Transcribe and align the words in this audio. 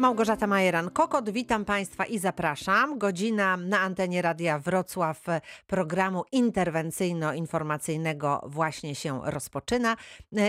Małgorzata 0.00 0.46
Majeran-Kokot, 0.46 1.30
witam 1.30 1.64
Państwa 1.64 2.04
i 2.04 2.18
zapraszam. 2.18 2.98
Godzina 2.98 3.56
na 3.56 3.80
antenie 3.80 4.22
Radia 4.22 4.58
Wrocław 4.58 5.24
programu 5.66 6.24
interwencyjno-informacyjnego 6.32 8.40
właśnie 8.46 8.94
się 8.94 9.20
rozpoczyna 9.24 9.96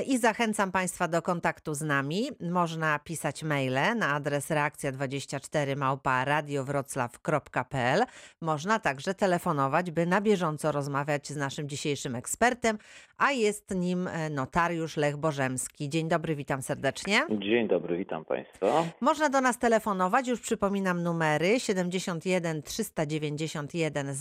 i 0.08 0.18
zachęcam 0.18 0.72
Państwa 0.72 1.08
do 1.08 1.22
kontaktu 1.22 1.74
z 1.74 1.82
nami. 1.82 2.30
Można 2.52 3.00
pisać 3.00 3.44
maile 3.44 3.96
na 3.96 4.14
adres 4.14 4.50
reakcja24 4.50 5.78
małpa 5.78 6.26
radiowroclaw.pl. 6.26 8.06
Można 8.42 8.80
także 8.80 9.14
telefonować, 9.14 9.92
by 9.92 10.06
na 10.06 10.22
bieżąco 10.22 10.72
rozmawiać 10.72 11.30
z 11.30 11.36
naszym 11.36 11.70
dzisiejszym 11.70 12.16
ekspertem, 12.16 12.78
a 13.22 13.32
jest 13.32 13.76
nim 13.76 14.10
notariusz 14.30 14.98
Lech 14.98 15.18
Bożemski. 15.18 15.90
Dzień 15.90 16.10
dobry, 16.10 16.36
witam 16.36 16.62
serdecznie. 16.62 17.26
Dzień 17.30 17.68
dobry, 17.68 17.98
witam 17.98 18.26
Państwa. 18.26 18.84
Można 19.02 19.30
do 19.30 19.42
nas 19.42 19.58
telefonować, 19.58 20.28
już 20.28 20.42
przypominam 20.42 21.04
numery 21.04 21.60
71 21.60 22.62
391 22.64 24.16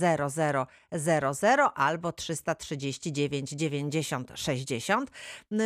0000 0.93 1.71
albo 1.75 2.13
339 2.13 3.51
90 3.51 4.33
60. 4.35 5.11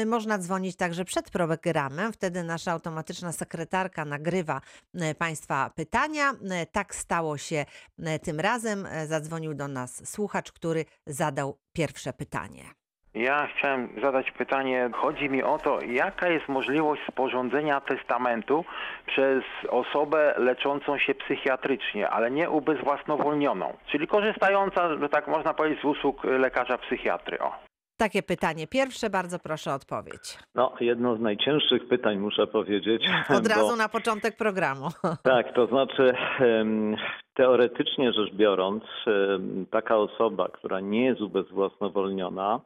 Można 0.06 0.39
dzwonić 0.39 0.77
także 0.77 1.05
przed 1.05 1.30
programem, 1.30 2.12
wtedy 2.12 2.42
nasza 2.42 2.73
automatyczna 2.73 3.33
sekretarka 3.33 4.05
nagrywa 4.05 4.61
y, 4.95 5.14
Państwa 5.14 5.70
pytania. 5.70 6.33
Y, 6.33 6.66
Tak 6.73 6.95
stało 6.95 7.39
się 7.39 7.64
tym 8.23 8.41
razem. 8.41 8.89
Zadzwonił 9.06 9.55
do 9.55 9.69
nas 9.69 10.11
słuchacz, 10.11 10.53
który 10.53 10.84
zadał 11.06 11.59
pierwsze 11.73 12.12
pytanie. 12.12 12.84
Ja 13.14 13.46
chciałem 13.46 13.88
zadać 14.02 14.30
pytanie. 14.30 14.91
Chodzi 14.92 15.30
mi 15.30 15.42
o 15.42 15.59
to, 15.59 15.78
jaka 15.80 16.28
jest 16.28 16.48
możliwość 16.48 17.02
sporządzenia 17.10 17.80
testamentu 17.80 18.64
przez 19.06 19.45
osobę 19.68 20.34
leczącą 20.38 20.98
się 20.98 21.14
psychiatrycznie, 21.14 22.08
ale 22.10 22.30
nie 22.30 22.50
ubezwłasnowolnioną, 22.50 23.77
czyli 23.86 24.06
korzystająca, 24.06 24.97
że 24.98 25.08
tak 25.08 25.28
można 25.28 25.55
powiedzieć, 25.55 25.80
z 25.80 25.84
usług 25.84 26.24
lekarza 26.24 26.78
psychiatry. 26.78 27.39
O. 27.39 27.52
Takie 27.98 28.22
pytanie 28.22 28.66
pierwsze, 28.66 29.11
bardzo 29.11 29.39
proszę 29.39 29.70
o 29.70 29.74
odpowiedź. 29.74 30.39
No, 30.55 30.74
jedno 30.80 31.17
z 31.17 31.20
najcięższych 31.20 31.89
pytań 31.89 32.19
muszę 32.19 32.46
powiedzieć. 32.46 33.02
Od 33.36 33.42
bo- 33.42 33.55
razu 33.55 33.77
na 33.77 33.89
początek 33.89 34.36
programu. 34.36 34.89
Tak, 35.22 35.55
to 35.55 35.67
znaczy 35.67 36.14
teoretycznie 37.34 38.12
rzecz 38.12 38.34
biorąc, 38.34 38.84
taka 39.70 39.96
osoba, 39.96 40.48
która 40.48 40.80
nie 40.80 41.05
jest 41.05 41.20
ubezwłasnowolniona, 41.20 42.61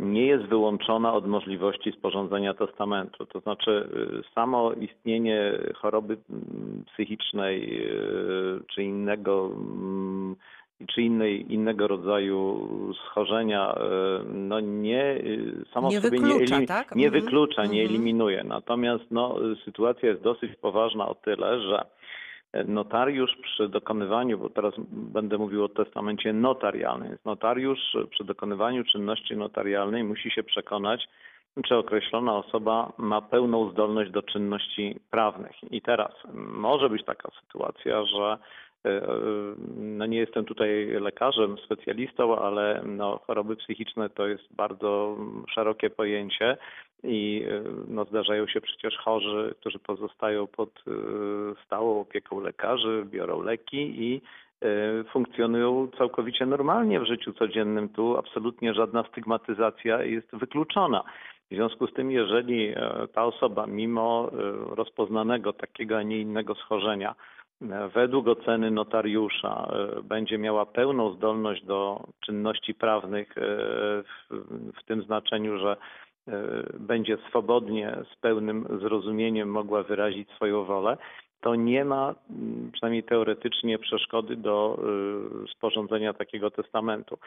nie 0.00 0.26
jest 0.26 0.44
wyłączona 0.44 1.12
od 1.12 1.26
możliwości 1.26 1.92
sporządzenia 1.92 2.54
testamentu. 2.54 3.26
To 3.26 3.40
znaczy 3.40 3.88
e, 4.30 4.34
samo 4.34 4.72
istnienie 4.72 5.52
choroby 5.74 6.16
mm, 6.30 6.84
psychicznej 6.92 7.82
e, 7.82 7.90
czy 8.74 8.82
innego 8.82 9.50
mm, 9.56 10.36
czy 10.86 11.02
innej, 11.02 11.52
innego 11.52 11.88
rodzaju 11.88 12.68
schorzenia, 13.06 13.74
e, 13.74 13.80
no 14.34 14.60
nie 14.60 15.22
samo 15.72 15.88
Nie 15.88 16.00
w 16.00 16.02
sobie 16.02 16.20
wyklucza, 16.20 16.58
nie, 16.58 16.66
tak? 16.66 16.96
nie 16.96 17.06
Mhm, 17.06 17.24
wyklucza, 17.24 17.62
nie 17.62 17.82
mhm. 17.82 17.88
eliminuje. 17.88 18.44
Natomiast 18.44 19.04
no, 19.10 19.36
sytuacja 19.64 20.08
jest 20.08 20.22
dosyć 20.22 20.56
poważna 20.56 21.08
o 21.08 21.14
tyle, 21.14 21.60
że 21.60 21.84
notariusz 22.66 23.36
przy 23.42 23.68
dokonywaniu, 23.68 24.38
bo 24.38 24.50
teraz 24.50 24.74
będę 24.88 25.38
mówił 25.38 25.64
o 25.64 25.68
testamencie 25.68 26.32
notarialnym, 26.32 27.08
więc 27.08 27.24
notariusz 27.24 27.96
przy 28.10 28.24
dokonywaniu 28.24 28.84
czynności 28.84 29.36
notarialnej 29.36 30.04
musi 30.04 30.30
się 30.30 30.42
przekonać, 30.42 31.08
czy 31.62 31.76
określona 31.76 32.36
osoba 32.36 32.92
ma 32.98 33.22
pełną 33.22 33.70
zdolność 33.70 34.10
do 34.10 34.22
czynności 34.22 35.00
prawnych. 35.10 35.72
I 35.72 35.82
teraz 35.82 36.12
może 36.34 36.90
być 36.90 37.04
taka 37.04 37.30
sytuacja, 37.40 38.04
że 38.04 38.38
no 39.76 40.06
nie 40.06 40.18
jestem 40.18 40.44
tutaj 40.44 40.86
lekarzem, 40.86 41.56
specjalistą, 41.58 42.38
ale 42.38 42.82
no, 42.86 43.20
choroby 43.26 43.56
psychiczne 43.56 44.10
to 44.10 44.26
jest 44.26 44.54
bardzo 44.54 45.16
szerokie 45.54 45.90
pojęcie 45.90 46.56
i 47.04 47.44
e, 47.50 47.62
no, 47.88 48.04
zdarzają 48.04 48.46
się 48.46 48.60
przecież 48.60 48.96
chorzy, 48.96 49.54
którzy 49.60 49.78
pozostają 49.78 50.46
pod 50.46 50.70
e, 50.70 50.90
stałą 51.66 52.00
opieką 52.00 52.40
lekarzy, 52.40 53.06
biorą 53.06 53.42
leki 53.42 54.02
i 54.02 54.20
e, 54.62 55.04
funkcjonują 55.04 55.88
całkowicie 55.98 56.46
normalnie 56.46 57.00
w 57.00 57.06
życiu 57.06 57.32
codziennym. 57.32 57.88
Tu 57.88 58.16
absolutnie 58.16 58.74
żadna 58.74 59.04
stygmatyzacja 59.10 60.02
jest 60.02 60.28
wykluczona. 60.32 61.04
W 61.50 61.54
związku 61.54 61.86
z 61.86 61.92
tym, 61.92 62.10
jeżeli 62.10 62.68
e, 62.68 63.08
ta 63.14 63.24
osoba 63.24 63.66
mimo 63.66 64.30
e, 64.32 64.74
rozpoznanego 64.74 65.52
takiego, 65.52 65.98
a 65.98 66.02
nie 66.02 66.20
innego 66.20 66.54
schorzenia, 66.54 67.10
e, 67.10 67.34
według 67.94 68.28
oceny 68.28 68.70
notariusza 68.70 69.72
e, 69.72 70.02
będzie 70.02 70.38
miała 70.38 70.66
pełną 70.66 71.12
zdolność 71.14 71.64
do 71.64 72.06
czynności 72.20 72.74
prawnych 72.74 73.38
e, 73.38 73.42
w, 74.76 74.84
tym 74.86 75.02
znaczeniu, 75.02 75.58
że 75.58 75.76
e, 76.28 76.32
będzie 76.78 77.18
swobodnie, 77.28 77.96
z 78.12 78.16
pełnym 78.16 78.78
zrozumieniem 78.80 79.48
mogła 79.48 79.82
wyrazić 79.82 80.30
swoją 80.30 80.64
wolę, 80.64 80.96
to 81.40 81.54
nie 81.54 81.84
ma, 81.84 82.14
przynajmniej 82.72 83.02
teoretycznie, 83.02 83.78
przeszkody 83.78 84.36
do 84.36 84.78
sporządzenia 85.56 86.12
takiego 86.12 86.50
testamentu. 86.50 87.18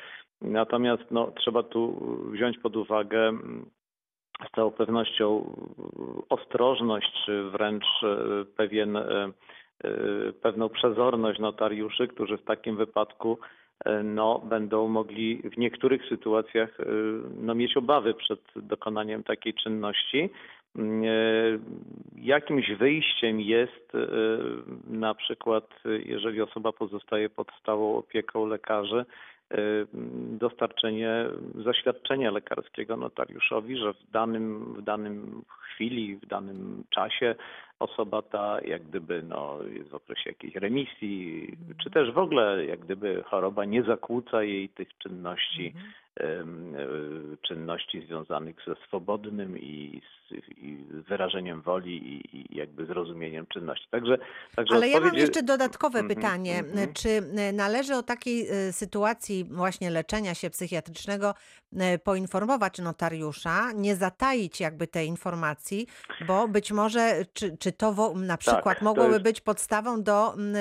Natomiast 0.42 1.04
no, 1.12 1.32
trzeba 1.32 1.64
tu 1.64 2.00
wziąć 2.32 2.58
pod 2.58 2.76
uwagę 2.76 3.38
z 4.48 4.56
całą 4.56 4.72
pewnością 4.72 5.56
ostrożność, 6.30 7.12
czy 7.26 7.50
wręcz 7.50 7.86
pewien, 8.56 8.98
pewną 10.42 10.70
przezorność 10.70 11.40
notariuszy, 11.40 12.08
którzy 12.08 12.38
w 12.38 12.44
takim 12.44 12.78
wypadku 12.78 13.40
y, 13.88 14.04
no, 14.04 14.40
będą 14.40 14.88
mogli 14.88 15.42
w 15.54 15.58
niektórych 15.58 16.06
sytuacjach 16.10 16.80
y, 16.80 16.84
no, 17.42 17.56
mieć 17.56 17.78
obawy 17.78 18.14
przed 18.14 18.40
dokonaniem 18.56 19.24
takiej 19.24 19.54
czynności. 19.54 20.30
Y, 20.78 21.60
Jakimś 22.16 22.72
wyjściem 22.72 23.42
jest 23.42 23.96
y, 23.96 24.08
na 24.88 25.14
przykład, 25.16 25.70
y, 25.86 26.04
jeżeli 26.06 26.42
osoba 26.42 26.72
pozostaje 26.72 27.30
pod 27.30 27.48
stałą 27.62 27.98
opieką 27.98 28.46
lekarzy, 28.46 29.00
y, 29.00 29.37
dostarczenie 30.32 31.26
zaświadczenia 31.66 32.32
lekarskiego 32.32 32.98
notariuszowi, 32.98 33.78
że 33.78 33.94
w 33.94 34.12
danym, 34.12 34.74
w 34.74 34.82
danym 34.82 35.44
chwili, 35.48 36.16
w 36.16 36.26
danym 36.26 36.84
czasie 36.90 37.36
osoba 37.80 38.22
ta 38.22 38.62
jak 38.62 38.84
gdyby 38.84 39.24
no, 39.24 39.60
jest 39.74 39.90
w 39.90 39.96
okresie 39.96 40.30
jakiejś 40.30 40.56
remisji, 40.56 41.48
czy 41.84 41.90
też 41.90 42.12
w 42.12 42.18
ogóle 42.18 42.66
jak 42.66 42.80
gdyby 42.80 43.24
choroba 43.24 43.66
nie 43.66 43.84
zakłóca 43.84 44.44
jej 44.44 44.70
tych 44.70 44.98
czynności, 44.98 45.74
y, 45.76 46.07
czynności 47.42 48.02
związanych 48.06 48.56
ze 48.68 48.76
swobodnym 48.88 49.58
i 49.60 50.02
z, 50.30 50.34
i 50.58 50.78
wyrażeniem 51.10 51.62
woli 51.62 51.98
i, 51.98 52.38
i 52.38 52.58
jakby 52.58 52.86
zrozumieniem 52.86 53.46
czynności. 53.48 53.88
Także, 53.92 54.18
także 54.56 54.76
Ale 54.76 54.90
ja 54.90 55.00
mam 55.00 55.16
jeszcze 55.16 55.44
dodatkowe 55.44 56.00
Mhm, 56.00 56.16
pytanie. 56.16 56.60
mhm. 56.60 56.94
Czy 56.94 57.10
e, 57.10 57.54
należy 57.54 57.96
o 57.96 58.04
takiej 58.04 58.48
e, 58.50 58.74
sytuacji 58.74 59.44
właśnie 59.52 59.90
leczenia 59.90 60.34
się 60.36 60.50
psychiatrycznego 60.50 61.30
e, 61.30 61.67
poinformować 62.04 62.80
notariusza, 62.80 63.72
nie 63.76 63.96
zataić 63.96 64.60
jakby 64.60 64.88
tej 64.88 65.08
informacji, 65.08 65.88
bo 66.28 66.48
być 66.48 66.72
może, 66.72 67.26
czy, 67.34 67.58
czy 67.58 67.72
to 67.72 67.94
wo- 67.94 68.14
na 68.16 68.38
przykład 68.38 68.64
Tak, 68.64 68.82
mogłoby 68.82 69.12
jest- 69.12 69.24
być 69.24 69.42
podstawą 69.42 70.04
do 70.04 70.34
m, 70.34 70.54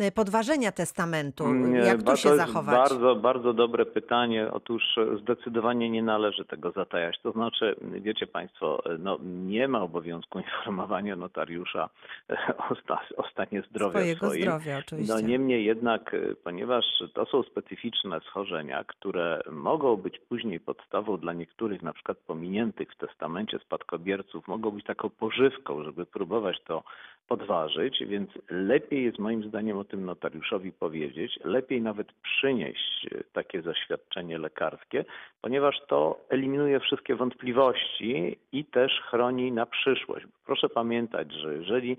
e, 0.00 0.12
podważenia 0.12 0.72
testamentu? 0.72 1.54
Nie, 1.54 1.78
Jak 1.78 2.02
tu 2.02 2.16
się 2.16 2.28
to 2.28 2.36
zachować? 2.36 2.74
Bardzo, 2.90 3.16
bardzo 3.16 3.52
dobre 3.52 3.86
pytanie. 3.86 4.48
Otóż 4.52 4.82
e, 4.98 5.18
zdecydowanie 5.18 5.90
nie 5.90 6.02
należy 6.02 6.44
tego 6.44 6.70
zatajać. 6.72 7.16
To 7.22 7.32
znaczy, 7.32 7.76
wiecie 7.92 8.26
Państwo, 8.26 8.82
e, 8.94 8.98
no, 8.98 9.18
nie 9.22 9.68
ma 9.68 9.80
obowiązku 9.82 10.38
informowania 10.48 11.16
notariusza 11.16 11.88
e, 12.30 12.36
o, 12.70 12.74
sta, 12.84 13.00
o 13.16 13.28
stanie 13.30 13.62
zdrowia 13.70 13.90
Swojego 14.00 14.26
swoim. 14.26 14.42
zdrowia 14.42 14.78
oczywiście. 14.78 15.14
No 15.14 15.20
niemniej 15.20 15.64
jednak, 15.64 16.14
e, 16.14 16.18
ponieważ 16.44 16.84
to 17.14 17.26
są 17.26 17.42
specyficzne 17.42 18.20
schorzenia, 18.20 18.84
które 18.84 19.40
mogą 19.50 19.96
być 19.96 20.18
później 20.18 20.41
podstawą 20.60 21.16
dla 21.16 21.32
niektórych, 21.32 21.82
na 21.82 21.92
przykład 21.92 22.18
pominiętych 22.18 22.92
w 22.92 22.96
testamencie 22.96 23.58
spadkobierców, 23.58 24.48
mogą 24.48 24.70
być 24.70 24.84
taką 24.84 25.10
pożywką, 25.10 25.84
żeby 25.84 26.06
próbować 26.06 26.62
to 26.64 26.82
podważyć, 27.28 28.04
więc 28.06 28.30
lepiej 28.50 29.04
jest 29.04 29.18
moim 29.18 29.48
zdaniem 29.48 29.78
o 29.78 29.84
tym 29.84 30.04
notariuszowi 30.04 30.72
powiedzieć, 30.72 31.38
lepiej 31.44 31.82
nawet 31.82 32.12
przynieść 32.12 33.06
e, 33.12 33.24
takie 33.32 33.62
zaświadczenie 33.62 34.38
lekarskie, 34.38 35.04
ponieważ 35.40 35.76
to 35.88 36.20
eliminuje 36.28 36.80
wszystkie 36.80 37.16
wątpliwości 37.16 38.36
i 38.52 38.64
też 38.64 38.92
chroni 39.10 39.52
na 39.52 39.66
przyszłość. 39.66 40.26
Proszę 40.46 40.68
pamiętać, 40.68 41.32
że 41.32 41.54
jeżeli 41.54 41.96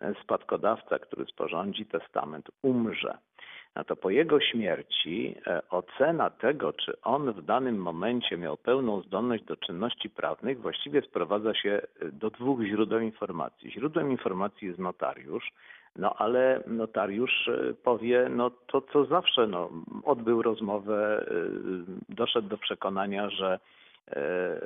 e, 0.00 0.14
spadkodawca, 0.22 0.98
który 0.98 1.24
sporządzi 1.26 1.86
testament, 1.86 2.50
umrze, 2.62 3.18
no 3.76 3.84
to 3.84 3.96
po 3.96 4.10
jego 4.10 4.40
śmierci 4.40 5.34
e, 5.46 5.62
ocena 5.70 6.30
tego, 6.30 6.72
czy 6.72 7.00
on 7.02 7.32
w 7.32 7.42
danym 7.42 7.76
momencie 7.76 8.36
miał 8.36 8.56
pełną 8.56 9.02
zdolność 9.02 9.44
do 9.44 9.56
czynności 9.56 10.10
prawnych, 10.10 10.60
właściwie 10.60 11.02
sprowadza 11.02 11.54
się 11.54 11.70
e, 12.00 12.12
do 12.12 12.30
dwóch 12.30 12.62
źródeł 12.62 13.00
informacji. 13.00 13.70
Źródłem 13.70 14.10
informacji 14.10 14.68
jest 14.68 14.78
notariusz, 14.78 15.52
no 15.96 16.14
ale 16.14 16.62
notariusz 16.66 17.48
e, 17.48 17.74
powie, 17.74 18.28
no 18.30 18.50
to 18.66 18.82
co 18.92 19.04
zawsze, 19.04 19.46
no, 19.46 19.70
odbył 20.04 20.42
rozmowę, 20.42 21.26
doszedł 22.08 22.48
do 22.48 22.58
przekonania, 22.58 23.30
że 23.30 23.58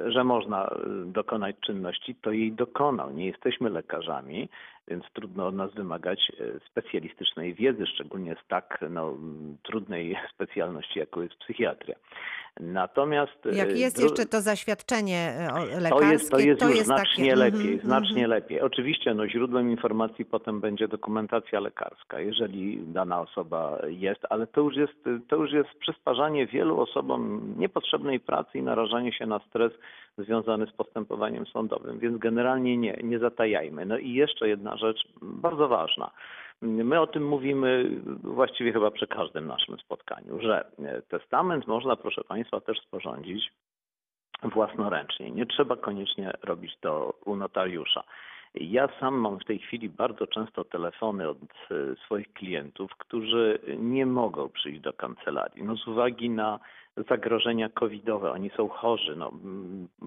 że 0.06 0.24
można 0.24 0.70
dokonać 1.06 1.56
czynności, 1.60 2.14
to 2.14 2.30
jej 2.30 2.52
dokonał. 2.52 3.10
Nie 3.10 3.26
jesteśmy 3.26 3.70
lekarzami, 3.70 4.48
więc 4.88 5.04
trudno 5.12 5.46
od 5.46 5.54
nas 5.54 5.74
wymagać 5.74 6.32
e, 6.40 6.60
specjalistycznej 6.70 7.54
wiedzy, 7.54 7.86
szczególnie 7.86 8.36
z 8.44 8.48
tak 8.48 8.84
no, 8.90 9.16
trudnej 9.62 10.16
specjalności, 10.34 10.98
jaką 10.98 11.20
jest 11.20 11.34
psychiatria. 11.34 11.96
Natomiast... 12.60 13.38
Jak 13.52 13.68
e, 13.68 13.72
jest 13.72 14.02
jeszcze 14.02 14.26
to 14.26 14.40
zaświadczenie 14.40 15.48
lekarskie, 15.80 16.06
to 16.06 16.12
jest, 16.12 16.30
to 16.30 16.38
jest, 16.38 16.60
to 16.60 16.66
już 16.66 16.76
jest 16.76 16.86
znacznie 16.86 17.30
takie... 17.30 17.36
lepiej, 17.36 17.72
Mhm, 17.72 17.80
znacznie 17.80 18.24
mhm. 18.24 18.30
lepiej. 18.30 18.60
Oczywiście 18.60 19.14
no, 19.14 19.28
źródłem 19.28 19.70
informacji 19.70 20.24
potem 20.24 20.60
będzie 20.60 20.88
dokumentacja 20.88 21.60
lekarska, 21.60 22.20
jeżeli 22.20 22.86
dana 22.86 23.20
osoba 23.20 23.78
jest, 23.86 24.20
ale 24.30 24.46
to 24.46 24.60
już 24.60 24.76
jest, 24.76 25.04
to 25.28 25.36
już 25.36 25.52
jest 25.52 25.68
przysparzanie 25.80 26.46
wielu 26.46 26.80
osobom 26.80 27.54
niepotrzebnej 27.58 28.20
pracy 28.20 28.58
i 28.58 28.62
narażanie 28.62 29.12
się 29.12 29.26
na 29.26 29.38
stres 29.38 29.72
związany 30.18 30.66
z 30.66 30.72
postępowaniem 30.72 31.46
sądowym, 31.46 31.98
więc 31.98 32.18
generalnie 32.18 32.76
nie, 32.76 32.98
nie 33.02 33.18
zatajajmy. 33.18 33.86
No 33.86 33.98
i 33.98 34.12
jeszcze 34.12 34.48
jedna 34.48 34.73
rzecz 34.76 35.04
bardzo 35.22 35.68
ważna. 35.68 36.10
My 36.62 37.00
o 37.00 37.06
tym 37.06 37.28
mówimy 37.28 37.90
właściwie 38.22 38.72
chyba 38.72 38.90
przy 38.90 39.06
każdym 39.06 39.46
naszym 39.46 39.78
spotkaniu, 39.78 40.40
że 40.40 40.64
testament 41.08 41.66
można, 41.66 41.96
proszę 41.96 42.24
Państwa, 42.24 42.60
też 42.60 42.80
sporządzić 42.80 43.52
własnoręcznie. 44.42 45.30
Nie 45.30 45.46
trzeba 45.46 45.76
koniecznie 45.76 46.32
robić 46.42 46.76
to 46.80 47.14
u 47.24 47.36
notariusza. 47.36 48.04
Ja 48.54 48.88
sam 49.00 49.14
mam 49.14 49.38
w 49.38 49.44
tej 49.44 49.58
chwili 49.58 49.88
bardzo 49.88 50.26
często 50.26 50.64
telefony 50.64 51.28
od 51.28 51.38
e, 51.42 51.96
swoich 52.04 52.32
klientów, 52.32 52.90
którzy 52.98 53.58
nie 53.78 54.06
mogą 54.06 54.48
przyjść 54.48 54.80
do 54.80 54.92
kancelarii. 54.92 55.64
No 55.64 55.76
z 55.76 55.88
uwagi 55.88 56.30
na 56.30 56.60
zagrożenia 57.08 57.68
covidowe, 57.68 58.32
oni 58.32 58.50
są 58.56 58.68
chorzy. 58.68 59.16
No, 59.16 59.32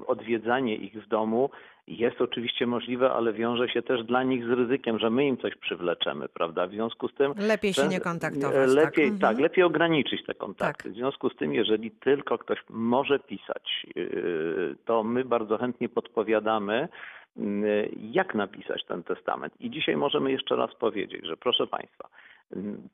odwiedzanie 0.07 0.75
ich 0.75 1.03
w 1.03 1.07
domu 1.07 1.49
jest 1.87 2.21
oczywiście 2.21 2.67
możliwe, 2.67 3.11
ale 3.11 3.33
wiąże 3.33 3.69
się 3.69 3.81
też 3.81 4.03
dla 4.03 4.23
nich 4.23 4.45
z 4.45 4.49
ryzykiem, 4.49 4.99
że 4.99 5.09
my 5.09 5.25
im 5.27 5.37
coś 5.37 5.55
przywleczemy, 5.55 6.29
prawda? 6.29 6.67
W 6.67 6.71
związku 6.71 7.07
z 7.07 7.13
tym. 7.13 7.33
Lepiej 7.37 7.73
się 7.73 7.87
nie 7.87 7.99
kontaktować. 7.99 8.69
Lepiej, 8.69 9.11
tak. 9.11 9.19
tak, 9.19 9.29
Mhm. 9.31 9.43
lepiej 9.43 9.63
ograniczyć 9.63 10.25
te 10.25 10.33
kontakty. 10.33 10.83
Tak. 10.83 10.91
W 10.93 10.95
związku 10.95 11.29
z 11.29 11.35
tym, 11.35 11.53
jeżeli 11.53 11.91
tylko 11.91 12.37
ktoś 12.37 12.59
może 12.69 13.19
pisać, 13.19 13.87
yy, 13.95 14.75
to 14.85 15.03
my 15.03 15.25
bardzo 15.25 15.57
chętnie 15.57 15.89
podpowiadamy, 15.89 16.87
yy, 17.37 17.89
jak 18.11 18.35
napisać 18.35 18.85
ten 18.85 19.03
testament. 19.03 19.53
I 19.59 19.69
dzisiaj 19.69 19.97
możemy 19.97 20.31
jeszcze 20.31 20.55
raz 20.55 20.75
powiedzieć, 20.75 21.25
że 21.25 21.37
proszę 21.37 21.67
Państwa, 21.67 22.09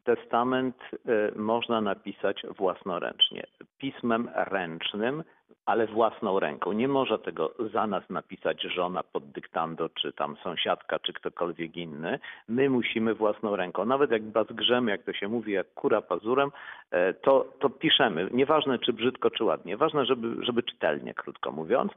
testament 0.04 0.76
yy, 1.06 1.34
można 1.36 1.82
napisać 1.82 2.42
własnoręcznie, 2.58 3.44
pismem 3.78 4.30
ręcznym, 4.36 5.24
ale 5.66 5.88
własną 5.88 6.40
ręką. 6.40 6.72
Nie 6.72 6.88
może 6.88 7.20
tego 7.20 7.54
za 7.74 7.88
nas 7.88 8.10
napisać 8.10 8.62
żona 8.62 9.04
pod 9.04 9.32
dyktando, 9.32 9.90
czy 9.90 10.14
tam 10.14 10.38
sąsiadka, 10.44 11.00
czy 11.00 11.14
ktokolwiek 11.14 11.78
inny. 11.78 12.20
My 12.48 12.70
musimy 12.70 13.14
własną 13.14 13.56
ręką. 13.56 13.86
Nawet 13.86 14.12
jak 14.12 14.24
bazgrzemy, 14.24 14.92
jak 14.92 15.04
to 15.04 15.14
się 15.14 15.28
mówi, 15.28 15.52
jak 15.52 15.74
kura 15.74 16.02
pazurem, 16.02 16.52
e, 16.92 17.14
to, 17.14 17.46
to 17.60 17.70
piszemy. 17.70 18.30
Nieważne 18.34 18.80
czy 18.80 18.94
brzydko, 18.94 19.30
czy 19.30 19.44
ładnie. 19.44 19.78
Ważne, 19.78 20.06
żeby, 20.06 20.46
żeby 20.46 20.64
czytelnie, 20.64 21.14
krótko 21.14 21.52
mówiąc. 21.52 21.92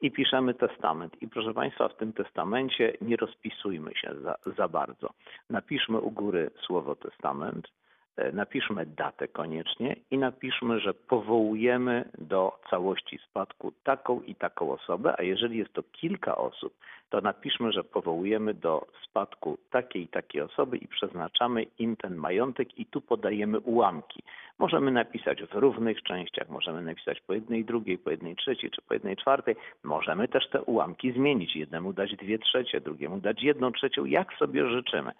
I 0.00 0.10
piszemy 0.10 0.54
testament. 0.54 1.22
I 1.22 1.28
proszę 1.28 1.54
Państwa, 1.54 1.88
w 1.88 1.96
tym 1.96 2.12
testamencie 2.12 2.92
nie 3.00 3.16
rozpisujmy 3.16 3.94
się 3.94 4.14
za, 4.22 4.34
za 4.56 4.68
bardzo. 4.68 5.10
Napiszmy 5.50 6.00
u 6.00 6.10
góry 6.10 6.50
słowo 6.66 6.96
testament. 6.96 7.68
E, 8.16 8.32
Napiszmy 8.32 8.86
datę 8.86 9.28
koniecznie 9.28 9.96
i 10.10 10.18
napiszmy, 10.18 10.80
że 10.80 10.94
powołujemy 10.94 12.04
do 12.18 12.58
całości 12.70 13.18
spadku 13.18 13.72
taką 13.84 14.20
i 14.20 14.34
taką 14.34 14.72
osobę, 14.72 15.14
a 15.18 15.22
jeżeli 15.22 15.58
jest 15.58 15.72
to 15.72 15.82
kilka 15.82 16.36
osób, 16.36 16.74
to 17.12 17.20
napiszmy, 17.20 17.72
że 17.72 17.84
powołujemy 17.84 18.54
do 18.54 18.86
spadku 19.04 19.58
takiej 19.70 20.02
i 20.02 20.08
takiej 20.08 20.42
osoby 20.42 20.76
i 20.76 20.88
przeznaczamy 20.88 21.62
im 21.78 21.96
ten 21.96 22.14
majątek 22.14 22.78
i 22.78 22.86
tu 22.86 23.00
podajemy 23.00 23.60
ułamki. 23.60 24.22
Możemy 24.58 24.90
napisać 24.90 25.42
w 25.42 25.54
równych 25.54 26.02
częściach, 26.02 26.48
możemy 26.48 26.82
napisać 26.82 27.20
po 27.20 27.34
jednej 27.34 27.64
drugiej, 27.64 27.98
po 27.98 28.10
jednej 28.10 28.36
trzeciej 28.36 28.70
czy 28.70 28.82
po 28.82 28.94
jednej 28.94 29.16
czwartej. 29.16 29.56
Możemy 29.82 30.28
też 30.28 30.48
te 30.48 30.62
ułamki 30.62 31.12
zmienić. 31.12 31.56
Jednemu 31.56 31.92
dać 31.92 32.16
dwie 32.16 32.38
trzecie, 32.38 32.80
drugiemu 32.80 33.20
dać 33.20 33.42
jedną 33.42 33.72
trzecią, 33.72 34.04
jak 34.04 34.34
sobie 34.34 34.68
życzymy. 34.68 35.12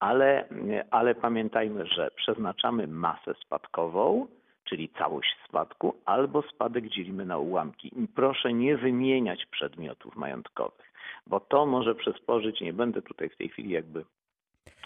Ale, 0.00 0.48
ale 0.90 1.14
pamiętajmy, 1.14 1.86
że 1.86 2.10
przeznaczamy 2.16 2.86
masę 2.86 3.34
spadkową, 3.34 4.26
czyli 4.64 4.88
całość 4.88 5.36
spadku, 5.48 5.94
albo 6.04 6.42
spadek 6.42 6.88
dzielimy 6.88 7.24
na 7.24 7.38
ułamki. 7.38 8.02
I 8.02 8.08
proszę 8.08 8.52
nie 8.52 8.76
wymieniać 8.76 9.46
przedmiotów 9.46 10.16
majątkowych, 10.16 10.89
bo 11.26 11.40
to 11.40 11.66
może 11.66 11.94
przysporzyć, 11.94 12.60
nie 12.60 12.72
będę 12.72 13.02
tutaj 13.02 13.28
w 13.28 13.36
tej 13.36 13.48
chwili 13.48 13.70
jakby 13.70 14.04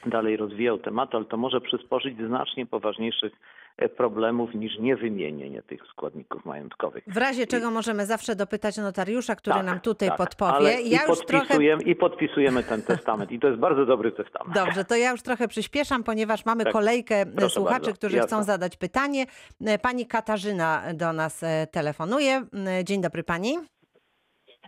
dalej 0.07 0.37
rozwijał 0.37 0.79
tematu, 0.79 1.17
ale 1.17 1.27
to 1.27 1.37
może 1.37 1.61
przysporzyć 1.61 2.19
znacznie 2.27 2.67
poważniejszych 2.67 3.33
e, 3.77 3.89
problemów 3.89 4.55
niż 4.55 4.79
niewymienienie 4.79 5.63
tych 5.63 5.81
składników 5.87 6.45
majątkowych. 6.45 7.05
W 7.07 7.17
razie 7.17 7.47
czego 7.47 7.71
możemy 7.71 8.07
zawsze 8.07 8.37
dopytać 8.37 8.77
notariusza, 8.77 9.37
który 9.37 9.57
Tak, 9.57 9.67
nam 9.67 9.81
tutaj 9.81 10.09
tak, 10.09 10.19
podpowie. 10.19 10.81
Ja 10.83 11.05
i, 11.05 11.09
już 11.09 11.19
trochę 11.19 11.41
podpisujemy, 11.47 11.83
I 11.83 11.97
podpisujemy 11.97 12.63
ten 12.63 12.83
testament 12.83 13.33
i 13.33 13.41
to 13.41 13.47
jest 13.49 13.61
bardzo 13.61 13.87
dobry 13.87 14.13
testament. 14.13 14.55
Dobrze, 14.55 14.85
to 14.85 14.97
ja 14.97 15.11
już 15.11 15.23
trochę 15.23 15.49
przyspieszam, 15.49 16.05
ponieważ 16.05 16.45
mamy 16.47 16.65
Tak, 16.65 16.73
kolejkę 16.73 17.15
e, 17.37 17.51
słuchaczy, 17.51 17.81
bardzo, 17.81 17.95
którzy 17.95 18.17
jasne. 18.17 18.27
chcą 18.37 18.43
zadać 18.43 18.77
pytanie. 18.77 19.27
E, 19.67 19.79
Pani 19.79 20.07
Katarzyna 20.07 20.83
do 20.95 21.13
nas 21.13 21.45
telefonuje. 21.71 22.45
E, 22.81 22.85
Dzień 22.85 23.03
dobry 23.03 23.25
pani. 23.25 23.59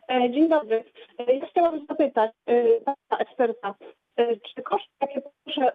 E, 0.08 0.30
Dzień 0.30 0.48
dobry. 0.48 0.84
E, 1.18 1.34
Ja 1.36 1.46
chciałam 1.50 1.86
zapytać 1.86 2.30
e, 2.46 2.80
pana 2.80 2.96
eksperta, 3.18 3.74
czy 4.56 4.62
koszty, 4.62 4.88
jakie 5.00 5.22
proszę 5.44 5.72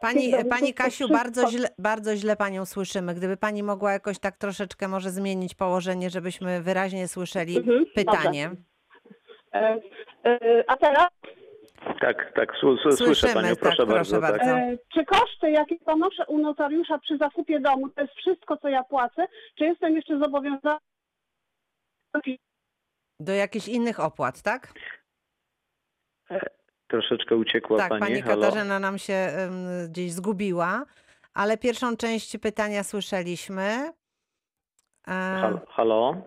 Pani, 0.00 0.32
pani 0.50 0.74
to 0.74 0.82
Kasiu, 0.84 1.08
bardzo 1.08 1.50
źle, 1.50 1.68
bardzo 1.78 2.16
źle 2.16 2.36
panią 2.36 2.66
słyszymy. 2.66 3.14
Gdyby 3.14 3.36
pani 3.36 3.62
mogła 3.62 3.92
jakoś 3.92 4.18
tak 4.18 4.36
troszeczkę 4.36 4.88
może 4.88 5.10
zmienić 5.10 5.54
położenie, 5.54 6.10
żebyśmy 6.10 6.60
wyraźnie 6.62 7.08
słyszeli 7.08 7.56
Mhm, 7.56 7.84
pytanie. 7.94 8.50
E, 9.54 9.78
A 10.66 10.76
teraz, 10.76 11.08
Tak, 12.00 12.32
tak, 12.34 12.52
słyszę 12.60 12.92
Słyszymy, 12.92 13.34
Panią, 13.34 13.48
tak, 13.48 13.58
proszę 13.58 13.86
proszę 13.86 14.20
bardzo. 14.20 14.20
Tak. 14.20 14.38
bardzo. 14.38 14.50
e, 14.58 14.76
czy 14.94 15.04
koszty, 15.04 15.50
jakie 15.50 15.76
ponoszę 15.78 16.24
u 16.28 16.38
notariusza 16.38 16.98
przy 16.98 17.16
zakupie 17.18 17.60
domu, 17.60 17.88
to 17.88 18.00
jest 18.02 18.14
wszystko, 18.14 18.56
co 18.56 18.68
ja 18.68 18.82
płacę, 18.84 19.26
czy 19.58 19.64
jestem 19.64 19.96
jeszcze 19.96 20.18
zobowiązana? 20.18 20.78
Do 22.14 22.20
jakichś 23.26 23.68
innych 23.68 24.00
opłat, 24.00 24.42
tak? 24.42 24.72
Troszeczkę 26.88 27.36
uciekła 27.36 27.78
tak, 27.78 27.88
Pani. 27.88 28.00
pani 28.00 28.22
Halo? 28.22 28.42
Katarzyna 28.42 28.78
nam 28.78 28.98
się 28.98 29.14
em, 29.14 29.66
gdzieś 29.88 30.12
zgubiła, 30.12 30.84
ale 31.34 31.58
pierwszą 31.58 31.96
część 31.96 32.38
pytania 32.38 32.82
słyszeliśmy. 32.82 33.92
E, 35.08 35.60
Halo? 35.68 36.22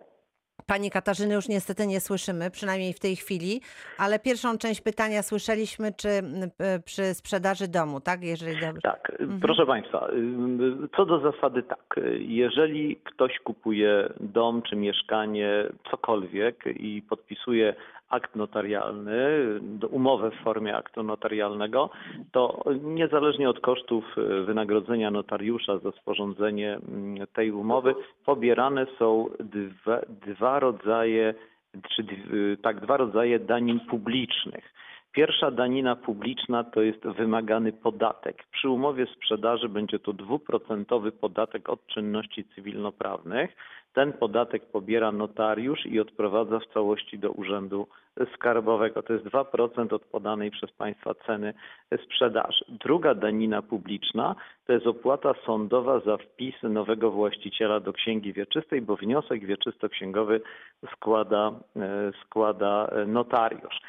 Pani 0.71 0.91
Katarzyny 0.91 1.33
już 1.35 1.47
niestety 1.47 1.87
nie 1.87 1.99
słyszymy, 1.99 2.51
przynajmniej 2.51 2.93
w 2.93 2.99
tej 2.99 3.15
chwili, 3.15 3.61
ale 3.97 4.19
pierwszą 4.19 4.57
część 4.57 4.81
pytania 4.81 5.23
słyszeliśmy, 5.23 5.91
czy 5.97 6.09
m, 6.09 6.51
p- 6.57 6.79
przy 6.85 7.13
sprzedaży 7.13 7.67
domu, 7.67 8.01
tak? 8.01 8.23
Jeżeli 8.23 8.59
dobrze. 8.61 8.81
Tak, 8.81 9.11
Mhm. 9.19 9.39
proszę 9.39 9.65
Państwa, 9.65 10.07
y, 10.09 10.87
co 10.95 11.05
do 11.05 11.31
zasady 11.31 11.63
tak, 11.63 11.95
jeżeli 12.19 12.95
ktoś 12.95 13.39
kupuje 13.39 14.09
dom 14.19 14.61
czy 14.61 14.75
mieszkanie, 14.75 15.63
cokolwiek 15.91 16.63
i 16.79 17.01
podpisuje 17.09 17.75
akt 18.11 18.35
notarialny, 18.35 19.19
umowę 19.91 20.31
w 20.31 20.43
formie 20.43 20.75
aktu 20.75 21.03
notarialnego, 21.03 21.89
to 22.31 22.63
niezależnie 22.83 23.49
od 23.49 23.59
kosztów 23.59 24.17
y, 24.17 24.43
wynagrodzenia 24.43 25.11
notariusza 25.11 25.77
za 25.77 25.91
sporządzenie 25.91 26.73
mm, 26.73 27.27
tej 27.33 27.51
umowy, 27.51 27.95
pobierane 28.25 28.85
są 28.99 29.25
dwa, 29.39 30.01
dwa 30.09 30.59
rodzaje, 30.59 31.33
czy 31.95 32.03
dw- 32.03 32.61
tak, 32.61 32.79
dwa 32.79 32.97
rodzaje 32.97 33.39
danin 33.39 33.79
publicznych. 33.79 34.73
Pierwsza 35.11 35.51
danina 35.51 35.95
publiczna 35.95 36.63
to 36.63 36.81
jest 36.81 37.07
wymagany 37.07 37.73
podatek. 37.73 38.43
Przy 38.51 38.69
umowie 38.69 39.05
sprzedaży 39.05 39.69
będzie 39.69 39.99
to 39.99 40.13
dwuprocentowy 40.13 41.11
podatek 41.11 41.69
od 41.69 41.87
czynności 41.87 42.45
cywilnoprawnych. 42.55 43.55
Ten 43.93 44.13
podatek 44.13 44.65
pobiera 44.65 45.11
notariusz 45.11 45.85
i 45.85 45.99
odprowadza 45.99 46.59
w 46.59 46.73
całości 46.73 47.19
do 47.19 47.31
Urzędu 47.31 47.87
Skarbowego. 48.35 49.03
To 49.03 49.13
jest 49.13 49.25
2% 49.25 49.93
od 49.93 50.05
podanej 50.05 50.51
przez 50.51 50.71
państwa 50.71 51.13
ceny 51.13 51.53
sprzedaży. 52.05 52.65
Druga 52.69 53.15
danina 53.15 53.61
publiczna 53.61 54.35
to 54.67 54.73
jest 54.73 54.87
opłata 54.87 55.33
sądowa 55.45 55.99
za 55.99 56.17
wpis 56.17 56.55
nowego 56.63 57.11
właściciela 57.11 57.79
do 57.79 57.93
księgi 57.93 58.33
wieczystej, 58.33 58.81
bo 58.81 58.95
wniosek 58.95 59.45
wieczysto-księgowy 59.45 60.41
składa, 60.95 61.51
e, 61.75 62.11
składa 62.25 62.91
notariusz. 63.07 63.81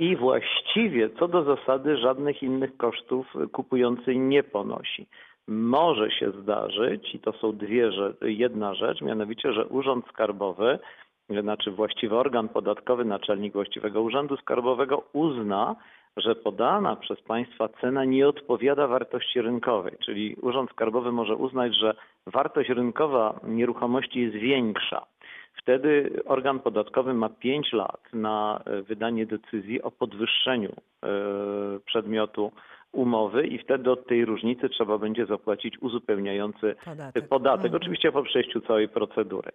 I 0.00 0.16
właściwie 0.16 1.10
co 1.10 1.28
do 1.28 1.44
zasady 1.44 1.96
żadnych 1.96 2.42
innych 2.42 2.76
kosztów 2.76 3.26
kupujący 3.52 4.16
nie 4.16 4.42
ponosi 4.42 5.06
może 5.50 6.10
się 6.10 6.30
zdarzyć, 6.42 7.14
i 7.14 7.18
to 7.18 7.32
są 7.32 7.52
dwie 7.52 7.92
rzeczy, 7.92 8.32
jedna 8.32 8.74
rzecz, 8.74 9.00
mianowicie, 9.00 9.52
że 9.52 9.66
Urząd 9.66 10.06
Skarbowy, 10.06 10.78
znaczy 11.40 11.70
właściwy 11.70 12.16
organ 12.16 12.48
podatkowy, 12.48 13.04
naczelnik 13.04 13.52
właściwego 13.52 14.02
Urzędu 14.02 14.36
Skarbowego 14.36 15.02
uzna, 15.12 15.76
że 16.16 16.34
podana 16.34 16.96
przez 16.96 17.20
państwa 17.20 17.68
cena 17.68 18.04
nie 18.04 18.28
odpowiada 18.28 18.86
wartości 18.86 19.40
rynkowej, 19.40 19.92
czyli 20.04 20.36
Urząd 20.42 20.70
Skarbowy 20.70 21.12
może 21.12 21.36
uznać, 21.36 21.76
że 21.76 21.94
wartość 22.26 22.68
rynkowa 22.68 23.40
nieruchomości 23.44 24.20
jest 24.20 24.36
większa. 24.36 25.06
Wtedy 25.62 26.22
organ 26.24 26.60
podatkowy 26.60 27.14
ma 27.14 27.28
5 27.28 27.72
lat 27.72 28.00
na 28.12 28.62
wydanie 28.88 29.26
decyzji 29.26 29.82
o 29.82 29.90
podwyższeniu 29.90 30.72
e, 30.72 31.08
przedmiotu 31.86 32.52
umowy 32.92 33.46
i 33.46 33.58
wtedy 33.58 33.90
od 33.90 34.06
tej 34.06 34.24
różnicy 34.24 34.68
trzeba 34.68 34.98
będzie 34.98 35.26
zapłacić 35.26 35.82
uzupełniający 35.82 36.74
podatek. 36.84 37.28
podatek. 37.28 37.64
Mhm. 37.64 37.82
Oczywiście 37.82 38.12
po 38.12 38.22
przejściu 38.22 38.60
całej 38.60 38.88
procedury. 38.88 39.50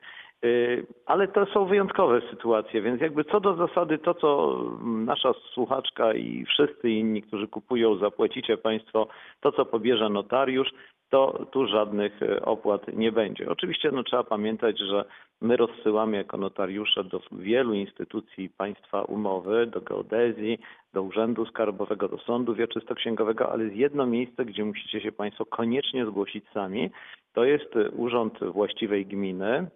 Y, 0.45 0.85
ale 1.05 1.27
to 1.27 1.45
są 1.45 1.65
wyjątkowe 1.65 2.21
sytuacje, 2.29 2.81
więc 2.81 3.01
jakby 3.01 3.23
co 3.23 3.39
do 3.39 3.55
zasady 3.55 3.97
to, 3.97 4.13
co 4.13 4.61
nasza 4.83 5.33
słuchaczka 5.53 6.13
i 6.13 6.45
wszyscy 6.45 6.89
inni, 6.89 7.21
którzy 7.21 7.47
kupują, 7.47 7.97
zapłacicie 7.97 8.57
Państwo 8.57 9.07
to, 9.41 9.51
co 9.51 9.65
pobierze 9.65 10.09
notariusz, 10.09 10.69
to 11.09 11.45
tu 11.51 11.67
żadnych 11.67 12.23
e, 12.23 12.41
opłat 12.45 12.87
nie 12.93 13.11
będzie. 13.11 13.49
Oczywiście 13.49 13.91
no, 13.91 14.03
trzeba 14.03 14.23
pamiętać, 14.23 14.79
że 14.79 15.05
my 15.41 15.57
rozsyłamy 15.57 16.17
jako 16.17 16.37
notariusze 16.37 17.03
do 17.03 17.21
wielu 17.31 17.73
instytucji 17.73 18.49
państwa 18.49 19.01
umowy, 19.01 19.67
do 19.67 19.81
geodezji, 19.81 20.59
do 20.93 21.03
Urzędu 21.03 21.45
Skarbowego, 21.45 22.07
do 22.07 22.17
Sądu 22.17 22.55
Wieczystoksięgowego, 22.55 23.51
ale 23.51 23.63
jest 23.63 23.75
jedno 23.75 24.05
miejsce, 24.05 24.45
gdzie 24.45 24.65
musicie 24.65 25.01
się 25.01 25.11
Państwo 25.11 25.45
koniecznie 25.45 26.05
zgłosić 26.05 26.45
sami. 26.53 26.89
To 27.33 27.45
jest 27.45 27.73
Urząd 27.95 28.39
Właściwej 28.39 29.05
Gminy, 29.05 29.67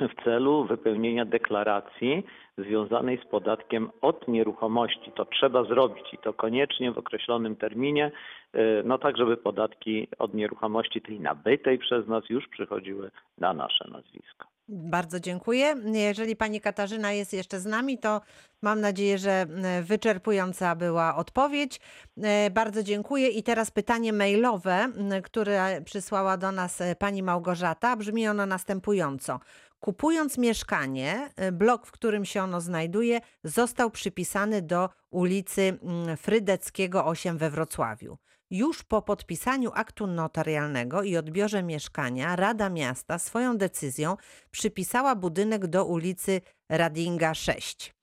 w 0.00 0.24
celu 0.24 0.64
wypełnienia 0.64 1.24
deklaracji 1.24 2.26
związanej 2.58 3.18
z 3.18 3.24
podatkiem 3.30 3.90
od 4.00 4.28
nieruchomości. 4.28 5.12
To 5.12 5.24
trzeba 5.24 5.64
zrobić 5.64 6.14
i 6.14 6.18
to 6.18 6.32
koniecznie 6.32 6.92
w 6.92 6.98
określonym 6.98 7.56
terminie, 7.56 8.10
y, 8.54 8.82
no 8.84 8.98
tak, 8.98 9.16
żeby 9.16 9.36
podatki 9.36 10.08
od 10.18 10.34
nieruchomości 10.34 11.00
tej 11.00 11.20
nabytej 11.20 11.78
przez 11.78 12.08
nas 12.08 12.30
już 12.30 12.48
przychodziły 12.48 13.10
na 13.38 13.52
nasze 13.52 13.90
nazwisko. 13.90 14.53
Bardzo 14.68 15.20
dziękuję. 15.20 15.74
Jeżeli 15.92 16.36
pani 16.36 16.60
Katarzyna 16.60 17.12
jest 17.12 17.32
jeszcze 17.32 17.60
z 17.60 17.66
nami, 17.66 17.98
to 17.98 18.20
mam 18.62 18.80
nadzieję, 18.80 19.18
że 19.18 19.30
e, 19.30 19.82
wyczerpująca 19.82 20.76
była 20.76 21.16
odpowiedź. 21.16 21.80
E, 22.22 22.50
bardzo 22.50 22.82
dziękuję. 22.82 23.28
I 23.28 23.42
teraz 23.42 23.70
pytanie 23.70 24.12
mailowe, 24.12 24.92
które 25.24 25.82
przysłała 25.82 26.36
do 26.36 26.52
nas 26.52 26.80
e, 26.80 26.96
pani 26.96 27.22
Małgorzata. 27.22 27.96
Brzmi 27.96 28.28
ono 28.28 28.46
następująco. 28.46 29.40
Kupując 29.80 30.38
mieszkanie, 30.38 31.30
blok, 31.52 31.86
w 31.86 31.92
którym 31.92 32.24
się 32.24 32.42
ono 32.42 32.60
znajduje, 32.60 33.20
został 33.44 33.90
przypisany 33.90 34.62
do 34.62 34.90
ulicy 35.10 35.78
Frydeckiego 36.16 37.06
8 37.06 37.38
we 37.38 37.50
Wrocławiu. 37.50 38.18
Już 38.54 38.82
po 38.82 39.02
podpisaniu 39.02 39.70
aktu 39.74 40.06
notarialnego 40.06 41.02
i 41.02 41.16
odbiorze 41.16 41.62
mieszkania, 41.62 42.36
Rada 42.36 42.70
Miasta 42.70 43.18
swoją 43.18 43.58
decyzją 43.58 44.16
przypisała 44.50 45.14
budynek 45.16 45.66
do 45.66 45.84
ulicy 45.84 46.40
Radinga 46.68 47.34
6. 47.34 47.94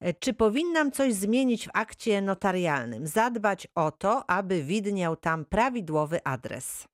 E, 0.00 0.14
czy 0.14 0.34
powinnam 0.34 0.92
coś 0.92 1.14
zmienić 1.14 1.66
w 1.66 1.70
akcie 1.74 2.22
notarialnym, 2.22 3.06
zadbać 3.06 3.68
o 3.74 3.90
to, 3.90 4.30
aby 4.30 4.62
widniał 4.62 5.16
tam 5.16 5.44
prawidłowy 5.44 6.24
adres? 6.24 6.91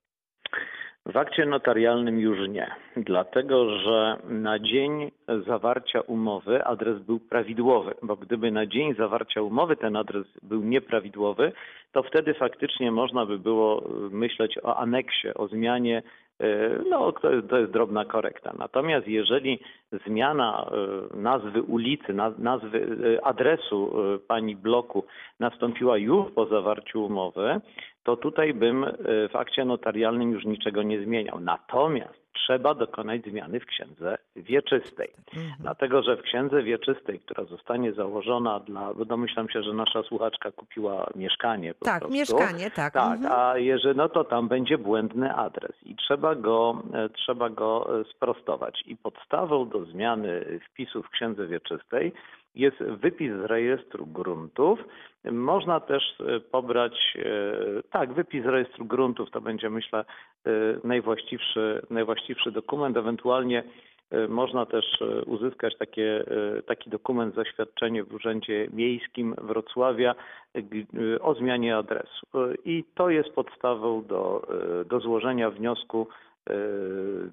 W 1.09 1.17
akcie 1.17 1.47
notarialnym 1.47 2.21
już 2.21 2.49
nie, 2.49 2.71
dlatego 2.97 3.79
że 3.79 4.17
na 4.29 4.59
dzień 4.59 5.11
zawarcia 5.47 6.01
umowy 6.01 6.65
adres 6.65 6.99
był 7.03 7.21
prawidłowy, 7.21 7.95
bo 8.03 8.17
gdyby 8.17 8.51
na 8.51 8.67
dzień 8.67 8.95
zawarcia 8.95 9.43
umowy 9.43 9.77
ten 9.77 9.97
adres 9.97 10.27
był 10.43 10.63
nieprawidłowy, 10.63 11.53
to 11.93 12.03
wtedy 12.03 12.35
faktycznie 12.35 12.93
można 12.93 13.27
by 13.27 13.39
było 13.39 13.83
myśleć 14.11 14.59
o 14.63 14.77
aneksie, 14.77 15.35
o 15.35 15.49
zmianie 15.49 16.03
no, 16.91 17.13
to 17.13 17.33
jest, 17.33 17.49
to 17.49 17.59
jest 17.59 17.73
drobna 17.73 18.05
korekta. 18.05 18.55
Natomiast 18.59 19.09
jeżeli 19.09 19.61
zmiana 20.07 20.71
e, 21.15 21.17
nazwy 21.17 21.63
ulicy, 21.63 22.15
nazwy 22.39 22.99
adresu 23.23 23.93
pani 24.29 24.57
bloku 24.57 25.05
nastąpiła 25.41 25.97
już 25.99 26.33
po 26.35 26.47
zawarciu 26.47 27.05
umowy, 27.05 27.61
to 28.09 28.17
tutaj 28.17 28.55
bym 28.55 28.87
w 29.33 29.37
akcie 29.37 29.65
notarialnym 29.65 30.33
już 30.33 30.45
niczego 30.45 30.83
nie 30.83 31.05
zmieniał. 31.05 31.41
Natomiast 31.41 32.29
trzeba 32.33 32.75
dokonać 32.75 33.23
zmiany 33.23 33.61
w 33.61 33.67
księdze 33.67 34.19
wieczystej. 34.37 35.11
Mhm. 35.37 35.55
Dlatego, 35.61 36.03
że 36.03 36.17
w 36.17 36.23
księdze 36.23 36.63
wieczystej, 36.63 37.21
która 37.21 37.45
zostanie 37.45 37.93
założona 37.93 38.61
dla, 38.61 38.95
bo 38.95 39.05
domyślam 39.05 39.49
się, 39.49 39.63
że 39.63 39.73
nasza 39.73 40.03
słuchaczka 40.03 40.53
kupiła 40.53 41.11
mieszkanie. 41.15 41.75
tak, 41.75 41.99
prostu. 41.99 42.19
mieszkanie, 42.19 42.71
tak. 42.71 42.93
Tak, 42.93 43.17
mhm. 43.17 43.33
a 43.33 43.59
jeżeli, 43.59 43.97
no 43.97 44.09
to 44.09 44.25
tam 44.25 44.49
będzie 44.49 44.79
błędny 44.79 45.35
adres 45.35 45.83
i 45.83 45.97
trzeba 45.97 46.35
go, 46.35 46.83
e, 46.95 47.09
trzeba 47.09 47.51
go 47.51 48.01
e, 48.01 48.05
sprostować. 48.05 48.83
I 48.87 48.97
podstawą 48.97 49.69
do 49.69 49.85
zmiany 49.85 50.61
wpisu 50.71 51.03
w 51.03 51.11
księdze 51.11 51.47
wieczystej 51.47 52.13
jest 52.59 52.77
wypis 52.79 53.33
z 53.33 53.45
rejestru 53.45 54.07
gruntów. 54.07 54.85
Można 55.25 55.81
też 55.81 56.03
e, 56.21 56.41
pobrać, 56.41 57.17
e, 57.19 57.83
tak, 57.91 58.13
wypis 58.13 58.43
z 58.43 58.47
rejestru 58.47 58.85
gruntów 58.85 59.31
to 59.31 59.41
będzie 59.41 59.71
myślę 59.71 60.05
e, 60.47 60.51
najwłaściwszy, 60.85 61.83
najwłaściwszy 61.91 62.53
dokument. 62.53 62.97
Ewentualnie 62.97 63.63
można 64.29 64.67
też 64.67 64.85
uzyskać 65.27 65.79
takie, 65.79 66.25
taki 66.67 66.91
dokument, 66.91 67.35
zaświadczenie 67.35 68.05
w 68.05 68.15
Urzędzie 68.15 68.69
Miejskim 68.73 69.35
Wrocławia 69.43 70.15
o 71.21 71.35
zmianie 71.35 71.77
adresu. 71.77 72.27
I 72.65 72.85
to 72.95 73.11
jest 73.11 73.31
podstawą 73.31 74.05
do, 74.07 74.49
do 74.87 75.01
złożenia 75.01 75.51
wniosku 75.51 76.09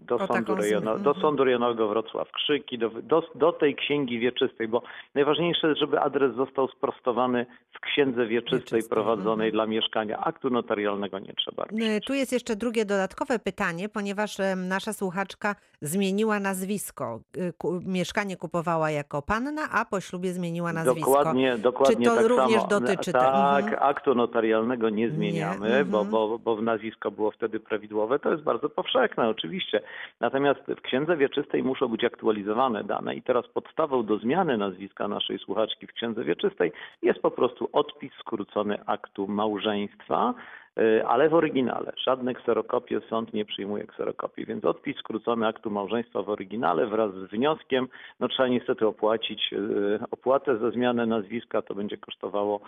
do 0.07 0.27
sądu, 0.27 0.55
rejono, 0.55 0.99
do 0.99 1.13
sądu 1.13 1.43
rejonowego 1.43 1.87
Wrocław 1.87 2.31
Krzyki, 2.31 2.77
do, 2.77 2.89
do, 2.89 3.23
do, 3.35 3.51
tej 3.51 3.75
księgi 3.75 4.19
wieczystej, 4.19 4.67
bo 4.67 4.81
najważniejsze 5.15 5.67
jest, 5.67 5.79
żeby 5.79 5.99
adres 5.99 6.35
został 6.35 6.67
sprostowany 6.67 7.45
w 7.73 7.79
księdze 7.79 8.25
wieczystej 8.25 8.83
prowadzonej 8.89 9.47
mhm. 9.47 9.51
dla 9.51 9.65
mieszkania. 9.65 10.19
Aktu 10.19 10.49
notarialnego 10.49 11.19
nie 11.19 11.33
trzeba. 11.33 11.63
E, 11.63 11.99
tu 11.99 12.13
jest 12.13 12.31
jeszcze 12.31 12.55
drugie 12.55 12.85
dodatkowe 12.85 13.39
pytanie, 13.39 13.89
ponieważ 13.89 14.37
nasza 14.55 14.93
słuchaczka 14.93 15.55
zmieniła 15.81 16.39
nazwisko. 16.39 17.19
E, 17.37 17.51
mieszkanie 17.85 18.37
kupowała 18.37 18.91
jako 18.91 19.21
panna, 19.21 19.61
a 19.71 19.85
po 19.85 20.01
ślubie 20.01 20.33
zmieniła 20.33 20.73
nazwisko. 20.73 21.11
Dokładnie, 21.11 21.57
dokładnie 21.57 21.95
Czy 21.95 22.03
to 22.03 22.15
tak 22.15 22.25
również 22.25 22.61
samo. 22.61 22.79
dotyczy 22.79 23.11
Tak, 23.11 23.65
mhm. 23.65 23.83
aktu 23.83 24.15
notarialnego 24.15 24.89
nie 24.89 25.09
zmieniamy, 25.09 25.69
nie. 25.69 25.85
Bo, 25.85 26.01
mhm. 26.01 26.11
bo, 26.11 26.39
bo 26.39 26.61
nazwisko 26.61 27.11
było 27.11 27.31
wtedy 27.31 27.59
prawidłowe. 27.59 28.19
To 28.19 28.31
jest 28.31 28.43
bardzo 28.43 28.69
powszechne 28.69 29.04
powszechne 29.05 29.29
oczywiście. 29.29 29.81
Natomiast 30.19 30.59
w 30.67 30.81
księdze 30.81 31.17
wieczystej 31.17 31.63
muszą 31.63 31.87
być 31.87 32.03
aktualizowane 32.03 32.83
dane 32.83 33.15
i 33.15 33.21
teraz 33.21 33.47
podstawą 33.47 34.05
do 34.05 34.17
zmiany 34.17 34.57
nazwiska 34.57 35.07
naszej 35.07 35.39
słuchaczki 35.39 35.87
w 35.87 35.93
księdze 35.93 36.23
wieczystej 36.23 36.71
jest 37.01 37.21
po 37.21 37.31
prostu 37.31 37.69
odpis 37.73 38.13
skrócony 38.19 38.77
aktu 38.85 39.27
małżeństwa, 39.27 40.33
y, 40.79 41.05
ale 41.07 41.29
w 41.29 41.33
oryginale. 41.33 41.91
Żadne 42.07 42.33
kserokopie 42.33 43.01
sąd 43.09 43.33
nie 43.33 43.45
przyjmuje 43.45 43.87
kserokopii, 43.87 44.45
więc 44.45 44.65
odpis 44.65 44.97
skrócony 44.97 45.47
aktu 45.47 45.69
małżeństwa 45.69 46.21
w 46.21 46.29
oryginale 46.29 46.87
wraz 46.87 47.13
z 47.13 47.31
wnioskiem, 47.31 47.87
no 48.19 48.27
trzeba 48.27 48.49
niestety 48.49 48.87
opłacić 48.87 49.53
y, 49.53 49.99
opłatę 50.11 50.57
za 50.57 50.71
zmianę 50.71 51.05
nazwiska, 51.05 51.61
to 51.61 51.75
będzie 51.75 51.97
kosztowało 51.97 52.59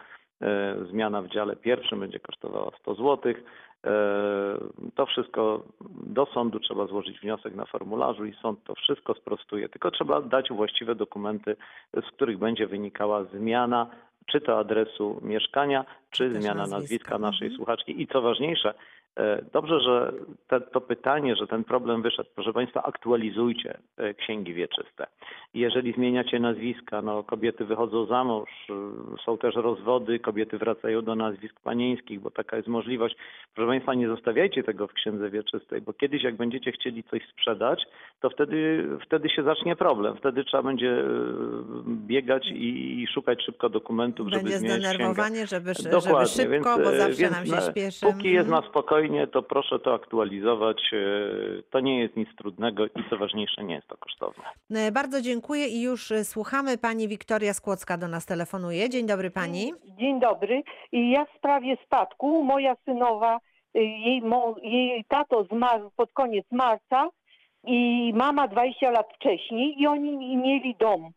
zmiana 0.91 1.21
w 1.21 1.27
dziale 1.27 1.55
pierwszym 1.55 1.99
będzie 1.99 2.19
kosztowała 2.19 2.71
100 2.79 2.95
złotych. 2.95 3.43
E, 3.85 3.91
to 4.95 5.05
wszystko 5.05 5.63
do 6.03 6.25
sądu 6.25 6.59
trzeba 6.59 6.87
złożyć 6.87 7.19
wniosek 7.19 7.55
na 7.55 7.65
formularzu 7.65 8.25
i 8.25 8.33
sąd 8.41 8.63
to 8.63 8.75
wszystko 8.75 9.13
sprostuje. 9.13 9.69
Tylko 9.69 9.91
trzeba 9.91 10.21
dać 10.21 10.49
właściwe 10.49 10.95
dokumenty, 10.95 11.55
z 11.93 12.11
których 12.11 12.37
będzie 12.37 12.67
wynikała 12.67 13.23
zmiana 13.23 13.87
czy 14.25 14.41
to 14.41 14.59
adresu 14.59 15.19
mieszkania, 15.23 15.85
czy 16.09 16.29
też 16.29 16.41
zmiana 16.43 16.59
nazwiska. 16.59 16.77
nazwiska 16.79 17.17
naszej 17.19 17.47
Mhm. 17.47 17.57
słuchaczki. 17.57 18.01
I 18.01 18.07
co 18.07 18.21
ważniejsze, 18.21 18.69
e, 18.69 18.73
dobrze, 19.53 19.79
że 19.79 20.13
te, 20.47 20.61
to 20.61 20.81
pytanie, 20.81 21.35
że 21.35 21.47
ten 21.47 21.63
problem 21.63 22.01
wyszedł, 22.01 22.29
proszę 22.35 22.53
Państwa, 22.53 22.83
aktualizujcie 22.83 23.77
e, 23.97 24.13
księgi 24.13 24.53
wieczyste. 24.53 25.07
Jeżeli 25.53 25.93
zmieniacie 25.93 26.39
nazwiska, 26.39 27.01
no 27.01 27.23
kobiety 27.23 27.65
wychodzą 27.65 28.05
za 28.05 28.23
mąż, 28.23 28.49
y, 28.69 28.73
są 29.25 29.37
też 29.37 29.55
rozwody, 29.55 30.19
kobiety 30.19 30.57
wracają 30.57 31.01
do 31.01 31.15
nazwisk 31.15 31.59
panieńskich, 31.59 32.19
bo 32.19 32.31
taka 32.31 32.55
jest 32.57 32.67
możliwość. 32.69 33.15
Proszę 33.55 33.67
Państwa, 33.67 33.93
nie 33.93 34.07
zostawiajcie 34.07 34.63
tego 34.63 34.87
w 34.87 34.93
księdze 34.93 35.29
wieczystej, 35.29 35.81
bo 35.81 35.93
kiedyś 35.93 36.23
jak 36.23 36.35
będziecie 36.35 36.71
chcieli 36.71 37.03
coś 37.03 37.21
sprzedać, 37.29 37.83
to 38.21 38.29
wtedy, 38.29 38.87
wtedy 39.05 39.29
się 39.29 39.43
zacznie 39.43 39.75
problem. 39.75 40.17
Wtedy 40.17 40.43
trzeba 40.43 40.63
będzie 40.63 41.03
biegać 41.87 42.47
i, 42.47 43.01
i 43.01 43.07
szukać 43.07 43.43
szybko 43.45 43.69
dokumentów, 43.69 44.27
żeby 44.27 44.41
Będzie 44.43 44.57
zmieniać 44.57 44.79
księgę. 44.79 44.95
zdenerwowanie, 44.95 45.47
żeby, 45.47 45.73
żeby 45.73 45.89
Dokładnie, 45.89 46.27
szybko, 46.27 46.51
więc, 46.77 46.87
bo 46.87 46.93
e, 46.93 46.97
zawsze 46.97 47.21
więc 47.21 47.31
nam 47.35 47.45
się 47.45 47.51
na- 47.51 47.71
śpieszy. 47.71 48.05
Póki 48.05 48.31
jest 48.31 48.47
Mhm. 48.47 48.63
na 48.63 48.69
spokojnie, 48.69 49.06
to 49.31 49.43
proszę 49.43 49.79
to 49.79 49.93
aktualizować. 49.93 50.81
e, 50.93 51.63
To 51.71 51.79
nie 51.79 51.99
jest 51.99 52.15
nic 52.15 52.29
trudnego 52.37 52.85
i 52.85 52.89
co 53.09 53.17
ważniejsze, 53.17 53.63
nie 53.63 53.75
jest 53.75 53.87
to 53.87 53.97
kosztowne. 53.97 54.43
E, 54.75 54.91
Bardzo 54.91 55.21
dziękuję 55.21 55.67
i 55.67 55.81
już 55.81 56.11
e, 56.11 56.23
słuchamy. 56.25 56.77
Pani 56.77 57.07
Wiktoria 57.07 57.53
Skłocka 57.53 57.97
do 57.97 58.07
nas 58.07 58.25
telefonuje. 58.25 58.89
Dzień 58.89 59.07
dobry 59.07 59.31
pani. 59.31 59.73
Dzień 59.99 60.19
dobry. 60.19 60.63
I 60.91 61.09
ja 61.11 61.25
w 61.25 61.37
sprawie 61.37 61.77
spadku, 61.85 62.43
moja 62.43 62.75
synowa, 62.85 63.39
jej, 63.73 64.21
jej 64.63 65.05
tato 65.07 65.43
zmarł 65.43 65.91
pod 65.95 66.11
koniec 66.13 66.45
marca 66.51 67.09
i 67.63 68.11
mama 68.15 68.47
20 68.47 68.91
lat 68.91 69.07
wcześniej 69.15 69.81
i 69.81 69.87
oni 69.87 70.37
mieli 70.37 70.75
dom 70.79 71.11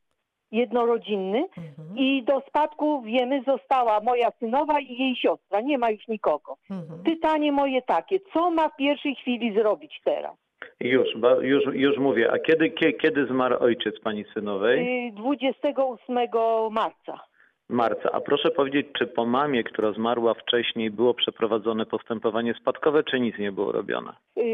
jednorodzinny 0.53 1.39
Mhm. 1.57 1.99
i 1.99 2.23
do 2.23 2.41
spadku 2.49 3.03
wiemy 3.03 3.43
została 3.47 4.01
moja 4.01 4.31
synowa 4.31 4.81
i 4.81 4.99
jej 4.99 5.17
siostra, 5.17 5.61
nie 5.61 5.79
ma 5.79 5.91
już 5.91 6.09
nikogo. 6.09 6.57
Mhm. 6.71 7.03
Pytanie 7.05 7.53
moje 7.53 7.83
takie, 7.83 8.19
co 8.33 8.51
ma 8.51 8.69
w 8.69 8.77
pierwszej 8.77 9.15
chwili 9.15 9.55
zrobić 9.55 10.01
teraz? 10.05 10.37
Już, 10.81 11.09
już, 11.41 11.65
już 11.75 11.99
mówię. 11.99 12.33
A 12.33 12.39
kiedy, 12.39 12.71
kie- 12.71 12.93
kiedy 12.93 13.27
zmarł 13.27 13.57
ojciec 13.61 14.01
pani 14.01 14.25
synowej? 14.35 15.09
Y, 15.09 15.13
28 15.13 16.71
marca. 16.71 17.21
Marca. 17.69 18.13
A 18.13 18.21
proszę 18.21 18.51
powiedzieć, 18.51 18.87
czy 18.99 19.07
po 19.07 19.27
mamie, 19.27 19.65
która 19.65 19.93
zmarła 19.93 20.35
wcześniej, 20.35 20.91
było 20.91 21.15
przeprowadzone 21.15 21.87
postępowanie 21.87 22.55
spadkowe, 22.55 23.05
czy 23.05 23.21
nic 23.21 23.39
nie 23.39 23.53
było 23.53 23.73
robione? 23.73 24.13
Yy, 24.37 24.45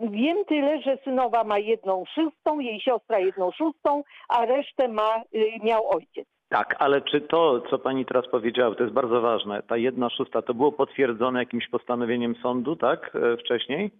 Wiem 0.00 0.44
tyle, 0.44 0.82
że 0.82 0.98
synowa 1.04 1.44
ma 1.44 1.58
jedną 1.58 2.04
szóstą, 2.14 2.60
jej 2.60 2.80
siostra 2.80 3.18
jedną 3.18 3.50
szóstą, 3.50 4.02
a 4.28 4.46
resztę 4.46 4.88
ma, 4.88 5.22
yy, 5.32 5.46
miał 5.64 5.90
ojciec. 5.90 6.28
Tak, 6.48 6.76
ale 6.78 7.00
czy 7.00 7.20
to, 7.20 7.62
co 7.70 7.78
pani 7.78 8.04
teraz 8.04 8.28
powiedziała, 8.30 8.74
to 8.74 8.82
jest 8.82 8.94
bardzo 8.94 9.20
ważne, 9.20 9.62
ta 9.62 9.76
jedna 9.76 10.10
szósta, 10.10 10.42
to 10.42 10.54
było 10.54 10.72
potwierdzone 10.72 11.38
jakimś 11.38 11.68
postanowieniem 11.68 12.34
sądu, 12.42 12.76
tak, 12.76 13.16
e, 13.16 13.36
wcześniej? 13.36 13.90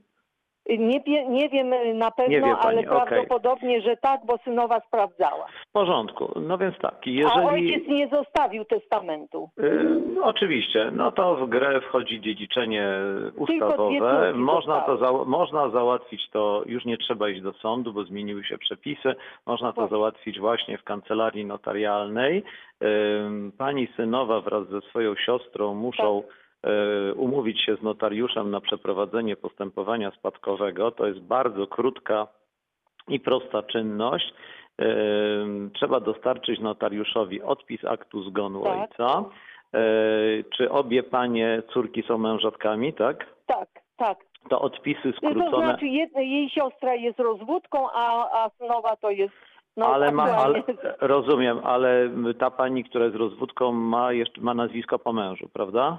Yy, 0.70 0.78
Nie, 0.78 1.00
wie, 1.00 1.28
nie 1.28 1.48
wiem 1.48 1.70
yy, 1.70 1.94
na 1.94 2.10
pewno, 2.10 2.40
pani, 2.40 2.58
ale 2.60 2.82
prawdopodobnie, 2.82 3.80
że 3.80 3.96
tak, 3.96 4.20
bo 4.26 4.38
synowa 4.38 4.80
sprawdzała. 4.80 5.46
W 5.68 5.72
porządku. 5.72 6.40
No 6.40 6.58
więc 6.58 6.78
tak, 6.78 6.94
A 7.06 7.10
jeżeli... 7.10 7.46
ojciec 7.46 7.88
nie 7.88 8.08
zostawił 8.08 8.64
testamentu. 8.64 9.50
Y, 9.58 10.22
Oczywiście, 10.22 10.90
no 10.92 11.12
to 11.12 11.36
w 11.36 11.48
grę 11.48 11.80
wchodzi 11.80 12.20
dziedziczenie 12.20 12.88
ustawowe. 13.36 14.32
Można 14.34 14.80
to 14.80 14.96
za, 14.96 15.12
można 15.24 15.70
załatwić 15.70 16.30
to, 16.30 16.62
już 16.66 16.84
nie 16.84 16.96
trzeba 16.96 17.28
iść 17.28 17.40
do 17.40 17.52
sądu, 17.52 17.92
bo 17.92 18.04
zmieniły 18.04 18.44
się 18.44 18.58
przepisy. 18.58 19.14
Można 19.46 19.72
to 19.72 19.88
załatwić 19.88 20.40
właśnie 20.40 20.78
w 20.78 20.84
kancelarii 20.84 21.44
notarialnej. 21.44 22.42
Pani 23.58 23.88
synowa 23.96 24.40
wraz 24.40 24.68
ze 24.68 24.80
swoją 24.80 25.14
siostrą 25.14 25.74
muszą 25.74 26.18
y, 26.18 26.39
umówić 27.16 27.64
się 27.64 27.76
z 27.76 27.82
notariuszem 27.82 28.50
na 28.50 28.60
przeprowadzenie 28.60 29.36
postępowania 29.36 30.10
spadkowego. 30.10 30.90
To 30.90 31.06
jest 31.06 31.20
bardzo 31.20 31.66
krótka 31.66 32.26
i 33.08 33.20
prosta 33.20 33.62
czynność. 33.62 34.34
Ym, 34.82 35.70
Trzeba 35.74 36.00
dostarczyć 36.00 36.60
notariuszowi 36.60 37.42
odpis 37.42 37.84
aktu 37.84 38.22
zgonu 38.22 38.62
Tak. 38.64 38.72
ojca. 38.90 39.24
Yy, 39.72 40.44
Czy 40.56 40.70
obie 40.70 41.02
panie 41.02 41.62
córki 41.72 42.02
są 42.02 42.18
mężatkami, 42.18 42.92
tak? 42.92 43.26
Tak, 43.46 43.68
tak. 43.96 44.18
To 44.50 44.60
odpisy 44.60 45.12
To 45.12 45.16
skrócone. 45.16 45.66
znaczy 45.66 45.86
jedna, 45.86 46.20
jej 46.20 46.50
siostra 46.50 46.94
jest 46.94 47.18
rozwódką, 47.18 47.90
a, 47.92 48.30
a 48.44 48.96
to 49.00 49.10
jest... 49.10 49.34
No, 49.76 49.86
ale 49.86 50.12
ma, 50.12 50.22
ale, 50.22 50.62
rozumiem, 51.00 51.60
ale 51.64 52.10
ta 52.38 52.50
pani, 52.50 52.84
która 52.84 53.04
jest 53.04 53.16
rozwódką, 53.16 53.72
ma 53.72 54.12
jeszcze 54.12 54.40
ma 54.40 54.54
nazwisko 54.54 54.98
po 54.98 55.12
mężu, 55.12 55.48
prawda? 55.52 55.98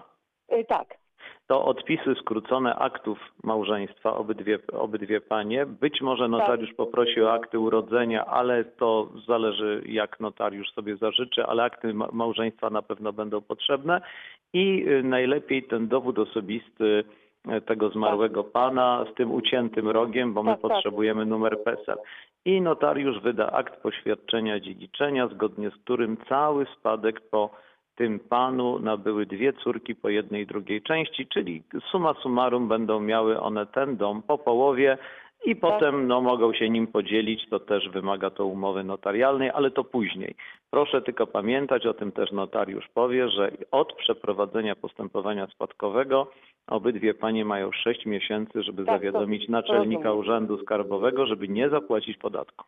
Yy, 0.52 0.66
Tak. 0.66 1.02
To 1.48 1.66
odpisy 1.66 2.16
skrócone 2.16 2.76
aktów 2.76 3.20
małżeństwa, 3.44 4.16
obydwie, 4.16 4.60
obydwie 4.74 5.22
panie. 5.22 5.66
Być 5.66 6.02
może 6.02 6.28
notariusz 6.28 6.74
poprosi 6.74 7.22
o 7.22 7.34
akty 7.34 7.60
urodzenia, 7.60 8.26
ale 8.26 8.66
to 8.66 9.10
zależy 9.28 9.82
jak 9.86 10.20
notariusz 10.20 10.70
sobie 10.72 10.98
zażyczy, 10.98 11.46
ale 11.46 11.64
akty 11.64 11.94
ma- 11.94 12.10
małżeństwa 12.12 12.70
na 12.70 12.82
pewno 12.82 13.14
będą 13.14 13.42
potrzebne 13.42 14.02
i 14.54 14.86
y, 14.88 15.04
najlepiej 15.04 15.64
ten 15.64 15.88
dowód 15.88 16.20
osobisty 16.20 17.04
y, 17.58 17.62
tego 17.62 17.90
zmarłego 17.90 18.44
pana 18.44 19.06
z 19.12 19.16
tym 19.16 19.32
uciętym 19.32 19.90
rogiem, 19.90 20.34
bo 20.34 20.44
my 20.44 20.52
Tak, 20.52 20.62
tak. 20.62 20.72
potrzebujemy 20.72 21.26
numer 21.26 21.64
PESEL. 21.64 21.98
I 22.46 22.62
notariusz 22.62 23.20
wyda 23.20 23.52
akt 23.52 23.82
poświadczenia 23.82 24.60
dziedziczenia, 24.60 25.28
zgodnie 25.28 25.70
z 25.70 25.76
którym 25.76 26.18
cały 26.30 26.66
spadek 26.66 27.22
po 27.30 27.50
tym 28.02 28.20
panu 28.20 28.80
nabyły 28.80 29.26
dwie 29.26 29.54
córki 29.54 29.96
po 29.96 30.10
jednej 30.10 30.46
drugiej 30.48 30.82
części, 30.82 31.28
czyli 31.28 31.64
summa 31.92 32.14
summarum 32.14 32.68
będą 32.68 33.00
miały 33.00 33.40
one 33.40 33.66
ten 33.66 33.98
dom 33.98 34.22
po 34.22 34.38
połowie 34.38 34.98
i 35.46 35.56
potem 35.56 36.08
no, 36.08 36.22
mogą 36.22 36.54
się 36.54 36.70
nim 36.70 36.88
podzielić. 36.88 37.50
To 37.50 37.60
też 37.60 37.90
wymaga 37.90 38.30
to 38.30 38.46
umowy 38.46 38.84
notarialnej, 38.84 39.50
ale 39.50 39.72
to 39.72 39.84
później. 39.84 40.36
Proszę 40.70 41.02
tylko 41.02 41.28
pamiętać, 41.28 41.86
o 41.86 41.94
tym 41.94 42.12
też 42.12 42.32
notariusz 42.32 42.88
powie, 42.94 43.30
że 43.30 43.52
od 43.72 43.94
przeprowadzenia 43.94 44.76
postępowania 44.76 45.48
spadkowego 45.48 46.32
obydwie 46.68 47.14
panie 47.14 47.46
mają 47.46 47.72
sześć 47.72 48.06
miesięcy, 48.06 48.64
żeby 48.64 48.86
Tak, 48.86 48.96
to 48.96 49.00
zawiadomić 49.00 49.50
naczelnika 49.50 50.04
rozumiem. 50.04 50.20
Urzędu 50.20 50.58
Skarbowego, 50.58 51.26
żeby 51.26 51.48
nie 51.48 51.70
zapłacić 51.70 52.18
podatku. 52.18 52.66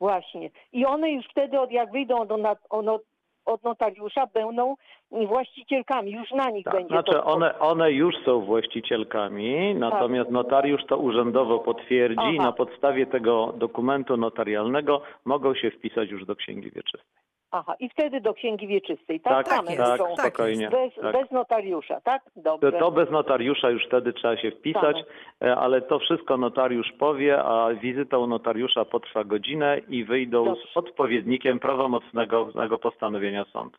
Właśnie. 0.00 0.50
I 0.72 0.86
one 0.86 1.10
już 1.10 1.26
wtedy, 1.26 1.60
od, 1.60 1.70
jak 1.70 1.92
wyjdą 1.92 2.26
do, 2.26 2.36
nat- 2.36 2.66
ono- 2.70 3.00
od 3.48 3.64
notariusza, 3.64 4.26
będą 4.34 4.74
właścicielkami. 5.10 6.12
Już 6.12 6.30
na 6.30 6.50
nich 6.50 6.64
Tak, 6.64 6.74
będzie 6.74 6.88
znaczy 6.88 7.12
to. 7.12 7.24
one, 7.24 7.58
one 7.58 7.92
już 7.92 8.14
są 8.24 8.40
właścicielkami, 8.40 9.74
natomiast 9.74 10.30
notariusz 10.30 10.86
to 10.88 10.98
urzędowo 10.98 11.58
potwierdzi 11.58 12.34
i 12.34 12.38
Aha. 12.38 12.46
na 12.46 12.52
podstawie 12.52 13.06
tego 13.06 13.52
dokumentu 13.56 14.16
notarialnego 14.16 15.02
mogą 15.24 15.54
się 15.54 15.70
wpisać 15.70 16.10
już 16.10 16.26
do 16.26 16.36
księgi 16.36 16.70
wieczystej. 16.70 17.27
Aha, 17.50 17.74
i 17.80 17.88
wtedy 17.88 18.20
do 18.20 18.34
księgi 18.34 18.66
wieczystej, 18.66 19.20
Tak, 19.20 19.48
tak? 19.48 19.58
tak, 19.58 19.70
jest, 19.78 19.90
muszą. 19.90 20.16
tak 20.16 20.26
spokojnie. 20.26 20.70
Bez, 20.70 20.94
tak. 20.94 21.12
bez 21.12 21.30
notariusza, 21.30 22.00
tak? 22.00 22.22
To, 22.24 22.58
Dobrze. 22.58 22.72
to 22.78 22.90
bez 22.90 23.10
notariusza 23.10 23.70
już 23.70 23.86
wtedy 23.86 24.12
trzeba 24.12 24.36
się 24.36 24.50
wpisać, 24.50 24.96
e, 25.42 25.56
ale 25.56 25.82
to 25.82 25.98
wszystko 25.98 26.36
notariusz 26.36 26.92
powie, 26.98 27.42
a 27.42 27.74
wizyta 27.74 28.18
u 28.18 28.26
notariusza 28.26 28.84
potrwa 28.84 29.24
godzinę 29.24 29.78
i 29.88 30.04
wyjdą 30.04 30.44
Dobrze. 30.44 30.62
z 30.74 30.76
odpowiednikiem 30.76 31.58
prawomocnego 31.58 32.78
postanowienia 32.82 33.44
sądu. 33.44 33.78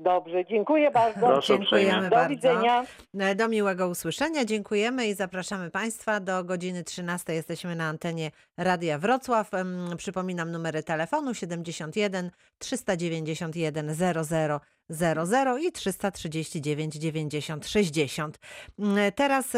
Dobrze, 0.00 0.44
dziękuję 0.46 0.90
bardzo. 1.00 1.20
Proszę 1.26 1.58
Dziękujemy 1.58 1.88
uprzejmie. 1.88 2.10
Do 2.10 2.16
bardzo. 2.16 2.28
widzenia. 2.28 2.84
E, 3.18 3.34
Do 3.34 3.48
miłego 3.48 3.88
usłyszenia. 3.88 4.44
Dziękujemy 4.44 5.06
i 5.06 5.14
zapraszamy 5.14 5.70
Państwa 5.70 6.20
do 6.20 6.44
godziny 6.44 6.84
13. 6.84 7.34
Jesteśmy 7.34 7.76
na 7.76 7.84
antenie 7.88 8.30
Radia 8.56 8.98
Wrocław. 8.98 9.50
Przypominam 9.96 10.50
numery 10.52 10.82
telefonu 10.82 11.34
71 11.34 12.30
391 12.58 13.94
00 13.94 14.60
00 14.90 15.58
i 15.58 15.72
339 15.72 16.94
90 16.94 17.66
60. 17.66 18.38
Mm, 18.78 19.12
Teraz 19.12 19.52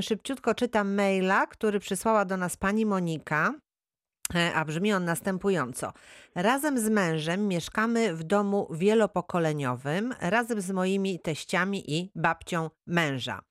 szybciutko 0.00 0.54
czytam 0.54 0.94
maila, 0.94 1.46
który 1.46 1.80
przysłała 1.80 2.24
do 2.24 2.36
nas 2.36 2.56
pani 2.56 2.86
Monika. 2.86 3.54
A 4.54 4.64
brzmi 4.64 4.92
on 4.92 5.04
następująco. 5.04 5.92
Razem 6.34 6.78
z 6.78 6.88
mężem 6.88 7.48
mieszkamy 7.48 8.14
w 8.14 8.24
domu 8.24 8.68
wielopokoleniowym, 8.70 10.14
razem 10.20 10.60
z 10.60 10.70
moimi 10.70 11.20
teściami 11.20 11.92
i 11.92 12.10
babcią 12.14 12.70
męża. 12.86 13.42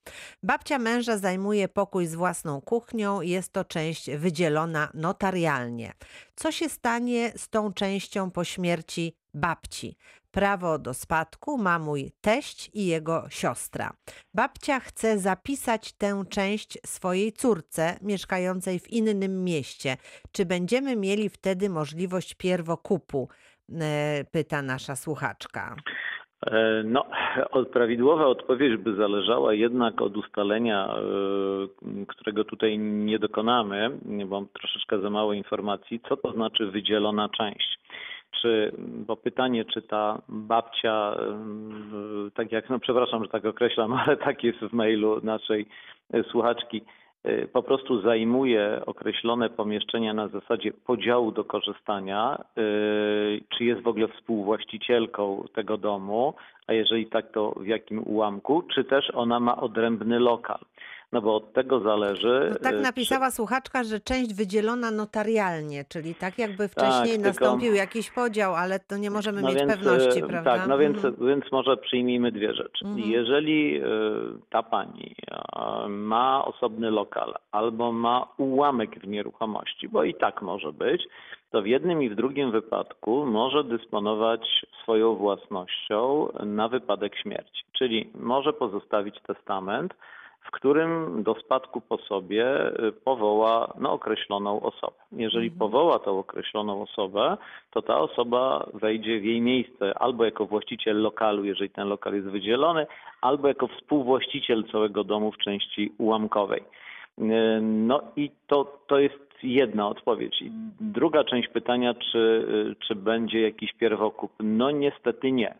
Babcia 0.44 0.80
męża 0.80 1.18
zajmuje 1.18 1.68
pokój 1.68 2.08
z 2.08 2.16
własną 2.16 2.62
kuchnią, 2.62 3.22
jest 3.22 3.54
to 3.54 3.66
część 3.66 4.12
wydzielona 4.12 4.92
notarialnie. 4.94 5.94
Co 6.42 6.52
się 6.52 6.70
stanie 6.70 7.32
z 7.36 7.50
tą 7.50 7.74
częścią 7.74 8.32
po 8.32 8.44
śmierci 8.44 9.16
babci? 9.34 9.98
Prawo 10.32 10.80
do 10.80 10.94
spadku 10.94 11.58
ma 11.58 11.80
mój 11.80 12.12
teść 12.22 12.70
i 12.74 12.86
jego 12.86 13.30
siostra. 13.30 13.94
Babcia 14.34 14.80
chce 14.80 15.20
zapisać 15.20 15.94
tę 15.94 16.24
część 16.30 16.78
swojej 16.86 17.34
córce 17.34 17.98
mieszkającej 18.02 18.80
w 18.80 18.90
innym 18.90 19.44
mieście. 19.44 19.98
Czy 20.32 20.46
będziemy 20.46 20.96
mieli 20.96 21.30
wtedy 21.30 21.70
możliwość 21.70 22.34
pierwokupu? 22.34 23.30
E, 23.82 24.24
Pyta 24.32 24.62
nasza 24.62 24.96
słuchaczka. 24.96 25.76
E, 26.46 26.84
No, 26.84 27.06
prawidłowa 27.74 28.26
odpowiedź 28.26 28.78
by 28.78 28.96
zależała 28.96 29.54
jednak 29.54 30.02
od 30.02 30.18
ustalenia, 30.18 30.96
e, 30.96 32.06
którego 32.08 32.44
tutaj 32.44 32.80
nie 32.80 33.20
dokonamy, 33.20 33.90
bo 34.26 34.36
mam 34.36 34.48
troszeczkę 34.48 35.00
za 35.00 35.10
mało 35.10 35.34
informacji, 35.34 36.00
co 36.10 36.18
to 36.18 36.32
znaczy 36.32 36.66
wydzielona 36.66 37.30
część. 37.30 37.80
Czy, 38.42 38.72
bo 38.78 39.18
pytanie, 39.18 39.66
czy 39.66 39.82
ta 39.82 40.22
babcia, 40.30 41.16
e, 41.20 42.32
tak 42.34 42.52
jak, 42.52 42.70
no 42.70 42.80
przepraszam, 42.80 43.24
że 43.24 43.30
tak 43.30 43.46
określam, 43.46 43.94
ale 44.06 44.18
tak 44.18 44.44
jest 44.44 44.60
w 44.60 44.74
mailu 44.74 45.20
naszej 45.24 45.66
słuchaczki, 46.32 46.82
po 47.54 47.64
prostu 47.64 48.02
zajmuje 48.02 48.82
określone 48.86 49.50
pomieszczenia 49.50 50.14
na 50.14 50.28
zasadzie 50.28 50.72
podziału 50.72 51.32
do 51.32 51.44
korzystania, 51.44 52.38
e, 52.38 52.62
czy 53.50 53.64
jest 53.66 53.82
w 53.82 53.88
ogóle 53.88 54.08
współwłaścicielką 54.08 55.48
tego 55.54 55.78
domu, 55.78 56.34
a 56.68 56.74
jeżeli 56.74 57.06
tak, 57.06 57.32
to 57.32 57.52
w 57.52 57.68
jakim 57.68 58.04
ułamku, 58.08 58.62
czy 58.62 58.84
też 58.84 59.12
ona 59.14 59.40
ma 59.40 59.58
odrębny 59.58 60.20
lokal. 60.20 60.60
No 61.12 61.22
bo 61.22 61.36
od 61.36 61.54
tego 61.54 61.80
zależy. 61.80 62.48
No 62.54 62.60
tak 62.60 62.74
e, 62.74 62.80
napisała 62.80 63.32
słuchaczka, 63.32 63.84
że 63.84 64.00
część 64.00 64.34
wydzielona 64.34 64.92
notarialnie, 64.92 65.86
czyli 65.90 66.16
tak 66.16 66.38
jakby 66.40 66.68
wcześniej 66.68 67.14
tylko- 67.16 67.28
nastąpił 67.28 67.74
jakiś 67.74 68.12
podział, 68.12 68.56
ale 68.56 68.80
to 68.80 68.98
nie 68.98 69.12
możemy 69.12 69.42
No 69.42 69.48
mieć 69.48 69.58
więc, 69.58 69.72
pewności, 69.74 70.20
e, 70.24 70.28
prawda? 70.28 70.58
Tak, 70.58 70.68
no 70.68 70.78
więc, 70.78 71.06
Mhm. 71.06 71.28
więc 71.28 71.52
może 71.52 71.78
przyjmijmy 71.78 72.32
dwie 72.32 72.54
rzeczy. 72.54 72.86
Mhm. 72.86 73.10
Jeżeli 73.10 73.78
e, 73.78 73.84
ta 74.50 74.64
pani 74.64 75.16
ma 75.90 76.46
osobny 76.46 76.92
lokal 76.92 77.34
albo 77.52 77.92
ma 77.92 78.28
ułamek 78.38 79.00
w 79.00 79.08
nieruchomości, 79.08 79.90
bo 79.90 80.04
i 80.04 80.14
tak 80.14 80.42
może 80.42 80.74
być, 80.74 81.08
to 81.52 81.62
w 81.62 81.66
jednym 81.68 82.04
i 82.04 82.10
w 82.10 82.16
drugim 82.16 82.52
wypadku 82.52 83.26
może 83.26 83.64
dysponować 83.64 84.66
swoją 84.84 85.16
własnością 85.16 86.28
na 86.46 86.68
wypadek 86.68 87.16
śmierci. 87.16 87.64
Czyli 87.72 88.10
może 88.16 88.54
pozostawić 88.54 89.16
testament, 89.28 89.94
w 90.42 90.52
którym 90.52 91.24
do 91.24 91.36
spadku 91.36 91.82
po 91.82 91.98
sobie 91.98 92.68
y, 92.68 92.92
powoła 92.92 93.74
no, 93.80 93.92
określoną 93.92 94.62
osobę. 94.62 94.98
Jeżeli 95.12 95.48
Mhm. 95.48 95.60
powoła 95.60 96.00
tą 96.00 96.20
określoną 96.20 96.82
osobę, 96.82 97.38
to 97.72 97.82
ta 97.82 98.00
osoba 98.00 98.70
wejdzie 98.74 99.20
w 99.20 99.24
jej 99.26 99.42
miejsce 99.42 99.98
albo 100.00 100.26
jako 100.26 100.46
właściciel 100.46 101.02
lokalu, 101.02 101.46
jeżeli 101.46 101.70
ten 101.70 101.88
lokal 101.88 102.14
jest 102.14 102.28
wydzielony, 102.28 102.88
albo 103.22 103.48
jako 103.48 103.68
współwłaściciel 103.68 104.64
całego 104.72 105.04
domu 105.04 105.32
w 105.32 105.38
części 105.38 105.92
ułamkowej. 105.98 106.62
Y, 107.20 107.24
No 107.62 108.02
i 108.16 108.32
to, 108.48 108.78
to 108.88 109.00
jest 109.00 109.32
jedna 109.44 109.88
odpowiedź. 109.88 110.42
I 110.42 110.52
Druga 110.82 111.24
część 111.24 111.48
pytania, 111.48 111.94
czy, 111.94 112.18
y, 112.72 112.76
czy 112.88 112.96
będzie 112.96 113.42
jakiś 113.42 113.74
pierwokup? 113.74 114.32
No 114.40 114.72
niestety 114.72 115.32
nie. 115.32 115.56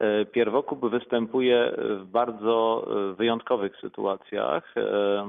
E, 0.00 0.24
Pierwokup 0.24 0.90
występuje 0.90 1.72
w 1.78 2.04
bardzo 2.04 2.86
e, 2.86 3.14
wyjątkowych 3.14 3.76
sytuacjach 3.76 4.74
e, 4.76 5.26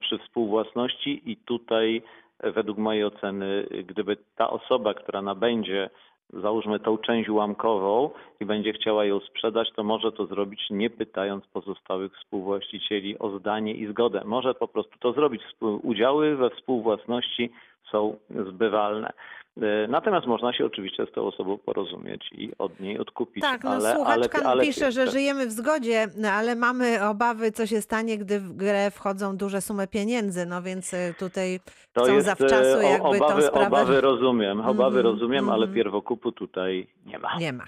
przy 0.00 0.18
współwłasności 0.18 1.30
i 1.30 1.36
tutaj 1.36 2.02
według 2.42 2.78
mojej 2.78 3.04
oceny, 3.04 3.66
gdyby 3.86 4.16
ta 4.36 4.50
osoba, 4.50 4.94
która 4.94 5.22
nabędzie 5.22 5.90
załóżmy 6.32 6.80
tą 6.80 6.98
część 6.98 7.28
ułamkową 7.28 8.10
i 8.40 8.46
będzie 8.46 8.72
chciała 8.72 9.04
ją 9.04 9.20
sprzedać, 9.20 9.72
to 9.76 9.84
może 9.84 10.12
to 10.12 10.26
zrobić 10.26 10.70
nie 10.70 10.90
pytając 10.90 11.46
pozostałych 11.46 12.12
współwłaścicieli 12.16 13.18
o 13.18 13.38
zdanie 13.38 13.74
i 13.74 13.86
zgodę. 13.86 14.22
Może 14.24 14.54
po 14.54 14.68
prostu 14.68 14.98
to 14.98 15.12
zrobić. 15.12 15.42
Udziały 15.82 16.36
we 16.36 16.50
współwłasności 16.50 17.50
są 17.90 18.16
zbywalne. 18.30 19.12
E, 19.56 19.86
Natomiast 19.88 20.26
można 20.26 20.52
się 20.52 20.64
oczywiście 20.66 21.06
z 21.06 21.12
tą 21.12 21.26
osobą 21.26 21.58
porozumieć 21.58 22.30
i 22.32 22.50
od 22.58 22.80
niej 22.80 22.98
odkupić. 22.98 23.42
Tak, 23.42 23.64
no 23.64 23.70
ale, 23.70 23.94
słuchaczka 23.94 24.38
ale, 24.38 24.48
ale, 24.48 24.64
pisze, 24.64 24.92
że 24.92 25.06
żyjemy 25.06 25.46
w 25.46 25.52
zgodzie, 25.52 26.06
no, 26.16 26.28
ale 26.30 26.56
mamy 26.56 27.04
obawy, 27.08 27.52
co 27.52 27.66
się 27.66 27.80
stanie, 27.80 28.18
gdy 28.18 28.40
w 28.40 28.52
grę 28.52 28.90
wchodzą 28.90 29.36
duże 29.36 29.60
sumy 29.60 29.86
pieniędzy, 29.86 30.46
no 30.46 30.62
więc 30.62 30.92
y, 30.94 31.14
tutaj 31.18 31.60
To 31.92 32.04
chcą 32.04 32.14
jest, 32.14 32.26
zawczasu 32.26 32.78
e, 32.78 32.78
o- 32.78 32.82
jakby 32.82 33.18
tą 33.18 33.26
obawy, 33.26 33.42
sprawę... 33.42 33.66
obawy 33.66 34.00
rozumiem, 34.00 34.60
obawy 34.60 34.98
Mhm, 34.98 35.06
rozumiem, 35.06 35.48
ale 35.48 35.62
mhm. 35.62 35.74
pierwokupu 35.74 36.32
tutaj 36.32 36.86
nie 37.06 37.18
ma. 37.18 37.38
Nie 37.38 37.52
ma. 37.52 37.64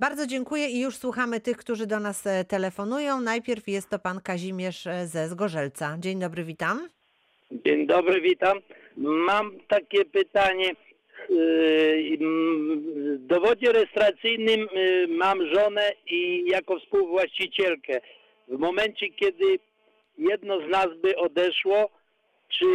Bardzo 0.00 0.26
dziękuję 0.26 0.68
i 0.68 0.80
już 0.80 0.96
słuchamy 0.96 1.40
tych, 1.40 1.56
którzy 1.56 1.86
do 1.86 2.00
nas 2.00 2.26
e, 2.26 2.44
telefonują. 2.44 3.20
Najpierw 3.20 3.68
jest 3.68 3.90
to 3.90 3.98
pan 3.98 4.20
Kazimierz 4.20 4.86
e, 4.86 5.06
ze 5.06 5.28
Zgorzelca. 5.28 5.96
Dzień 5.98 6.18
dobry, 6.20 6.44
witam. 6.44 6.88
Dzień 7.66 7.86
dobry, 7.86 8.20
witam. 8.20 8.58
Mam 8.96 9.50
takie 9.68 10.04
pytanie. 10.04 10.70
Yy, 11.30 12.18
mm, 12.20 12.80
W 13.18 13.26
dowodzie 13.26 13.72
rejestracyjnym 13.72 14.60
yy, 14.74 15.06
mam 15.08 15.46
żonę 15.54 15.90
i 16.06 16.44
jako 16.46 16.78
współwłaścicielkę. 16.78 18.00
W 18.48 18.58
momencie, 18.58 19.08
kiedy 19.08 19.58
jedno 20.18 20.60
z 20.60 20.68
nas 20.70 20.88
by 21.02 21.16
odeszło, 21.16 21.90
czy 22.48 22.66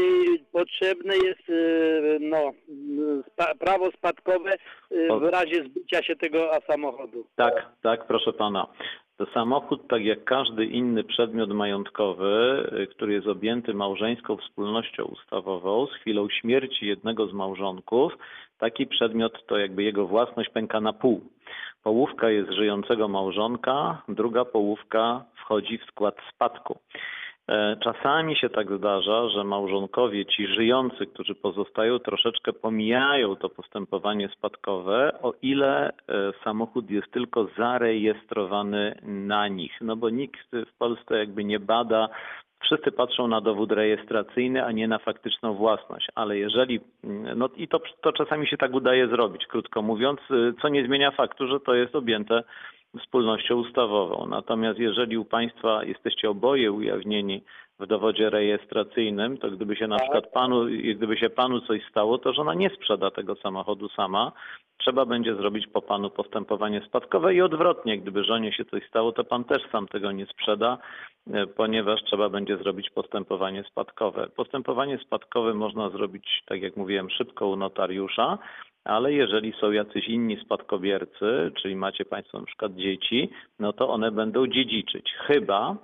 potrzebne 0.51 1.13
jest 1.17 1.47
yy, 1.49 2.17
no, 2.19 2.51
spa- 3.27 3.55
prawo 3.55 3.91
spadkowe 3.91 4.57
w 5.21 5.23
razie 5.23 5.63
zbycia 5.63 6.03
się 6.03 6.15
tego 6.15 6.51
samochodu? 6.67 7.25
Tak, 7.35 7.69
tak, 7.83 8.07
proszę 8.07 8.33
pana. 8.33 8.67
To 9.19 9.25
samochód, 9.25 9.87
tak 9.87 10.03
jak 10.03 10.23
każdy 10.23 10.65
inny 10.65 11.03
przedmiot 11.03 11.49
majątkowy, 11.49 12.63
y, 12.83 12.87
który 12.87 13.13
jest 13.13 13.27
objęty 13.27 13.73
małżeńską 13.73 14.37
wspólnością 14.37 15.03
ustawową, 15.03 15.87
z 15.87 15.93
chwilą 15.93 16.29
śmierci 16.29 16.87
jednego 16.87 17.27
z 17.27 17.33
małżonków, 17.33 18.17
taki 18.59 18.87
przedmiot 18.87 19.45
to 19.47 19.57
jakby 19.57 19.83
jego 19.83 20.07
własność 20.07 20.49
pęka 20.49 20.81
na 20.81 20.93
pół. 20.93 21.21
Połówka 21.83 22.29
jest 22.29 22.51
żyjącego 22.51 23.07
małżonka, 23.07 24.01
druga 24.09 24.45
połówka 24.45 25.23
wchodzi 25.35 25.77
w 25.77 25.85
skład 25.85 26.15
spadku. 26.35 26.79
E, 27.49 27.77
Czasami 27.83 28.35
się 28.35 28.49
tak 28.49 28.77
zdarza, 28.77 29.29
że 29.29 29.43
małżonkowie, 29.43 30.25
ci 30.25 30.47
żyjący, 30.47 31.05
którzy 31.05 31.35
pozostają, 31.35 31.99
troszeczkę 31.99 32.53
pomijają 32.53 33.35
to 33.35 33.49
postępowanie 33.49 34.29
spadkowe, 34.29 35.21
o 35.21 35.33
ile 35.41 35.89
e, 35.89 35.93
samochód 36.43 36.91
jest 36.91 37.11
tylko 37.11 37.47
zarejestrowany 37.57 38.99
na 39.03 39.47
nich. 39.47 39.71
No 39.81 39.95
bo 39.95 40.09
nikt 40.09 40.39
w 40.51 40.77
Polsce 40.77 41.17
jakby 41.17 41.43
nie 41.43 41.59
bada, 41.59 42.09
wszyscy 42.63 42.91
patrzą 42.91 43.27
na 43.27 43.41
dowód 43.41 43.71
rejestracyjny, 43.71 44.65
a 44.65 44.71
nie 44.71 44.87
na 44.87 44.99
faktyczną 44.99 45.53
własność. 45.53 46.07
Ale 46.15 46.37
jeżeli, 46.37 46.79
no 47.35 47.49
i 47.57 47.67
to, 47.67 47.79
to 48.01 48.13
czasami 48.13 48.47
się 48.47 48.57
tak 48.57 48.73
udaje 48.73 49.07
zrobić, 49.07 49.45
krótko 49.45 49.81
mówiąc, 49.81 50.19
y, 50.31 50.53
co 50.61 50.69
nie 50.69 50.85
zmienia 50.85 51.11
faktu, 51.11 51.47
że 51.47 51.59
to 51.59 51.73
jest 51.75 51.95
objęte 51.95 52.43
wspólnością 52.97 53.55
ustawową. 53.55 54.27
Natomiast 54.27 54.79
jeżeli 54.79 55.17
u 55.17 55.25
Państwa 55.25 55.83
jesteście 55.83 56.29
oboje 56.29 56.71
ujawnieni 56.71 57.43
w 57.79 57.87
dowodzie 57.87 58.29
rejestracyjnym, 58.29 59.37
to 59.37 59.51
gdyby 59.51 59.75
się 59.75 59.87
na 59.87 59.97
Tak. 59.97 60.03
przykład 60.03 60.31
panu, 60.33 60.65
gdyby 60.95 61.17
się 61.17 61.29
panu 61.29 61.61
coś 61.61 61.81
stało, 61.89 62.17
to 62.17 62.33
żona 62.33 62.53
nie 62.53 62.69
sprzeda 62.69 63.11
tego 63.11 63.35
samochodu 63.35 63.89
sama. 63.89 64.31
Trzeba 64.77 65.05
będzie 65.05 65.35
zrobić 65.35 65.67
po 65.67 65.81
panu 65.81 66.09
postępowanie 66.09 66.81
spadkowe 66.87 67.35
i 67.35 67.41
odwrotnie, 67.41 67.97
gdyby 67.97 68.23
żonie 68.23 68.53
się 68.53 68.65
coś 68.65 68.87
stało, 68.87 69.11
to 69.11 69.23
pan 69.23 69.43
też 69.43 69.61
sam 69.71 69.87
tego 69.87 70.11
nie 70.11 70.25
sprzeda, 70.25 70.77
e, 71.33 71.47
ponieważ 71.47 72.03
trzeba 72.03 72.29
będzie 72.29 72.57
zrobić 72.57 72.89
postępowanie 72.89 73.63
spadkowe. 73.63 74.27
Postępowanie 74.35 74.97
spadkowe 74.97 75.53
można 75.53 75.89
zrobić, 75.89 76.43
tak 76.45 76.61
jak 76.61 76.77
mówiłem, 76.77 77.09
szybko 77.09 77.47
u 77.47 77.55
notariusza, 77.55 78.37
ale 78.83 79.13
jeżeli 79.13 79.53
są 79.53 79.71
jacyś 79.71 80.07
inni 80.07 80.37
spadkobiercy, 80.37 81.51
czyli 81.61 81.75
macie 81.75 82.05
Państwo 82.05 82.39
na 82.39 82.45
przykład 82.45 82.75
dzieci, 82.75 83.29
no 83.59 83.73
to 83.73 83.89
one 83.89 84.11
będą 84.11 84.47
dziedziczyć. 84.47 85.13
Chyba, 85.27 85.75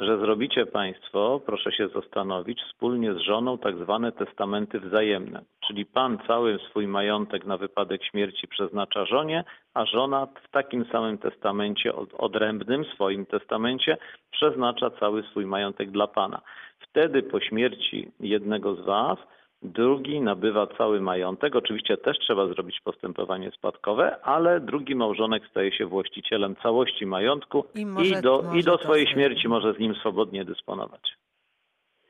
że 0.00 0.18
zrobicie 0.18 0.66
Państwo, 0.66 1.40
proszę 1.46 1.72
się 1.72 1.88
zastanowić, 1.88 2.60
wspólnie 2.62 3.14
z 3.14 3.18
żoną 3.18 3.58
tak 3.58 3.76
zwane 3.76 4.12
testamenty 4.12 4.80
wzajemne. 4.80 5.42
Czyli 5.66 5.86
Pan 5.86 6.18
cały 6.26 6.58
swój 6.58 6.86
majątek 6.86 7.44
na 7.44 7.56
wypadek 7.56 8.04
śmierci 8.04 8.48
przeznacza 8.48 9.04
żonie, 9.04 9.44
a 9.74 9.86
żona 9.86 10.26
w 10.26 10.50
takim 10.50 10.84
samym 10.84 11.18
testamencie, 11.18 11.94
od- 11.94 12.14
odrębnym 12.18 12.84
swoim 12.84 13.26
testamencie, 13.26 13.96
przeznacza 14.30 14.90
cały 14.90 15.22
swój 15.22 15.46
majątek 15.46 15.90
dla 15.90 16.06
Pana. 16.06 16.40
Wtedy 16.80 17.22
po 17.22 17.40
śmierci 17.40 18.10
jednego 18.20 18.74
z 18.74 18.80
Was 18.80 19.18
drugi 19.62 20.20
nabywa 20.20 20.66
cały 20.66 21.00
majątek. 21.00 21.56
Oczywiście 21.56 21.96
też 21.96 22.18
trzeba 22.18 22.46
zrobić 22.46 22.80
postępowanie 22.84 23.50
spadkowe, 23.50 24.20
ale 24.24 24.60
drugi 24.60 24.94
małżonek 24.94 25.42
staje 25.50 25.72
się 25.72 25.86
właścicielem 25.86 26.56
całości 26.62 27.06
majątku 27.06 27.64
I 27.74 27.80
i, 27.80 27.86
może- 27.86 28.22
do, 28.22 28.42
może 28.42 28.58
i 28.58 28.62
do 28.62 28.78
swojej 28.78 29.06
śmierci 29.06 29.48
może 29.48 29.74
z 29.74 29.78
nim 29.78 29.94
swobodnie 29.94 30.44
dysponować. 30.44 31.02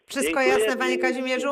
Wszystko 0.06 0.40
Dziękuję. 0.40 0.58
jasne, 0.64 0.76
panie 0.76 0.98
Kazimierzu? 0.98 1.48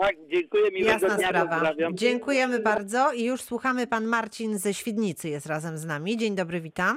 Tak, 0.00 0.14
dziękuję, 0.28 0.70
miłego 0.70 0.90
Jasna 0.90 1.16
dnia, 1.16 1.28
sprawa. 1.28 1.50
pozdrawiam. 1.50 1.96
Dziękujemy 1.96 2.58
bardzo 2.58 3.12
i 3.12 3.24
już 3.24 3.40
słuchamy. 3.40 3.86
Pan 3.86 4.04
Marcin 4.06 4.58
ze 4.58 4.74
Świdnicy 4.74 5.28
jest 5.28 5.46
razem 5.46 5.78
z 5.78 5.84
nami. 5.86 6.16
Dzień 6.16 6.34
dobry, 6.36 6.60
witam. 6.60 6.96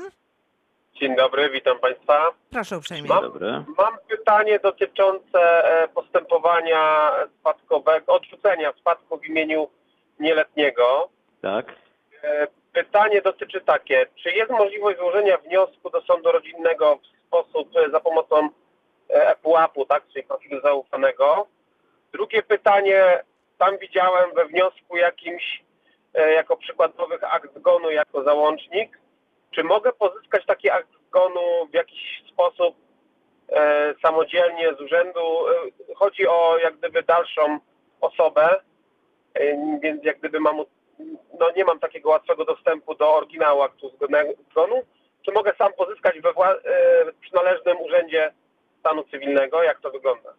Dzień 0.99 1.15
dobry, 1.15 1.49
witam 1.49 1.79
Państwa. 1.79 2.29
Proszę 2.51 2.77
uprzejmie. 2.77 3.09
Mam-. 3.09 3.65
Mam 3.77 3.97
pytanie 4.09 4.59
dotyczące 4.59 5.39
e, 5.65 5.87
postępowania 5.87 7.11
spadkowego, 7.39 8.13
odrzucenia 8.13 8.73
spadku 8.79 9.17
w 9.17 9.25
imieniu 9.25 9.67
nieletniego. 10.19 11.09
Tak. 11.41 11.75
E, 12.23 12.47
Pytanie 12.73 13.21
dotyczy 13.21 13.61
takie, 13.61 14.05
czy 14.15 14.31
jest 14.31 14.51
możliwość 14.51 14.97
złożenia 14.97 15.37
wniosku 15.37 15.89
do 15.89 16.01
sądu 16.01 16.31
rodzinnego 16.31 16.95
w 16.95 17.27
sposób 17.27 17.69
e, 17.77 17.89
za 17.89 17.99
pomocą 17.99 18.49
ePUAP-u, 19.09 19.85
tak, 19.85 20.03
czyli 20.13 20.23
profilu 20.23 20.61
zaufanego? 20.61 21.47
Drugie 22.13 22.43
pytanie, 22.43 23.23
tam 23.57 23.77
widziałem 23.77 24.29
we 24.35 24.45
wniosku 24.45 24.97
jakimś 24.97 25.63
jako 26.35 26.57
przykładowych 26.57 27.23
akt 27.23 27.55
zgonu 27.57 27.91
jako 27.91 28.23
załącznik. 28.23 28.99
Czy 29.51 29.63
mogę 29.63 29.91
pozyskać 29.93 30.45
taki 30.45 30.69
akt 30.69 30.89
zgonu 31.07 31.67
w 31.71 31.73
jakiś 31.73 32.23
sposób 32.33 32.75
e, 33.49 33.93
samodzielnie 34.01 34.73
z 34.73 34.81
urzędu? 34.81 35.19
E, 35.49 35.93
chodzi 35.95 36.27
o 36.27 36.57
jak 36.57 36.77
gdyby 36.77 37.03
dalszą 37.03 37.59
osobę, 38.01 38.59
e, 39.33 39.79
więc 39.79 40.03
jak 40.03 40.19
gdyby 40.19 40.39
mam, 40.39 40.57
no 41.39 41.51
nie 41.55 41.65
mam 41.65 41.79
takiego 41.79 42.09
łatwego 42.09 42.45
dostępu 42.45 42.95
do 42.95 43.15
oryginału 43.15 43.61
aktu 43.61 43.91
zgonu. 44.51 44.81
Czy 45.25 45.31
mogę 45.31 45.53
sam 45.57 45.73
pozyskać 45.73 46.19
we 46.21 46.29
wła- 46.33 46.59
e, 46.63 47.05
w 47.11 47.15
przynależnym 47.19 47.81
urzędzie 47.81 48.33
stanu 48.79 49.03
cywilnego? 49.03 49.63
Jak 49.63 49.79
to 49.79 49.91
wygląda? 49.91 50.33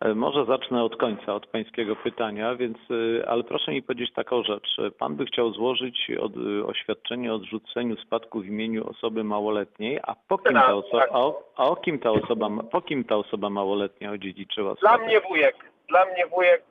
E, 0.00 0.14
Może 0.14 0.44
zacznę 0.44 0.84
od 0.84 0.96
końca, 0.96 1.34
od 1.34 1.46
pańskiego 1.46 1.96
pytania, 1.96 2.54
więc, 2.54 2.78
e, 3.22 3.28
ale 3.28 3.44
proszę 3.44 3.72
mi 3.72 3.82
powiedzieć 3.82 4.12
taką 4.12 4.42
rzecz. 4.42 4.76
Pan 4.98 5.16
by 5.16 5.24
chciał 5.26 5.50
złożyć 5.52 6.10
od, 6.20 6.32
e, 6.36 6.66
oświadczenie 6.66 7.32
o 7.32 7.34
odrzuceniu 7.34 7.96
spadku 7.96 8.40
w 8.40 8.46
imieniu 8.46 8.90
osoby 8.90 9.24
małoletniej, 9.24 9.98
a 10.02 10.14
po 10.28 10.38
kim 10.38 10.54
ta 10.54 10.60
Tak, 10.60 10.70
osoba, 10.74 11.00
tak. 11.00 11.10
a, 11.12 11.18
o- 11.20 11.42
a 11.56 11.64
o 11.64 11.76
kim 11.76 11.98
ta 11.98 12.10
osoba, 12.10 12.48
po 12.72 12.80
kim 12.82 13.04
ta 13.04 13.16
osoba 13.16 13.50
małoletnia 13.50 14.12
odziedziczyła 14.12 14.74
Dla 14.74 14.90
spadek? 14.90 15.06
mnie 15.06 15.20
wujek. 15.20 15.56
Dla 15.88 16.04
mnie 16.06 16.26
wujek. 16.26 16.62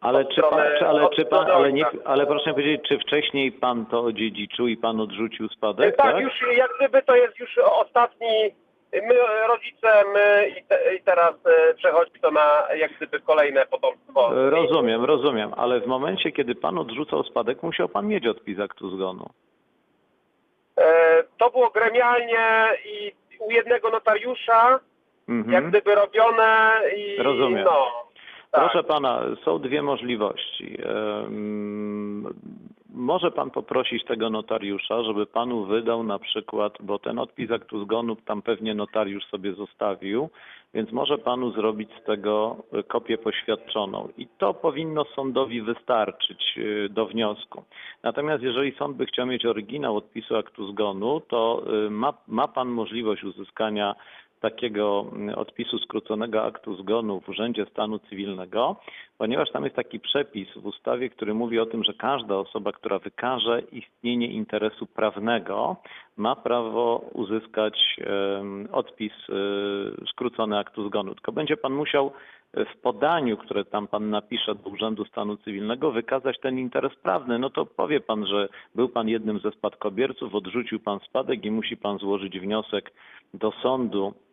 Ale 0.00 0.24
czy 0.24 0.40
pan, 0.42 0.60
czy, 0.78 0.86
ale 0.86 1.08
czy 1.16 1.24
pan, 1.24 1.50
ale 1.50 1.72
nie, 1.72 1.84
ale 2.04 2.26
proszę 2.26 2.50
mi 2.50 2.54
powiedzieć, 2.54 2.80
czy 2.88 2.98
wcześniej 2.98 3.52
pan 3.52 3.86
to 3.86 4.00
odziedziczył 4.00 4.66
i 4.68 4.76
pan 4.76 5.00
odrzucił 5.00 5.48
spadek, 5.48 5.96
tak, 5.96 6.20
już 6.20 6.32
jak 6.56 6.70
gdyby 6.78 7.02
to 7.02 7.16
jest 7.16 7.38
już 7.38 7.58
ostatni, 7.58 8.26
my 8.92 9.14
rodzice, 9.48 10.04
my 10.14 10.48
i, 10.58 10.64
te, 10.64 10.94
i 10.96 11.02
teraz 11.02 11.34
e, 11.46 11.74
przechodzi 11.74 12.20
to 12.22 12.30
na 12.30 12.62
jak 12.76 12.92
gdyby 12.96 13.20
kolejne 13.20 13.66
potomstwo. 13.66 14.46
E, 14.46 14.50
Rozumiem, 14.50 15.04
rozumiem, 15.04 15.50
ale 15.56 15.80
w 15.80 15.86
momencie, 15.86 16.32
kiedy 16.32 16.54
pan 16.54 16.78
odrzucał 16.78 17.24
spadek, 17.24 17.62
musiał 17.62 17.88
pan 17.88 18.06
mieć 18.08 18.26
odpis 18.26 18.60
aktu 18.60 18.96
zgonu. 18.96 19.30
E, 20.78 21.22
to 21.38 21.50
było 21.50 21.70
gremialnie 21.70 22.68
i 22.84 23.12
u 23.38 23.50
jednego 23.50 23.90
notariusza, 23.90 24.80
Mhm. 25.28 25.52
jak 25.52 25.68
gdyby 25.68 25.94
robione 25.94 26.80
i 26.96 27.16
Rozumiem. 27.22 27.64
no. 27.64 27.86
Tak. 28.50 28.60
Proszę 28.60 28.84
pana, 28.84 29.20
są 29.44 29.58
dwie 29.58 29.82
możliwości. 29.82 30.78
Może 32.94 33.30
pan 33.30 33.50
poprosić 33.50 34.04
tego 34.04 34.30
notariusza, 34.30 35.02
żeby 35.02 35.26
panu 35.26 35.64
wydał 35.64 36.02
na 36.02 36.18
przykład, 36.18 36.72
bo 36.80 36.98
ten 36.98 37.18
odpis 37.18 37.50
aktu 37.50 37.84
zgonu 37.84 38.16
tam 38.16 38.42
pewnie 38.42 38.74
notariusz 38.74 39.24
sobie 39.24 39.52
zostawił, 39.52 40.28
więc 40.74 40.92
może 40.92 41.18
panu 41.18 41.50
zrobić 41.50 41.90
z 42.02 42.04
tego 42.04 42.56
kopię 42.88 43.18
poświadczoną. 43.18 44.08
I 44.18 44.26
to 44.38 44.54
powinno 44.54 45.04
sądowi 45.04 45.62
wystarczyć 45.62 46.58
e, 46.58 46.88
do 46.88 47.06
wniosku. 47.06 47.64
Natomiast 48.02 48.42
jeżeli 48.42 48.72
sąd 48.72 48.96
by 48.96 49.06
chciał 49.06 49.26
mieć 49.26 49.46
oryginał 49.46 49.96
odpisu 49.96 50.36
aktu 50.36 50.72
zgonu, 50.72 51.20
to 51.20 51.62
e, 51.86 51.90
ma, 51.90 52.14
ma 52.28 52.48
pan 52.48 52.68
możliwość 52.68 53.24
uzyskania 53.24 53.94
takiego 54.42 55.06
mm, 55.12 55.34
odpisu 55.34 55.78
skróconego 55.78 56.44
aktu 56.44 56.76
zgonu 56.76 57.20
w 57.20 57.28
Urzędzie 57.28 57.66
Stanu 57.66 57.98
Cywilnego, 57.98 58.76
ponieważ 59.18 59.50
tam 59.52 59.64
jest 59.64 59.76
taki 59.76 60.00
przepis 60.00 60.48
w 60.56 60.66
ustawie, 60.66 61.10
który 61.10 61.34
mówi 61.34 61.58
o 61.58 61.66
tym, 61.66 61.84
że 61.84 61.94
każda 61.94 62.36
osoba, 62.36 62.72
która 62.72 62.98
wykaże 62.98 63.62
istnienie 63.72 64.26
interesu 64.26 64.86
prawnego, 64.86 65.76
ma 66.16 66.36
prawo 66.36 67.04
uzyskać 67.12 67.96
odpis 68.72 69.12
e, 69.12 69.32
skrócony 70.06 70.58
aktu 70.58 70.88
zgonu. 70.88 71.14
Tylko 71.14 71.32
będzie 71.32 71.56
pan 71.56 71.72
musiał 71.72 72.12
w 72.54 72.80
podaniu, 72.80 73.36
które 73.36 73.64
tam 73.64 73.88
pan 73.88 74.10
napisze 74.10 74.54
do 74.54 74.70
Urzędu 74.70 75.04
Stanu 75.04 75.36
Cywilnego, 75.36 75.90
wykazać 75.92 76.40
ten 76.40 76.58
interes 76.58 76.92
prawny. 77.02 77.38
No 77.38 77.50
to 77.50 77.66
powie 77.66 78.00
pan, 78.00 78.26
że 78.26 78.48
był 78.74 78.88
pan 78.88 79.08
jednym 79.08 79.38
ze 79.38 79.50
spadkobierców, 79.50 80.34
odrzucił 80.34 80.80
pan 80.80 81.00
spadek 81.00 81.44
i 81.44 81.50
musi 81.50 81.76
pan 81.76 81.98
złożyć 81.98 82.40
wniosek 82.40 82.92
do 83.34 83.52
sądu 83.62 84.06
e, 84.06 84.10
e, 84.10 84.31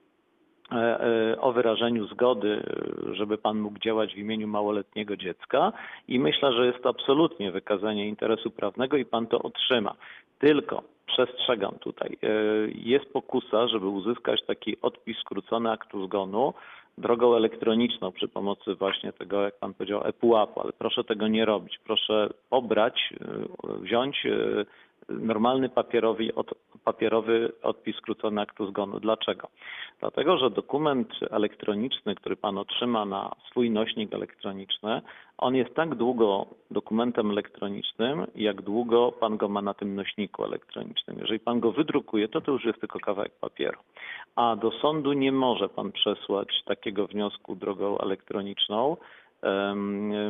o 1.39 1.51
wyrażeniu 1.51 2.07
zgody, 2.07 2.63
e, 3.09 3.15
żeby 3.15 3.37
pan 3.37 3.59
mógł 3.59 3.79
działać 3.79 4.13
w 4.13 4.17
imieniu 4.17 4.47
małoletniego 4.47 5.17
dziecka 5.17 5.71
i 6.07 6.19
myślę, 6.19 6.53
że 6.53 6.65
jest 6.65 6.83
to 6.83 6.89
absolutnie 6.89 7.51
wykazanie 7.51 8.07
interesu 8.07 8.51
prawnego 8.51 8.97
i 8.97 9.05
pan 9.05 9.27
to 9.27 9.39
otrzyma. 9.39 9.95
Tylko 10.39 10.83
przestrzegam 11.05 11.75
tutaj, 11.79 12.17
e, 12.23 12.27
jest 12.75 13.13
pokusa, 13.13 13.67
żeby 13.67 13.87
uzyskać 13.87 14.45
taki 14.45 14.81
odpis 14.81 15.17
skrócony 15.17 15.71
aktu 15.71 16.05
zgonu 16.05 16.53
drogą 16.97 17.35
elektroniczną 17.35 18.11
przy 18.11 18.27
pomocy 18.27 18.75
właśnie 18.75 19.13
tego, 19.13 19.41
jak 19.41 19.59
pan 19.59 19.73
powiedział, 19.73 20.01
ePUAP-u, 20.07 20.61
ale 20.61 20.73
proszę 20.73 21.03
tego 21.03 21.27
nie 21.27 21.45
robić. 21.45 21.79
Proszę 21.85 22.29
pobrać, 22.49 23.13
e, 23.21 23.77
wziąć 23.81 24.25
e, 24.25 24.65
normalny 25.09 25.69
papierowy, 25.69 26.35
od, 26.35 26.53
papierowy 26.83 27.51
odpis 27.63 27.95
skrócony 27.95 28.41
aktu 28.41 28.67
zgonu. 28.67 28.99
Dlaczego? 28.99 29.47
Dlatego, 29.99 30.37
że 30.37 30.49
dokument 30.49 31.09
elektroniczny, 31.31 32.15
który 32.15 32.35
pan 32.35 32.57
otrzyma 32.57 33.05
na 33.05 33.35
swój 33.49 33.71
nośnik 33.71 34.13
elektroniczny, 34.13 35.01
on 35.37 35.55
jest 35.55 35.75
tak 35.75 35.95
długo 35.95 36.45
dokumentem 36.71 37.31
elektronicznym, 37.31 38.27
jak 38.35 38.61
długo 38.61 39.11
pan 39.11 39.37
go 39.37 39.49
ma 39.49 39.61
na 39.61 39.73
tym 39.73 39.95
nośniku 39.95 40.43
elektronicznym. 40.43 41.17
Jeżeli 41.19 41.39
pan 41.39 41.59
go 41.59 41.71
wydrukuje, 41.71 42.27
to 42.27 42.41
to 42.41 42.51
już 42.51 42.65
jest 42.65 42.79
tylko 42.79 42.99
kawałek 42.99 43.31
papieru. 43.39 43.79
A 44.35 44.55
do 44.55 44.71
sądu 44.71 45.13
nie 45.13 45.31
może 45.31 45.69
pan 45.69 45.91
przesłać 45.91 46.63
takiego 46.65 47.07
wniosku 47.07 47.55
drogą 47.55 47.97
elektroniczną. 47.97 48.97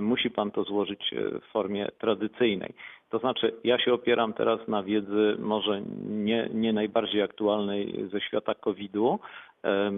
Musi 0.01 0.29
pan 0.29 0.51
to 0.51 0.63
złożyć 0.63 1.13
e, 1.13 1.39
w 1.39 1.43
formie 1.43 1.87
tradycyjnej. 1.99 2.73
To 3.09 3.19
znaczy, 3.19 3.53
ja 3.63 3.79
się 3.79 3.93
opieram 3.93 4.33
teraz 4.33 4.67
na 4.67 4.83
wiedzy 4.83 5.35
może 5.39 5.81
nie, 6.09 6.49
nie 6.53 6.73
najbardziej 6.73 7.21
aktualnej 7.21 8.09
ze 8.11 8.21
świata 8.21 8.55
COVID-u, 8.55 9.19
e, 9.63 9.91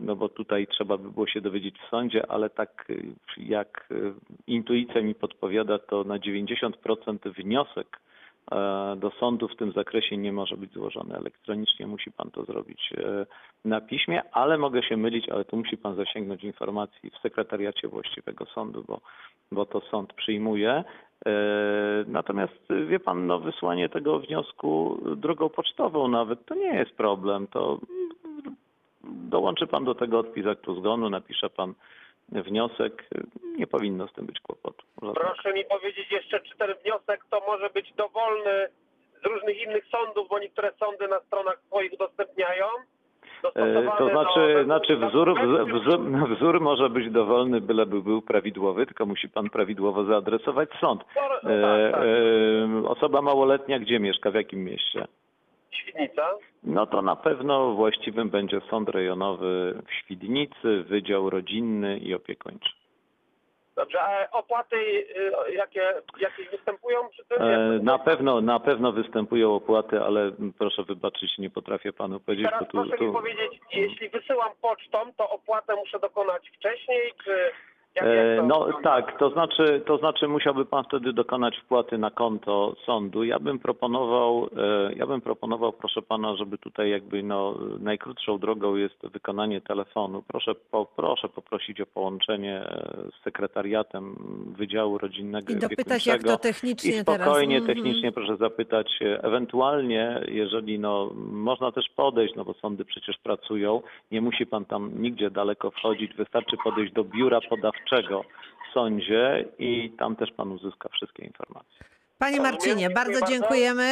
no 0.00 0.16
bo 0.16 0.28
tutaj 0.28 0.66
trzeba 0.66 0.96
by 0.96 1.10
było 1.10 1.26
się 1.26 1.40
dowiedzieć 1.40 1.74
w 1.78 1.90
sądzie, 1.90 2.30
ale 2.30 2.50
tak 2.50 2.86
e, 2.90 2.94
jak 3.42 3.88
intuicja 4.46 5.02
mi 5.02 5.14
podpowiada, 5.14 5.78
to 5.78 6.04
na 6.04 6.18
90% 6.18 7.32
wniosek 7.32 8.00
do 8.96 9.10
sądu 9.10 9.48
w 9.48 9.56
tym 9.56 9.72
zakresie 9.72 10.16
nie 10.16 10.32
może 10.32 10.56
być 10.56 10.72
złożony 10.72 11.16
elektronicznie, 11.16 11.86
musi 11.86 12.12
pan 12.12 12.30
to 12.30 12.44
zrobić 12.44 12.92
e, 12.98 13.26
na 13.64 13.80
piśmie, 13.80 14.22
ale 14.32 14.58
mogę 14.58 14.82
się 14.82 14.96
mylić, 14.96 15.28
ale 15.28 15.44
tu 15.44 15.56
musi 15.56 15.76
pan 15.76 15.94
zasięgnąć 15.94 16.44
informacji 16.44 17.10
w 17.10 17.18
sekretariacie 17.18 17.88
właściwego 17.88 18.46
sądu, 18.46 18.84
bo, 18.88 19.00
bo 19.52 19.66
to 19.66 19.80
sąd 19.80 20.12
przyjmuje. 20.12 20.84
E, 21.26 21.32
Natomiast 22.06 22.68
wie 22.88 23.00
pan, 23.00 23.26
no, 23.26 23.40
wysłanie 23.40 23.88
tego 23.88 24.18
wniosku 24.18 25.00
drogą 25.16 25.48
pocztową 25.48 26.08
nawet 26.08 26.46
to 26.46 26.54
nie 26.54 26.74
jest 26.74 26.96
problem. 26.96 27.46
To 27.46 27.78
mm, 27.90 28.56
dołączy 29.04 29.66
pan 29.66 29.84
do 29.84 29.94
tego 29.94 30.18
odpis 30.18 30.46
aktu 30.46 30.74
zgonu, 30.74 31.10
napisze 31.10 31.50
pan 31.50 31.74
wniosek. 32.32 33.04
Nie 33.58 33.66
powinno 33.66 34.08
z 34.08 34.12
tym 34.12 34.26
być 34.26 34.40
kłopotu. 34.40 34.86
żadnego. 35.02 35.20
Proszę 35.20 35.52
mi 35.52 35.64
powiedzieć 35.64 36.10
jeszcze, 36.12 36.40
czy 36.40 36.56
ten 36.58 36.74
wniosek 36.84 37.24
to 37.30 37.40
może 37.46 37.70
być 37.70 37.92
dowolny 37.92 38.68
z 39.22 39.26
różnych 39.26 39.62
innych 39.62 39.84
sądów, 39.86 40.28
bo 40.28 40.38
niektóre 40.38 40.72
sądy 40.80 41.08
na 41.08 41.20
stronach 41.20 41.60
swoich 41.66 41.92
udostępniają. 41.92 42.66
E, 43.44 43.82
To 43.98 44.04
do- 44.04 44.10
znaczy, 44.10 44.64
znaczy 44.64 44.96
wzór, 44.96 45.34
wzór, 45.68 46.28
wzór 46.36 46.60
może 46.60 46.90
być 46.90 47.10
dowolny, 47.10 47.60
byleby 47.60 48.02
był 48.02 48.22
prawidłowy, 48.22 48.86
tylko 48.86 49.06
musi 49.06 49.28
pan 49.28 49.50
prawidłowo 49.50 50.04
zaadresować 50.04 50.68
sąd. 50.80 51.04
No, 51.16 51.50
tak, 51.62 51.92
tak. 51.92 52.02
e, 52.84 52.88
Osoba 52.88 53.22
małoletnia 53.22 53.78
gdzie 53.78 54.00
mieszka, 54.00 54.30
w 54.30 54.34
jakim 54.34 54.64
mieście? 54.64 55.06
Świdnica. 55.82 56.34
No 56.62 56.86
to 56.86 57.02
na 57.02 57.16
pewno 57.16 57.74
właściwym 57.74 58.30
będzie 58.30 58.60
sąd 58.70 58.88
rejonowy 58.88 59.82
w 59.88 59.94
Świdnicy, 59.94 60.82
Wydział 60.82 61.30
Rodzinny 61.30 61.98
i 61.98 62.14
Opiekuńczy. 62.14 62.70
Dobrze, 63.76 64.02
a 64.02 64.30
opłaty 64.30 64.76
y, 64.76 65.52
jakie, 65.54 65.94
jakieś 66.20 66.48
występują 66.50 67.08
przy 67.08 67.24
tym? 67.24 67.42
E, 67.42 67.78
Na 67.82 67.98
pewno, 67.98 68.40
na 68.40 68.60
pewno 68.60 68.92
występują 68.92 69.54
opłaty, 69.54 70.00
ale 70.00 70.32
proszę 70.58 70.82
wybaczyć, 70.82 71.38
nie 71.38 71.50
potrafię 71.50 71.92
panu 71.92 72.20
powiedzieć, 72.20 72.46
Teraz 72.46 72.60
tu, 72.60 72.66
proszę 72.70 72.90
mi 72.90 72.98
tu 72.98 73.12
powiedzieć, 73.12 73.60
jeśli 73.72 74.08
wysyłam 74.08 74.50
pocztą, 74.62 74.98
to 75.16 75.30
opłatę 75.30 75.76
muszę 75.76 75.98
dokonać 75.98 76.50
wcześniej, 76.50 77.12
czy 77.24 77.50
to 77.94 78.42
No 78.46 78.66
tak, 78.82 79.18
to 79.18 79.30
znaczy, 79.30 79.82
to 79.86 79.98
znaczy 79.98 80.28
musiałby 80.28 80.64
pan 80.64 80.84
wtedy 80.84 81.12
dokonać 81.12 81.56
wpłaty 81.58 81.98
na 81.98 82.10
konto 82.10 82.76
sądu. 82.86 83.24
Ja 83.24 83.38
bym 83.38 83.58
proponował, 83.58 84.48
e, 84.56 84.92
ja 84.94 85.06
bym 85.06 85.20
proponował, 85.20 85.72
proszę 85.72 86.02
pana, 86.02 86.36
żeby 86.36 86.58
tutaj 86.58 86.90
jakby 86.90 87.22
no 87.22 87.58
najkrótszą 87.80 88.38
drogą 88.38 88.76
jest 88.76 89.06
wykonanie 89.12 89.60
telefonu. 89.60 90.22
Proszę, 90.28 90.54
po, 90.70 90.86
proszę 90.96 91.28
poprosić 91.28 91.80
o 91.80 91.86
połączenie 91.86 92.56
e, 92.56 92.94
z 93.20 93.24
sekretariatem 93.24 94.16
Wydziału 94.58 94.98
Rodzinnego 94.98 95.52
I 95.52 95.56
dopytać, 95.56 96.06
jak 96.06 96.22
to 96.22 96.36
technicznie 96.36 96.90
I 97.00 97.04
teraz. 97.04 97.20
spokojnie, 97.20 97.56
Mhm. 97.56 97.76
technicznie 97.76 98.12
proszę 98.12 98.36
zapytać, 98.36 98.98
e, 99.02 99.22
ewentualnie, 99.24 100.20
jeżeli 100.28 100.78
no, 100.78 101.10
można 101.32 101.72
też 101.72 101.88
podejść, 101.96 102.34
no 102.34 102.44
bo 102.44 102.54
sądy 102.54 102.84
przecież 102.84 103.18
pracują, 103.18 103.82
nie 104.10 104.20
musi 104.20 104.46
pan 104.46 104.64
tam 104.64 105.02
nigdzie 105.02 105.30
daleko 105.30 105.70
wchodzić, 105.70 106.14
wystarczy 106.14 106.56
podejść 106.64 106.92
do 106.92 107.04
biura 107.04 107.40
podawczego 107.48 107.79
w 107.88 108.72
sądzie 108.74 109.48
i 109.58 109.92
tam 109.98 110.16
też 110.16 110.32
pan 110.32 110.52
uzyska 110.52 110.88
wszystkie 110.88 111.24
informacje. 111.24 111.86
Panie 112.18 112.40
Marcinie, 112.40 112.90
bardzo 112.90 113.26
dziękujemy 113.26 113.84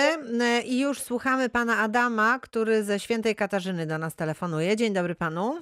i 0.67 0.81
już 0.81 0.99
słuchamy 0.99 1.49
pana 1.49 1.79
Adama, 1.79 2.39
który 2.39 2.83
ze 2.83 2.99
Świętej 2.99 3.35
Katarzyny 3.35 3.87
do 3.87 3.99
nas 3.99 4.17
telefonuje. 4.17 4.77
Dzień 4.77 4.95
dobry 4.95 5.15
panu. 5.15 5.61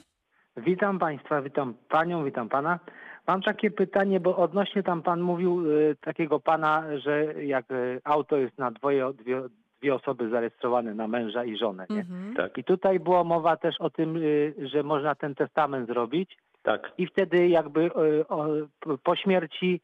Witam 0.56 0.98
Państwa, 0.98 1.42
witam 1.42 1.74
Panią, 1.88 2.24
witam 2.24 2.48
Pana. 2.48 2.78
Mam 3.26 3.42
takie 3.42 3.70
pytanie, 3.70 4.20
bo 4.20 4.36
odnośnie 4.36 4.82
tam 4.82 5.02
Pan 5.02 5.20
mówił 5.20 5.72
y, 5.72 5.96
takiego 6.00 6.40
Pana, 6.40 6.84
że 6.98 7.44
jak 7.44 7.70
y, 7.70 8.00
auto 8.04 8.36
jest 8.36 8.58
na 8.58 8.70
dwoje, 8.70 9.12
dwie, 9.12 9.42
dwie 9.80 9.94
osoby 9.94 10.28
zarejestrowane 10.28 10.94
na 10.94 11.08
męża 11.08 11.44
i 11.44 11.56
żonę, 11.56 11.86
nie? 11.90 12.00
Mhm. 12.00 12.34
Tak, 12.36 12.58
I 12.58 12.64
tutaj 12.64 13.00
była 13.00 13.24
mowa 13.24 13.56
też 13.56 13.80
o 13.80 13.90
tym, 13.90 14.16
y, 14.16 14.54
że 14.72 14.82
można 14.82 15.14
ten 15.14 15.34
testament 15.34 15.88
zrobić 15.88 16.36
tak. 16.66 16.92
i 16.98 17.06
wtedy 17.06 17.48
jakby 17.48 17.90
o, 18.28 18.46
p- 18.80 18.98
po 19.02 19.16
śmierci, 19.16 19.80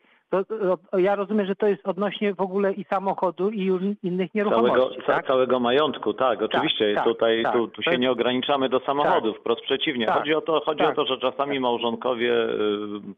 ja 0.99 1.15
rozumiem, 1.15 1.47
że 1.47 1.55
to 1.57 1.67
jest 1.67 1.89
odnośnie 1.89 2.35
w 2.35 2.41
ogóle 2.41 2.73
i 2.73 2.85
samochodu 2.85 3.51
i 3.51 3.67
innych 4.03 4.31
Całego, 4.33 4.51
nieruchomości, 4.51 5.01
ca, 5.07 5.13
tak? 5.13 5.27
całego 5.27 5.61
majątku, 5.61 6.15
tak, 6.15 6.43
oczywiście. 6.43 6.95
tak, 6.95 7.05
tutaj 7.05 7.43
tak. 7.43 7.53
tu, 7.53 7.69
tu 7.69 7.83
się 7.83 7.99
nie 7.99 8.11
ograniczamy 8.11 8.69
do 8.69 8.81
samochodów, 8.81 9.37
wprost 9.37 9.61
przeciwnie. 9.63 10.07
Tak, 10.07 10.19
Chodzi 10.19 10.35
o 10.35 10.41
to, 10.41 10.61
chodzi 10.61 10.79
tak. 10.85 10.91
o 10.91 10.95
to, 10.95 11.07
że 11.07 11.19
czasami 11.19 11.61
małżonkowie 11.61 12.33
y, 12.45 12.49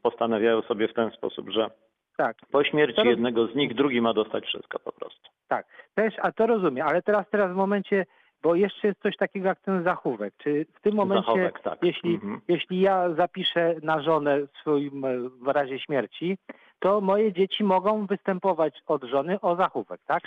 postanawiają 0.03 0.62
sobie 0.62 0.88
w 0.88 0.94
ten 0.94 1.11
sposób, 1.11 1.50
że 1.50 1.70
Tak. 2.16 2.37
po 2.53 2.64
śmierci 2.64 3.09
jednego 3.09 3.46
z 3.46 3.55
nich 3.55 3.74
drugi 3.74 4.00
ma 4.00 4.14
dostać 4.14 4.44
wszystko 4.44 4.79
po 4.79 4.92
prostu. 4.92 5.31
Tak, 5.48 5.66
też, 5.94 6.14
a 6.22 6.33
to 6.33 6.46
rozumiem, 6.46 6.87
ale 6.88 7.03
teraz, 7.03 7.31
teraz 7.31 7.53
w 7.53 7.57
momencie, 7.57 8.07
bo 8.44 8.54
jeszcze 8.54 8.88
jest 8.88 9.02
coś 9.02 9.16
takiego 9.16 9.48
jak 9.48 9.61
ten 9.61 9.85
zachówek. 9.85 10.35
Czy 10.38 10.66
w 10.74 10.80
tym 10.80 10.94
momencie, 10.94 11.26
Zachowek, 11.26 11.61
tak. 11.61 11.78
jeśli, 11.83 12.14
Mhm. 12.14 12.40
jeśli 12.48 12.80
ja 12.80 13.14
zapiszę 13.14 13.74
na 13.83 14.02
żonę 14.02 14.40
w 14.40 14.59
swoim 14.61 15.04
e, 15.04 15.18
w 15.28 15.46
razie 15.46 15.78
śmierci, 15.78 16.38
to 16.78 17.00
moje 17.00 17.33
dzieci 17.33 17.64
mogą 17.64 18.07
występować 18.07 18.83
od 18.87 19.04
żony 19.04 19.40
o 19.40 19.57
zachówek, 19.57 20.00
tak? 20.07 20.22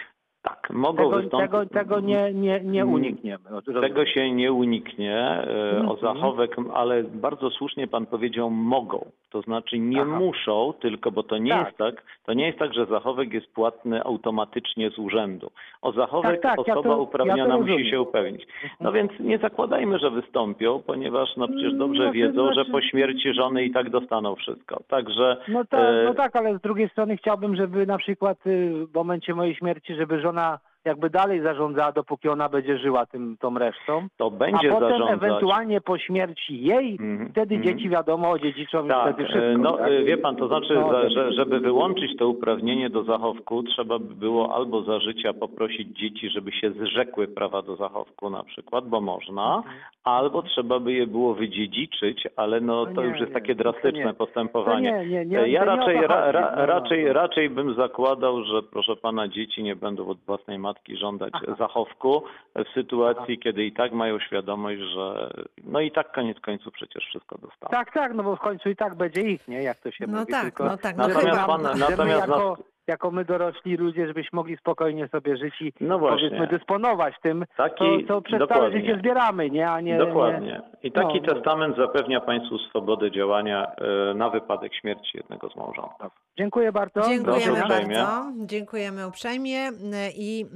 Tak, 0.47 0.69
mogą 0.69 0.97
Tego, 0.97 1.09
wystąpić. 1.21 1.51
tego, 1.51 1.65
tego 1.65 1.99
nie, 1.99 2.33
nie, 2.33 2.59
nie 2.63 2.81
Mm. 2.81 2.93
unikniemy. 2.93 3.43
Tego 3.81 4.05
się 4.05 4.31
nie 4.31 4.53
uniknie, 4.53 5.17
e, 5.17 5.77
o 5.87 5.93
Mhm. 5.93 5.97
zachowek, 6.01 6.55
ale 6.73 7.03
bardzo 7.03 7.49
słusznie 7.49 7.87
pan 7.87 8.05
powiedział 8.05 8.49
mogą. 8.49 9.05
To 9.29 9.41
znaczy 9.41 9.79
nie 9.79 10.01
Aha. 10.01 10.19
muszą, 10.19 10.73
tylko 10.79 11.11
bo 11.11 11.23
to 11.23 11.37
nie 11.37 11.51
Tak. 11.51 11.65
jest 11.65 11.77
tak, 11.77 12.03
to 12.25 12.33
nie 12.33 12.45
jest 12.47 12.59
tak, 12.59 12.73
że 12.73 12.85
zachowek 12.85 13.33
jest 13.33 13.53
płatny 13.53 14.03
automatycznie 14.03 14.89
z 14.89 14.99
urzędu. 14.99 15.51
O 15.81 15.91
zachowek 15.91 16.41
Tak, 16.41 16.55
tak, 16.57 16.67
ja 16.67 16.73
osoba 16.73 16.89
to- 16.89 16.95
ja 16.95 17.01
uprawniona 17.03 17.55
to 17.57 17.61
musi 17.61 17.89
się 17.89 18.01
upewnić. 18.01 18.47
No 18.81 18.91
więc 18.91 19.11
nie 19.19 19.37
zakładajmy, 19.37 19.99
że 19.99 20.11
wystąpią, 20.11 20.81
ponieważ 20.87 21.29
no 21.37 21.47
przecież 21.47 21.73
dobrze 21.73 22.01
No, 22.03 22.07
to 22.09 22.13
wiedzą, 22.13 22.47
że 22.47 22.53
znaczy- 22.53 22.71
po 22.71 22.81
śmierci 22.81 23.33
żony 23.33 23.63
i 23.65 23.71
tak 23.71 23.89
dostaną 23.89 24.35
wszystko. 24.35 24.79
Także 24.87 25.37
No, 25.47 25.65
tak, 25.65 25.79
e, 25.79 26.03
no 26.05 26.13
tak, 26.13 26.35
ale 26.35 26.57
z 26.57 26.61
drugiej 26.61 26.89
strony 26.89 27.17
chciałbym, 27.17 27.55
żeby 27.55 27.85
na 27.85 27.97
przykład 27.97 28.47
y, 28.47 28.85
w 28.85 28.93
momencie 28.95 29.35
mojej 29.35 29.55
śmierci, 29.55 29.95
żeby 29.95 30.21
żona 30.21 30.36
persona 30.37 30.61
jakby 30.87 31.09
dalej 31.09 31.41
zarządzała, 31.41 31.91
dopóki 31.91 32.29
ona 32.29 32.49
będzie 32.49 32.77
żyła 32.77 33.05
tym, 33.05 33.37
tą 33.39 33.57
resztą. 33.57 34.07
to 34.17 34.25
A 34.25 34.29
będzie 34.29 34.69
potem 34.69 34.89
zarządzać. 34.89 35.17
ewentualnie 35.17 35.81
po 35.81 35.97
śmierci 35.97 36.61
jej, 36.63 36.91
Mhm, 36.99 37.29
wtedy 37.31 37.55
mhm. 37.55 37.63
dzieci 37.77 37.89
wiadomo 37.89 38.29
odziedziczą 38.29 38.85
i 38.85 38.87
Tak, 38.89 39.13
wtedy 39.13 39.29
wszystko. 39.29 39.51
e, 39.51 39.57
no 39.57 39.77
tak? 39.77 40.05
wie 40.05 40.17
pan, 40.17 40.35
to 40.35 40.47
znaczy, 40.47 40.73
No, 40.75 40.89
to- 40.91 41.09
że, 41.09 41.31
żeby 41.33 41.59
wyłączyć 41.59 42.17
to 42.17 42.27
uprawnienie 42.29 42.89
do 42.89 43.03
zachowku, 43.03 43.63
trzeba 43.63 43.99
by 43.99 44.15
było 44.15 44.55
albo 44.55 44.81
za 44.81 44.99
życia 44.99 45.33
poprosić 45.33 45.87
dzieci, 45.99 46.29
żeby 46.29 46.51
się 46.51 46.71
zrzekły 46.71 47.27
prawa 47.27 47.61
do 47.61 47.75
zachowku 47.75 48.29
na 48.29 48.43
przykład, 48.43 48.87
bo 48.87 49.01
można, 49.01 49.55
Mhm. 49.55 49.75
albo 50.03 50.41
trzeba 50.43 50.79
by 50.79 50.93
je 50.93 51.07
było 51.07 51.33
wydziedziczyć, 51.33 52.27
ale 52.35 52.61
no 52.61 52.77
No 52.85 52.85
to 52.95 53.01
nie, 53.01 53.07
już 53.07 53.17
jest 53.19 53.29
nie, 53.29 53.39
takie 53.39 53.55
to 53.55 53.63
drastyczne 53.63 54.05
nie. 54.05 54.13
postępowanie. 54.13 54.91
To 54.91 54.97
nie, 54.97 55.05
nie, 55.09 55.25
nie, 55.25 55.39
E, 55.39 55.49
ja 55.49 55.65
raczej, 55.65 55.95
ra, 56.07 56.31
ra, 56.31 56.41
No, 56.51 56.57
no, 56.57 56.65
raczej, 56.65 57.05
no. 57.05 57.13
raczej 57.13 57.49
bym 57.49 57.73
zakładał, 57.75 58.43
że 58.43 58.63
proszę 58.63 58.95
pana, 58.95 59.27
dzieci 59.27 59.63
nie 59.63 59.75
będą 59.75 60.07
od 60.07 60.17
własnej 60.19 60.59
matki 60.59 60.76
żądać 60.99 61.29
Aha. 61.33 61.55
zachowku 61.59 62.23
w 62.55 62.73
sytuacji, 62.73 63.39
kiedy 63.39 63.65
i 63.65 63.71
tak 63.73 63.91
mają 63.91 64.19
świadomość, 64.19 64.79
że 64.81 65.29
no 65.63 65.79
i 65.79 65.91
tak 65.91 66.11
koniec 66.11 66.39
końców 66.39 66.73
przecież 66.73 67.03
wszystko 67.05 67.37
dostaną. 67.37 67.69
Tak, 67.71 67.93
tak, 67.93 68.13
no 68.13 68.23
bo 68.23 68.35
w 68.35 68.39
końcu 68.39 68.69
i 68.69 68.75
tak 68.75 68.95
będzie 68.95 69.21
ich, 69.21 69.47
nie? 69.47 69.63
Jak 69.63 69.79
to 69.79 69.91
się 69.91 70.07
No 70.07 70.19
mówi. 70.19 70.31
tak, 70.31 70.41
tylko, 70.43 70.63
no 70.65 70.77
tak, 70.77 70.97
no 70.97 71.07
Natomiast 71.07 71.39
chyba. 71.39 71.47
pan- 71.47 71.79
natomiast 71.79 72.27
jako, 72.27 72.49
nas- 72.49 72.59
jako 72.87 73.11
my 73.11 73.25
dorośli 73.25 73.77
ludzie, 73.77 74.07
żebyśmy 74.07 74.35
mogli 74.37 74.57
spokojnie 74.57 75.07
sobie 75.07 75.37
żyć 75.37 75.61
i 75.61 75.73
No 75.81 75.99
powiedzmy 75.99 76.47
dysponować 76.47 77.15
tym, 77.21 77.45
Taki, 77.57 77.83
co, 78.07 78.13
co 78.13 78.21
przez 78.21 78.37
całe 78.37 78.47
dokładnie. 78.47 78.79
życie 78.81 78.97
zbieramy, 78.99 79.49
nie? 79.49 79.69
A 79.69 79.81
nie, 79.81 79.97
Dokładnie. 79.97 80.61
I 80.83 80.91
taki 80.91 81.21
No, 81.21 81.27
no. 81.27 81.33
testament 81.33 81.77
zapewnia 81.77 82.21
Państwu 82.21 82.57
swobodę 82.57 83.11
działania 83.11 83.71
e, 84.11 84.13
na 84.13 84.29
wypadek 84.29 84.75
śmierci 84.75 85.17
jednego 85.17 85.49
z 85.49 85.55
małżonków. 85.55 86.01
nie. 86.01 86.09
Dziękuję 86.37 86.71
bardzo. 86.71 87.01
Dziękujemy 87.01 87.45
Proszę 87.45 87.63
uprzejmie. 87.63 87.95
bardzo. 87.95 88.31
Dziękujemy 88.45 89.07
uprzejmie 89.07 89.59
e, 89.59 89.71
i 90.17 90.45
e, 90.45 90.47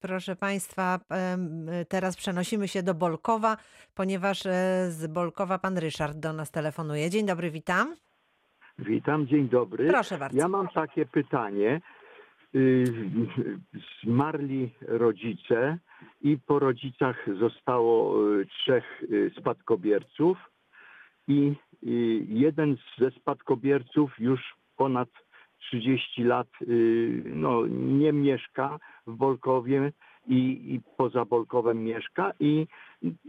proszę 0.00 0.36
Państwa, 0.36 0.98
teraz 1.88 2.16
przenosimy 2.16 2.68
się 2.68 2.82
do 2.82 2.94
Bolkowa, 2.94 3.56
ponieważ 3.94 4.38
z 4.88 5.06
Bolkowa 5.06 5.58
pan 5.58 5.78
Ryszard 5.78 6.16
do 6.18 6.32
nas 6.32 6.50
telefonuje. 6.50 7.10
Dzień 7.10 7.26
dobry, 7.26 7.50
witam. 7.50 7.94
Witam, 8.82 9.26
dzień 9.26 9.48
dobry. 9.48 9.88
Proszę 9.88 10.18
bardzo. 10.18 10.38
Ja 10.38 10.48
mam 10.48 10.68
takie 10.68 11.06
pytanie. 11.06 11.80
Y, 12.54 12.84
Zmarli 14.04 14.70
rodzice 14.80 15.78
i 16.20 16.38
po 16.46 16.58
rodzicach 16.58 17.26
zostało 17.40 18.22
y, 18.40 18.46
trzech 18.46 19.02
y, 19.02 19.30
spadkobierców 19.38 20.38
i 21.28 21.54
jeden 22.28 22.76
ze 22.98 23.10
spadkobierców 23.10 24.18
już 24.18 24.40
ponad 24.76 25.08
30 25.58 26.24
lat 26.24 26.48
no, 27.24 27.66
nie 27.66 28.12
mieszka 28.12 28.78
w 29.06 29.16
Bolkowie 29.16 29.92
i, 30.26 30.74
i 30.74 30.80
poza 30.96 31.24
Bolkowem 31.24 31.84
mieszka 31.84 32.32
i 32.40 32.66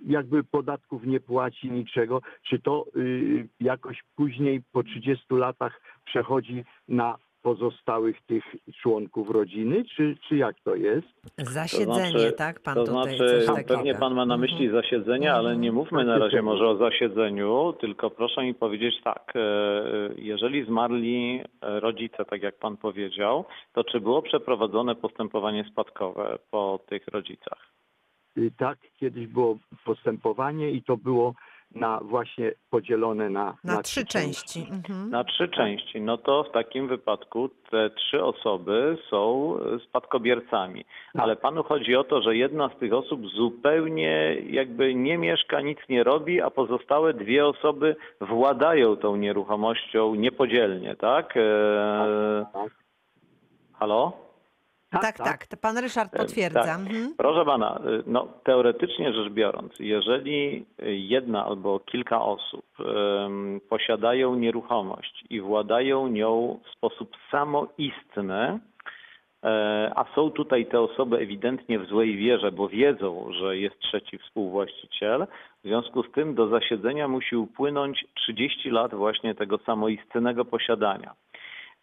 jakby 0.08 0.44
podatków 0.44 1.06
nie 1.06 1.20
płaci 1.20 1.72
niczego. 1.72 2.22
Czy 2.50 2.60
to 2.60 2.86
y, 2.96 3.48
jakoś 3.60 4.04
później 4.16 4.62
po 4.72 4.84
30 4.84 5.26
latach 5.30 5.82
przechodzi 6.06 6.64
na 6.88 7.18
pozostałych 7.42 8.22
tych 8.22 8.44
członków 8.82 9.30
rodziny, 9.30 9.84
czy, 9.96 10.18
czy 10.28 10.36
jak 10.38 10.56
to 10.64 10.76
jest? 10.76 11.08
Zasiedzenie, 11.38 12.10
znaczy- 12.10 12.34
tak? 12.38 12.60
Pan 12.60 12.76
to 12.76 12.84
tutaj 12.86 13.18
znaczy, 13.18 13.38
coś 13.38 13.46
takiego. 13.56 13.76
pewnie 13.76 13.96
Pan 13.96 14.14
ma 14.14 14.26
na 14.26 14.38
myśli 14.38 14.66
Mhm. 14.66 14.82
zasiedzenie, 14.84 15.34
ale 15.34 15.58
nie 15.58 15.72
mówmy 15.72 16.06
na 16.06 16.18
razie 16.18 16.42
może 16.42 16.68
o 16.68 16.78
zasiedzeniu, 16.78 17.74
tylko 17.80 18.10
proszę 18.10 18.44
mi 18.44 18.54
powiedzieć 18.54 18.96
tak, 19.04 19.34
e, 19.36 19.40
jeżeli 20.18 20.66
zmarli 20.66 21.42
e, 21.62 21.80
rodzice, 21.80 22.26
tak 22.26 22.42
jak 22.44 22.58
Pan 22.60 22.78
powiedział, 22.78 23.46
to 23.74 23.84
czy 23.84 24.00
było 24.00 24.22
przeprowadzone 24.22 24.96
postępowanie 24.96 25.66
spadkowe 25.72 26.38
po 26.52 26.80
tych 26.88 27.08
rodzicach? 27.08 27.74
Y, 28.38 28.52
Tak, 28.58 28.78
kiedyś 29.00 29.28
było 29.28 29.58
postępowanie 29.86 30.72
i 30.72 30.84
to 30.84 30.98
było 30.98 31.34
na 31.76 32.00
właśnie 32.00 32.52
podzielone 32.70 33.30
na, 33.30 33.58
Na 33.64 33.82
trzy 33.82 34.06
części. 34.06 34.68
Mhm. 34.72 35.10
Na 35.10 35.24
trzy 35.24 35.50
części. 35.50 36.02
No 36.02 36.18
to 36.18 36.44
w 36.44 36.52
takim 36.52 36.88
wypadku 36.88 37.50
te 37.72 37.90
trzy 37.90 38.24
osoby 38.24 38.98
są 39.10 39.54
spadkobiercami. 39.90 40.86
Ale 41.14 41.36
panu 41.36 41.64
chodzi 41.64 41.96
o 41.96 42.04
to, 42.04 42.22
że 42.22 42.36
jedna 42.36 42.70
z 42.70 42.80
tych 42.80 42.94
osób 42.94 43.28
zupełnie 43.28 44.38
jakby 44.50 44.96
nie 44.96 45.18
mieszka, 45.18 45.62
nic 45.62 45.80
nie 45.90 46.04
robi, 46.04 46.42
a 46.42 46.50
pozostałe 46.50 47.14
dwie 47.14 47.46
osoby 47.46 47.96
władają 48.22 48.96
tą 48.96 49.16
nieruchomością 49.16 50.16
niepodzielnie, 50.16 50.96
tak? 50.96 51.38
E... 51.38 52.46
Halo? 53.74 54.33
Tak, 55.02 55.18
tak, 55.18 55.48
to 55.48 55.58
pan 55.58 55.78
Ryszard 55.78 56.12
potwierdza. 56.18 56.64
Tak. 56.64 56.80
Mhm. 56.80 57.14
Proszę 57.18 57.46
pana, 57.46 57.80
y, 58.00 58.04
no, 58.08 58.28
teoretycznie 58.44 59.14
rzecz 59.14 59.34
biorąc, 59.34 59.74
jeżeli 59.80 60.66
jedna 60.84 61.46
albo 61.46 61.80
kilka 61.80 62.22
osób 62.22 62.66
em, 62.80 63.62
posiadają 63.70 64.36
nieruchomość 64.36 65.26
i 65.30 65.42
władają 65.42 66.08
nią 66.08 66.60
w 66.66 66.78
sposób 66.78 67.18
samoistny, 67.32 68.60
E, 69.44 69.92
A 69.96 70.06
są 70.16 70.32
tutaj 70.32 70.66
te 70.66 70.80
osoby 70.80 71.18
ewidentnie 71.18 71.80
w 71.80 71.86
złej 71.86 72.18
wierze, 72.18 72.52
bo 72.52 72.70
wiedzą, 72.70 73.30
że 73.32 73.58
jest 73.58 73.80
trzeci 73.80 74.18
współwłaściciel. 74.18 75.28
W 75.64 75.68
związku 75.68 76.04
z 76.04 76.12
tym 76.12 76.36
do 76.36 76.48
zasiedzenia 76.48 77.08
musi 77.08 77.36
upłynąć 77.36 78.06
30 78.14 78.70
lat 78.70 78.94
właśnie 78.94 79.36
tego 79.36 79.58
samoistnego 79.58 80.46
posiadania. 80.46 81.14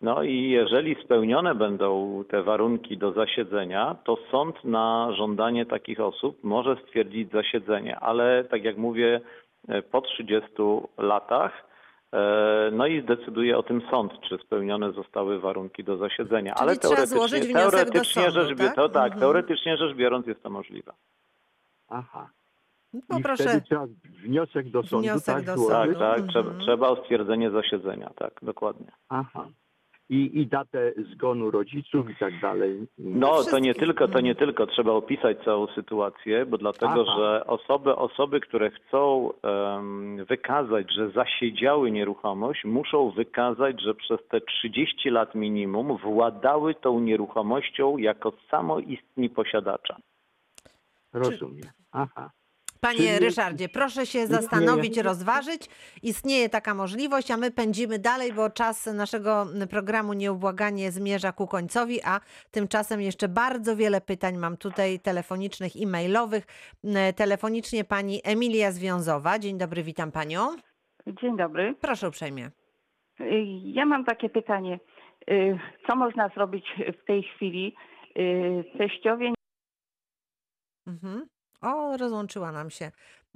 No 0.03 0.23
i 0.23 0.51
jeżeli 0.51 0.97
spełnione 1.05 1.55
będą 1.55 2.25
te 2.29 2.43
warunki 2.43 2.99
do 2.99 3.13
zasiedzenia, 3.13 3.97
to 4.05 4.19
sąd 4.31 4.65
na 4.65 5.13
żądanie 5.13 5.67
takich 5.67 6.01
osób 6.01 6.45
może 6.45 6.77
stwierdzić 6.87 7.31
zasiedzenie, 7.31 7.97
ale 8.01 8.45
tak 8.45 8.65
jak 8.65 8.77
mówię, 8.77 9.21
e, 9.69 9.83
po 9.83 10.01
30 10.01 10.49
latach. 10.99 11.53
e, 12.13 12.71
No 12.73 12.87
i 12.87 13.03
zdecyduje 13.03 13.59
o 13.59 13.63
tym 13.63 13.83
sąd, 13.91 14.13
czy 14.29 14.39
spełnione 14.39 14.93
zostały 14.93 15.41
warunki 15.41 15.85
do 15.85 15.97
zasiedzenia. 15.97 16.55
Czyli 16.55 16.63
ale 16.69 16.77
teoretycznie, 16.77 17.53
teoretycznie, 17.53 18.23
sądu, 18.31 18.49
rzecz, 18.49 18.59
tak? 18.59 18.75
to, 18.75 18.89
tak, 18.89 19.05
Mhm. 19.05 19.21
teoretycznie 19.21 19.77
rzecz 19.77 19.97
biorąc 19.97 20.27
jest 20.27 20.43
to 20.43 20.51
możliwe. 20.51 20.93
Aha. 21.89 22.31
No 23.09 23.19
I 23.19 23.23
proszę. 23.23 23.43
wtedy 23.45 23.61
trzeba 23.61 23.87
wniosek 24.25 24.69
do 24.71 24.83
sądu, 24.83 25.09
Wniosek 25.09 25.35
tak? 25.37 25.45
do? 25.45 25.53
Tak, 25.69 25.85
sądu. 25.87 25.99
tak, 25.99 26.19
Mhm. 26.19 26.29
trzeba, 26.29 26.51
trzeba 26.65 26.89
o 26.89 26.97
stwierdzenie 26.97 27.51
zasiedzenia, 27.51 28.11
tak, 28.17 28.33
dokładnie. 28.43 28.87
Aha. 29.09 29.47
I, 30.11 30.41
I 30.41 30.47
datę 30.47 30.93
zgonu 31.13 31.51
rodziców 31.51 32.11
i 32.11 32.17
tak 32.17 32.41
dalej. 32.41 32.87
No, 32.99 33.45
to 33.51 33.59
nie 33.59 33.75
tylko, 33.75 34.09
to 34.09 34.21
nie 34.21 34.35
tylko 34.35 34.67
trzeba 34.67 34.93
opisać 34.93 35.39
całą 35.45 35.67
sytuację, 35.67 36.47
bo 36.47 36.59
dlatego, 36.59 37.05
Aha. 37.09 37.17
że 37.19 37.47
osoby, 37.47 37.97
osoby, 37.97 38.41
które 38.41 38.71
chcą 38.71 39.31
em, 39.43 40.25
wykazać, 40.25 40.93
że 40.95 41.11
zasiedziały 41.11 41.91
nieruchomość, 41.91 42.65
muszą 42.65 43.11
wykazać, 43.11 43.83
że 43.83 43.95
przez 43.95 44.21
te 44.29 44.41
30 44.41 45.11
lat 45.11 45.35
minimum 45.35 45.97
władały 45.97 46.75
tą 46.75 47.01
nieruchomością 47.01 47.99
jako 47.99 48.33
samoistni 48.51 49.31
posiadacze. 49.31 49.97
Rozumiem. 51.13 51.71
Aha. 51.93 52.31
Panie 52.81 52.97
Czyli- 52.99 53.19
Ryszardzie, 53.19 53.69
proszę 53.69 54.07
się 54.07 54.27
zastanowić, 54.27 54.99
rozważyć. 54.99 55.67
Istnieje 56.03 56.49
taka 56.49 56.75
możliwość, 56.75 57.31
a 57.31 57.37
my 57.37 57.51
pędzimy 57.51 57.99
dalej, 57.99 58.33
bo 58.33 58.51
czas 58.51 58.87
naszego 58.87 59.47
programu 59.71 60.13
nieubłaganie 60.13 60.93
zmierza 60.93 61.33
ku 61.33 61.47
końcowi, 61.47 62.03
a 62.05 62.21
tymczasem 62.51 63.01
jeszcze 63.01 63.29
bardzo 63.29 63.77
wiele 63.77 64.01
pytań 64.01 64.37
mam 64.37 64.57
tutaj 64.57 65.01
telefonicznych 65.01 65.77
i 65.77 65.87
mailowych. 65.87 66.47
Telefonicznie 67.17 67.85
pani 67.85 68.21
Emilia 68.25 68.73
Związowa. 68.73 69.39
Dzień 69.39 69.59
dobry, 69.59 69.83
witam 69.83 70.13
panią. 70.13 70.57
Dzień 71.07 71.37
dobry. 71.37 71.75
Proszę 71.81 72.09
uprzejmie. 72.09 72.51
Y, 73.21 73.45
Ja 73.65 73.87
mam 73.87 74.05
takie 74.05 74.29
pytanie. 74.31 74.81
Y, 75.31 75.59
Co 75.87 75.97
można 75.97 76.29
zrobić 76.29 76.65
w 77.03 77.07
tej 77.07 77.23
chwili? 77.23 77.75
Y, 78.19 78.65
Teściowie 78.79 79.33
Mhm. 80.87 81.27
O, 81.61 81.97
rozłączyła 81.97 82.53
nam 82.53 82.71
się. 82.71 82.91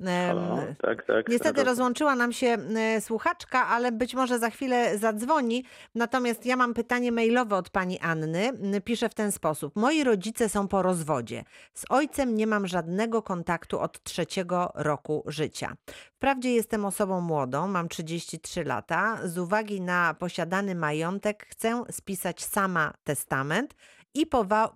Halo? 0.05 0.59
Tak, 0.83 1.07
tak. 1.07 1.29
Niestety 1.29 1.61
Roz- 1.61 1.67
rozłączyła 1.67 2.15
nam 2.15 2.33
się 2.33 2.47
e, 2.77 3.01
słuchaczka, 3.01 3.67
ale 3.67 3.93
być 3.93 4.15
może 4.15 4.39
za 4.39 4.51
chwilę 4.51 4.99
zadzwoni. 4.99 5.65
Natomiast 5.95 6.47
ja 6.47 6.57
mam 6.57 6.75
pytanie 6.75 7.13
mailowe 7.13 7.57
od 7.57 7.71
pani 7.71 7.99
Anny. 8.01 8.49
N- 8.49 8.83
Pisze 8.83 9.09
w 9.09 9.15
ten 9.15 9.33
sposób. 9.33 9.77
Moi 9.77 10.05
rodzice 10.05 10.49
są 10.49 10.69
po 10.69 10.83
rozwodzie. 10.83 11.45
Z 11.75 11.85
ojcem 11.89 12.35
nie 12.35 12.47
mam 12.47 12.67
żadnego 12.67 13.23
kontaktu 13.23 13.81
od 13.81 14.03
trzeciego 14.03 14.73
roku 14.75 15.25
życia. 15.27 15.73
Wprawdzie 16.13 16.55
jestem 16.55 16.85
osobą 16.85 17.21
młodą, 17.21 17.69
mam 17.69 17.89
33 17.89 18.65
lata. 18.65 19.19
Z 19.25 19.39
uwagi 19.39 19.81
na 19.81 20.15
posiadany 20.15 20.75
majątek 20.75 21.47
chcę 21.51 21.83
spisać 21.91 22.45
sama 22.45 22.93
testament 23.05 23.75
i 24.15 24.27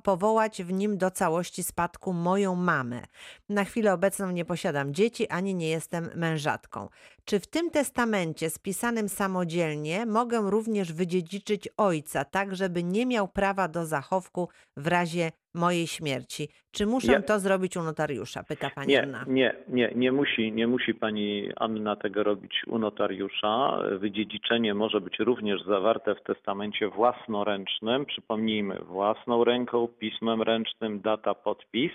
powołać 0.02 0.62
w 0.62 0.72
nim 0.72 0.98
do 0.98 1.10
całości 1.10 1.62
spadku 1.62 2.12
moją 2.12 2.54
mamę. 2.54 3.02
Na 3.48 3.64
chwilę 3.64 3.92
obecną 3.94 4.30
nie 4.30 4.44
posiadam 4.44 4.94
dzieci, 4.94 5.28
ani 5.28 5.54
nie 5.54 5.68
jestem 5.68 6.10
mężatką. 6.14 6.88
Czy 7.28 7.40
w 7.40 7.46
tym 7.46 7.70
testamencie 7.70 8.50
spisanym 8.50 9.08
samodzielnie 9.08 10.06
mogę 10.06 10.50
również 10.50 10.92
wydziedziczyć 10.92 11.68
ojca, 11.76 12.24
tak 12.24 12.56
żeby 12.56 12.82
nie 12.82 13.06
miał 13.06 13.28
prawa 13.28 13.68
do 13.68 13.86
zachowku 13.86 14.48
w 14.76 14.86
razie 14.86 15.32
mojej 15.54 15.86
śmierci? 15.86 16.48
Czy 16.70 16.86
muszę 16.86 17.12
Ja- 17.12 17.22
to 17.22 17.38
zrobić 17.40 17.76
u 17.76 17.82
notariusza? 17.82 18.42
Pyta 18.42 18.70
pani 18.70 18.88
Nie, 18.88 19.02
Anna. 19.02 19.24
nie, 19.28 19.54
nie, 19.68 19.92
nie 19.96 20.12
musi, 20.12 20.52
nie 20.52 20.66
musi 20.66 20.94
pani 20.94 21.48
Anna 21.56 21.96
tego 21.96 22.22
robić 22.22 22.52
u 22.66 22.78
notariusza. 22.78 23.78
Wydziedziczenie 24.00 24.74
może 24.74 25.00
być 25.00 25.18
również 25.18 25.62
zawarte 25.64 26.14
w 26.14 26.22
testamencie 26.22 26.88
własnoręcznym. 26.88 28.06
Przypomnijmy, 28.06 28.78
własną 28.84 29.44
ręką, 29.44 29.88
pismem 29.98 30.42
ręcznym, 30.42 31.00
data, 31.00 31.34
podpis. 31.34 31.92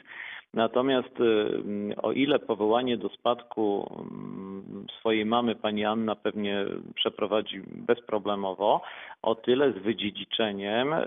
Natomiast 0.54 1.20
y, 1.20 1.96
o 2.02 2.12
ile 2.12 2.40
powołanie 2.40 2.98
do 2.98 3.10
spadku 3.10 3.96
mm, 4.00 4.86
swojej 5.00 5.26
mamy 5.26 5.56
pani 5.56 5.86
Anna 5.86 6.16
pewnie 6.16 6.66
przeprowadzi 6.96 7.62
bezproblemowo, 7.68 8.82
o 9.22 9.36
tyle 9.36 9.72
z 9.72 9.78
wydziedziczeniem 9.78 10.94
y, 10.94 11.06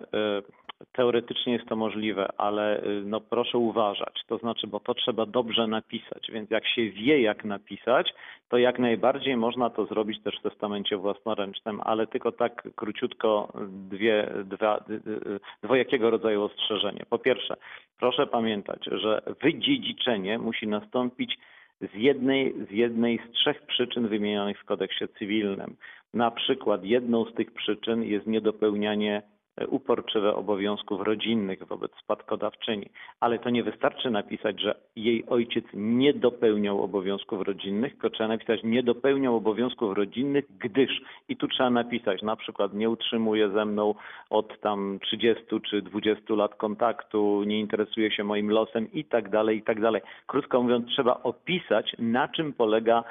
teoretycznie 0.92 1.52
jest 1.52 1.66
to 1.68 1.76
możliwe, 1.76 2.28
ale 2.36 2.84
y, 2.84 3.02
no 3.04 3.20
proszę 3.20 3.58
uważać. 3.58 4.14
To 4.26 4.38
znaczy, 4.38 4.66
bo 4.66 4.80
to 4.80 4.94
trzeba 4.94 5.26
dobrze 5.26 5.66
napisać, 5.66 6.30
więc 6.32 6.50
jak 6.50 6.68
się 6.68 6.90
wie 6.90 7.20
jak 7.20 7.44
napisać, 7.44 8.14
to 8.48 8.58
jak 8.58 8.78
najbardziej 8.78 9.36
można 9.36 9.70
to 9.70 9.86
zrobić 9.86 10.22
też 10.22 10.38
w 10.38 10.42
testamencie 10.42 10.96
własnoręcznym, 10.96 11.80
ale 11.84 12.06
tylko 12.06 12.32
tak 12.32 12.68
króciutko 12.76 13.52
dwie, 13.68 14.28
dwa, 14.44 14.84
y, 14.90 14.92
y, 15.10 15.40
dwojakiego 15.62 16.10
rodzaju 16.10 16.42
ostrzeżenie. 16.42 17.04
Po 17.10 17.18
pierwsze, 17.18 17.56
proszę 17.98 18.26
pamiętać, 18.26 18.84
że 18.92 19.22
wydziedziczenie 19.42 20.38
musi 20.38 20.66
nastąpić 20.66 21.38
z 21.80 21.94
jednej, 21.94 22.54
z 22.68 22.70
jednej 22.70 23.20
z 23.28 23.32
trzech 23.32 23.62
przyczyn 23.66 24.08
wymienionych 24.08 24.60
w 24.60 24.64
kodeksie 24.64 25.04
cywilnym. 25.18 25.76
Na 26.14 26.30
przykład 26.30 26.84
jedną 26.84 27.24
z 27.24 27.34
tych 27.34 27.54
przyczyn 27.54 28.02
jest 28.02 28.26
niedopełnianie 28.26 29.22
uporczywe 29.68 30.34
obowiązków 30.34 31.00
rodzinnych 31.00 31.66
wobec 31.66 31.92
spadkodawczyni. 32.02 32.90
Ale 33.20 33.38
to 33.38 33.50
nie 33.50 33.62
wystarczy 33.62 34.10
napisać, 34.10 34.60
że 34.60 34.74
jej 34.96 35.26
ojciec 35.26 35.64
nie 35.74 36.14
dopełniał 36.14 36.82
obowiązków 36.82 37.40
rodzinnych, 37.40 37.92
tylko 37.92 38.10
trzeba 38.10 38.28
napisać 38.28 38.60
nie 38.64 38.82
dopełniał 38.82 39.36
obowiązków 39.36 39.96
rodzinnych, 39.96 40.44
gdyż 40.58 40.90
i 41.28 41.36
tu 41.36 41.48
trzeba 41.48 41.70
napisać 41.70 42.22
na 42.22 42.36
przykład 42.36 42.74
nie 42.74 42.90
utrzymuje 42.90 43.50
ze 43.50 43.64
mną 43.64 43.94
od 44.30 44.60
tam 44.60 44.98
30 45.02 45.44
czy 45.70 45.82
20 45.82 46.34
lat 46.34 46.54
kontaktu, 46.54 47.44
nie 47.46 47.60
interesuje 47.60 48.10
się 48.10 48.24
moim 48.24 48.50
losem 48.50 48.92
i 48.92 49.04
tak 49.04 49.30
dalej, 49.30 49.58
i 49.58 49.62
tak 49.62 49.80
dalej. 49.80 50.02
Krótko 50.26 50.62
mówiąc, 50.62 50.88
trzeba 50.88 51.22
opisać, 51.22 51.96
na 51.98 52.28
czym 52.28 52.52
polega 52.52 53.04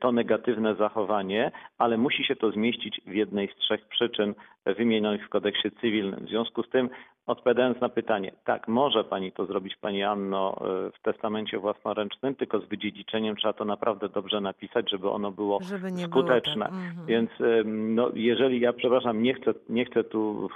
to 0.00 0.12
negatywne 0.12 0.74
zachowanie, 0.74 1.50
ale 1.78 1.96
musi 1.98 2.24
się 2.24 2.36
to 2.36 2.50
zmieścić 2.50 3.00
w 3.06 3.14
jednej 3.14 3.48
z 3.48 3.56
trzech 3.56 3.88
przyczyn 3.88 4.34
wymienionych 4.66 5.26
w 5.26 5.28
kodeksie 5.28 5.70
cywilnym. 5.80 6.26
W 6.26 6.28
związku 6.28 6.62
z 6.62 6.70
tym, 6.70 6.90
odpowiadając 7.30 7.80
na 7.80 7.88
pytanie, 7.88 8.32
tak, 8.44 8.68
może 8.68 9.04
pani 9.04 9.32
to 9.32 9.46
zrobić, 9.46 9.76
pani 9.76 10.02
Anno, 10.02 10.56
y, 10.88 10.90
w 10.92 11.02
testamencie 11.02 11.58
własnoręcznym, 11.58 12.34
tylko 12.34 12.60
z 12.60 12.64
wydziedziczeniem 12.64 13.36
trzeba 13.36 13.52
to 13.52 13.64
naprawdę 13.64 14.08
dobrze 14.08 14.40
napisać, 14.40 14.90
żeby 14.90 15.10
ono 15.10 15.30
było 15.30 15.58
Żeby 15.62 15.92
nie 15.92 16.08
było 16.08 16.22
skuteczne. 16.22 16.64
tak. 16.64 16.74
Mhm. 16.74 17.06
Więc 17.06 17.30
ym, 17.40 17.94
no, 17.94 18.10
jeżeli 18.14 18.60
ja, 18.60 18.72
przepraszam, 18.72 19.22
nie 19.22 19.34
chcę, 19.34 19.54
nie 19.68 19.84
chcę 19.84 20.04
tu 20.04 20.48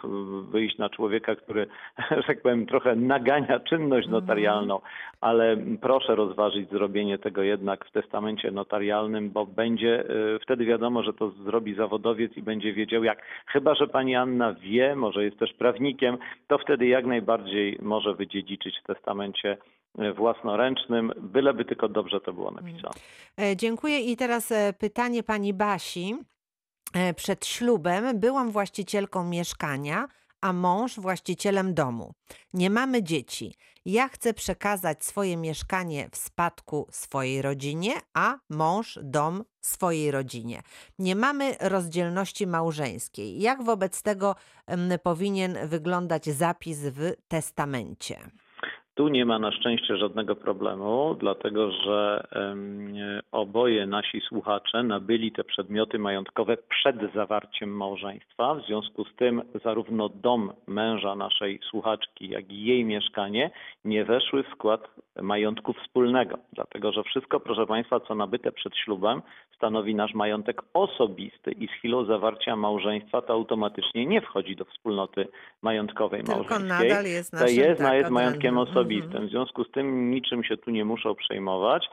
wyjść 0.51 0.79
na 0.79 0.89
człowieka, 0.89 1.37
który, 1.37 1.67
że 2.17 2.23
tak 2.27 2.43
powiem, 2.43 2.67
trochę 2.67 2.97
nagania 2.97 3.61
czynność 3.61 4.07
Mhm. 4.07 4.23
notarialną, 4.23 4.81
ale 5.21 5.57
proszę 5.81 6.15
rozważyć 6.15 6.71
zrobienie 6.71 7.19
tego 7.19 7.43
jednak 7.43 7.85
w 7.85 7.91
testamencie 7.91 8.51
notarialnym, 8.51 9.31
bo 9.31 9.47
będzie 9.47 10.05
y, 10.11 10.39
wtedy 10.43 10.65
wiadomo, 10.65 11.03
że 11.03 11.13
to 11.13 11.31
zrobi 11.31 11.75
zawodowiec 11.75 12.37
i 12.37 12.43
będzie 12.43 12.73
wiedział 12.73 13.05
jak. 13.05 13.23
Chyba, 13.47 13.75
że 13.75 13.87
pani 13.89 14.17
Anna 14.17 14.53
wie, 14.55 14.97
może 14.97 15.25
jest 15.25 15.39
też 15.39 15.53
prawnikiem, 15.53 16.19
to 16.49 16.59
wtedy 16.65 16.87
jak 16.87 17.07
najbardziej 17.07 17.79
może 17.83 18.15
wydziedziczyć 18.15 18.75
w 18.81 18.87
testamencie 18.87 19.57
y, 19.99 20.13
własnoręcznym, 20.13 21.13
byleby 21.17 21.65
tylko 21.65 21.89
dobrze 21.89 22.21
to 22.21 22.33
było 22.33 22.51
napisane. 22.51 22.95
E, 23.41 23.57
Dziękuję. 23.57 24.01
I 24.01 24.17
teraz 24.17 24.53
e, 24.53 24.73
pytanie 24.79 25.23
pani 25.23 25.55
Basi. 25.55 26.17
E, 26.95 27.15
Przed 27.15 27.47
ślubem 27.47 28.21
byłam 28.21 28.51
właścicielką 28.51 29.25
mieszkania, 29.25 30.09
a 30.45 30.53
mąż 30.53 30.99
właścicielem 31.01 31.75
domu. 31.75 32.15
Nie 32.53 32.71
mamy 32.71 33.03
dzieci. 33.03 33.55
Ja 33.85 34.09
chcę 34.09 34.35
przekazać 34.35 35.05
swoje 35.05 35.37
mieszkanie 35.37 36.09
w 36.13 36.17
spadku 36.17 36.87
swojej 36.91 37.43
rodzinie, 37.43 37.93
a 38.15 38.39
mąż 38.49 38.99
dom 39.03 39.45
swojej 39.61 40.11
rodzinie. 40.11 40.63
Nie 40.99 41.17
mamy 41.17 41.57
rozdzielności 41.61 42.47
małżeńskiej. 42.47 43.41
Jak 43.41 43.63
wobec 43.63 44.03
tego 44.03 44.35
powinien 45.03 45.59
wyglądać 45.69 46.31
zapis 46.31 46.79
w 46.79 47.13
testamencie? 47.29 48.31
Tu 48.95 49.09
nie 49.09 49.25
ma 49.25 49.39
na 49.39 49.53
szczęście 49.53 49.97
żadnego 49.97 50.37
problemu, 50.37 51.17
dlatego 51.21 51.71
że 51.71 52.27
oboje 53.33 53.87
nasi 53.87 54.21
słuchacze 54.21 54.83
nabyli 54.83 55.33
te 55.33 55.45
przedmioty 55.45 55.99
majątkowe 55.99 56.57
przed 56.57 56.97
zawarciem 57.15 57.77
małżeństwa. 57.77 58.55
W 58.55 58.67
związku 58.67 59.05
z 59.05 59.15
tym 59.17 59.43
zarówno 59.65 60.09
dom 60.09 60.53
męża 60.67 61.15
naszej 61.15 61.61
słuchaczki, 61.71 62.29
jak 62.29 62.53
i 62.53 62.65
jej 62.65 62.85
mieszkanie 62.85 63.51
nie 63.85 64.05
weszły 64.05 64.43
w 64.43 64.49
skład 64.49 64.91
majątku 65.23 65.73
wspólnego. 65.73 66.39
Dlatego 66.53 66.93
że 66.93 67.03
wszystko, 67.03 67.41
proszę 67.41 67.67
Państwa, 67.67 68.01
co 68.01 68.15
nabyte 68.15 68.53
przed 68.53 68.77
ślubem, 68.77 69.23
stanowi 69.57 69.95
nasz 69.95 70.15
majątek 70.15 70.63
osobisty 70.75 71.53
i 71.53 71.67
z 71.69 71.71
chwilą 71.71 72.05
zawarcia 72.05 72.57
małżeństwa 72.57 73.23
to 73.23 73.33
automatycznie 73.33 74.07
nie 74.07 74.21
wchodzi 74.21 74.57
do 74.57 74.65
wspólnoty 74.65 75.29
majątkowej 75.63 76.21
Tylko 76.21 76.35
małżeńskiej. 76.35 76.69
nadal 76.69 77.05
jest 77.05 77.31
To 77.31 77.37
naszym, 77.37 77.57
jest, 77.57 77.81
tak, 77.81 77.95
jest 77.95 78.11
majątkiem 78.11 78.59
odrębnym. 78.59 78.84
Osobistym. 78.85 79.27
W 79.27 79.31
związku 79.31 79.65
z 79.65 79.71
tym 79.71 80.11
niczym 80.11 80.45
się 80.45 80.57
tu 80.57 80.71
nie 80.71 80.85
muszą 80.85 81.15
przejmować. 81.15 81.89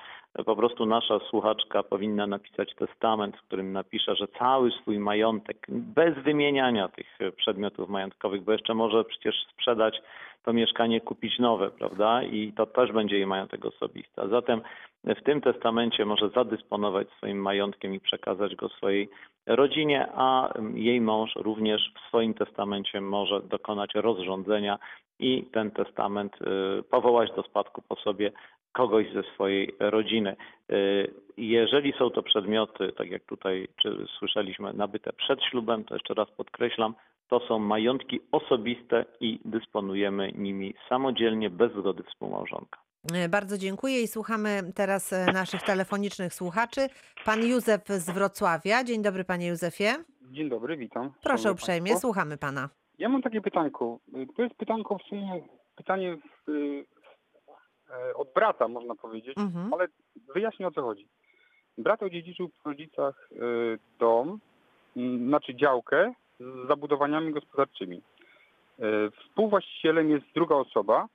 Po 0.46 0.56
prostu 0.56 0.86
nasza 0.86 1.20
słuchaczka 1.20 1.84
powinna 1.84 2.28
napisać 2.28 2.76
testament, 2.76 3.38
w 3.38 3.42
którym 3.42 3.72
napisze, 3.72 4.16
że 4.16 4.28
cały 4.28 4.72
swój 4.72 5.00
majątek, 5.00 5.68
bez 5.70 6.16
wymieniania 6.24 6.88
tych 6.88 7.18
przedmiotów 7.38 7.90
majątkowych, 7.90 8.44
bo 8.44 8.52
jeszcze 8.52 8.74
może 8.74 9.04
przecież 9.04 9.36
sprzedać 9.54 10.02
to 10.44 10.54
mieszkanie, 10.54 11.02
kupić 11.02 11.40
nowe, 11.40 11.72
prawda? 11.72 12.24
I 12.24 12.54
to 12.54 12.66
też 12.66 12.92
będzie 12.92 13.16
jej 13.16 13.28
majątek 13.28 13.66
osobisty. 13.66 14.22
A 14.22 14.28
zatem 14.28 14.62
w 15.04 15.24
tym 15.24 15.42
testamencie 15.42 16.06
może 16.06 16.30
zadysponować 16.30 17.10
swoim 17.10 17.42
majątkiem 17.42 17.94
i 17.94 18.00
przekazać 18.00 18.56
go 18.56 18.70
swojej 18.70 19.10
rodzinie, 19.46 20.08
a 20.16 20.54
jej 20.74 21.02
mąż 21.02 21.36
również 21.36 21.94
w 21.96 22.08
swoim 22.08 22.34
testamencie 22.34 23.02
może 23.02 23.42
dokonać 23.42 23.92
rozrządzenia 23.96 24.80
i 25.22 25.44
ten 25.54 25.72
testament 25.72 26.34
y, 26.80 26.84
powołać 26.84 27.30
do 27.36 27.44
spadku 27.44 27.82
po 27.82 27.96
sobie 27.96 28.32
kogoś 28.72 29.06
ze 29.14 29.24
swojej 29.34 29.76
rodziny. 29.80 30.36
Y, 30.72 31.14
Jeżeli 31.38 31.94
są 32.00 32.10
to 32.10 32.24
przedmioty, 32.24 32.92
tak 32.98 33.12
jak 33.12 33.24
tutaj 33.24 33.68
czy 33.82 34.06
słyszeliśmy, 34.20 34.74
nabyte 34.74 35.14
przed 35.14 35.44
ślubem, 35.44 35.84
to 35.84 35.96
jeszcze 35.96 36.14
raz 36.14 36.32
podkreślam, 36.32 36.96
to 37.30 37.40
są 37.48 37.60
majątki 37.60 38.20
osobiste 38.32 39.06
i 39.20 39.40
dysponujemy 39.46 40.32
nimi 40.36 40.74
samodzielnie, 40.90 41.50
bez 41.50 41.72
zgody 41.72 42.04
współmałżonka. 42.04 42.80
E, 43.14 43.30
Bardzo 43.30 43.58
dziękuję 43.58 44.02
i 44.02 44.08
słuchamy 44.08 44.62
teraz 44.76 45.14
e, 45.14 45.26
naszych 45.34 45.62
telefonicznych 45.62 46.34
słuchaczy. 46.34 46.82
Pan 47.26 47.44
Józef 47.44 47.82
z 47.88 48.10
Wrocławia. 48.10 48.84
Dzień 48.84 49.02
dobry, 49.02 49.24
panie 49.24 49.48
Józefie. 49.48 49.90
Dzień 50.32 50.50
dobry, 50.50 50.78
witam. 50.78 51.12
Proszę 51.24 51.52
uprzejmie, 51.52 51.90
państwo. 51.90 52.08
słuchamy 52.08 52.38
pana. 52.38 52.70
Ja 53.02 53.10
mam 53.10 53.22
takie 53.22 53.42
pytanko. 53.42 54.00
To 54.36 54.44
jest 54.44 54.56
pytanko 54.56 54.98
w 54.98 55.02
sumie 55.04 55.42
pytanie 55.76 56.18
y, 56.50 56.86
e, 57.90 58.14
od 58.16 58.34
brata, 58.34 58.68
można 58.68 58.96
powiedzieć, 58.96 59.38
Mhm. 59.38 59.74
ale 59.74 59.88
wyjaśnię 60.36 60.68
o 60.68 60.72
co 60.72 60.82
chodzi. 60.82 61.08
Brat 61.78 62.04
odziedziczył 62.04 62.50
po 62.50 62.70
rodzicach 62.70 63.30
y, 63.32 63.80
dom, 64.00 64.40
znaczy 65.28 65.56
działkę 65.56 66.14
z 66.40 66.68
zabudowaniami 66.68 67.34
gospodarczymi. 67.34 67.98
Y, 67.98 69.12
Współwłaścicielem 69.12 70.10
jest 70.10 70.26
druga 70.36 70.56
osoba 70.56 71.08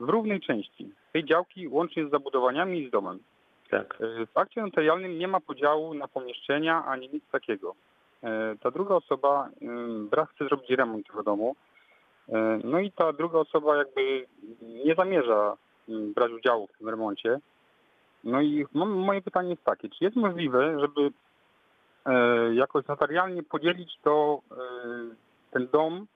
w 0.00 0.08
równej 0.08 0.40
części 0.40 0.90
tej 1.12 1.24
działki 1.24 1.68
łącznie 1.68 2.06
z 2.06 2.10
zabudowaniami 2.10 2.80
i 2.80 2.88
z 2.88 2.90
domem. 2.90 3.18
Tak. 3.70 3.98
W 4.34 4.38
akcie 4.38 4.62
notarialnym 4.62 5.18
nie 5.18 5.28
ma 5.28 5.40
podziału 5.40 5.94
na 5.94 6.08
pomieszczenia 6.08 6.84
ani 6.84 7.08
nic 7.08 7.24
takiego. 7.32 7.74
E, 8.26 8.56
Ta 8.60 8.70
druga 8.70 8.94
osoba, 8.94 9.48
y, 9.62 9.66
brat 10.10 10.28
chce 10.30 10.44
zrobić 10.44 10.70
remont 10.70 11.06
tego 11.06 11.22
domu, 11.22 11.56
E, 12.28 12.58
no 12.64 12.78
i 12.80 12.92
ta 12.92 13.12
druga 13.12 13.38
osoba 13.38 13.76
jakby 13.76 14.26
nie 14.62 14.94
zamierza 14.94 15.56
y, 15.88 15.92
brać 16.14 16.32
udziału 16.32 16.66
w 16.66 16.78
tym 16.78 16.88
remoncie. 16.88 17.38
No 18.24 18.40
i 18.40 18.66
moje 18.74 19.22
pytanie 19.22 19.50
jest 19.50 19.64
takie, 19.64 19.88
czy 19.88 20.04
jest 20.04 20.16
możliwe, 20.16 20.80
żeby 20.80 21.10
e, 22.06 22.54
jakoś 22.54 22.86
notarialnie 22.86 23.42
podzielić 23.42 23.98
to, 24.02 24.40
ten 25.50 25.68
dom, 25.72 26.06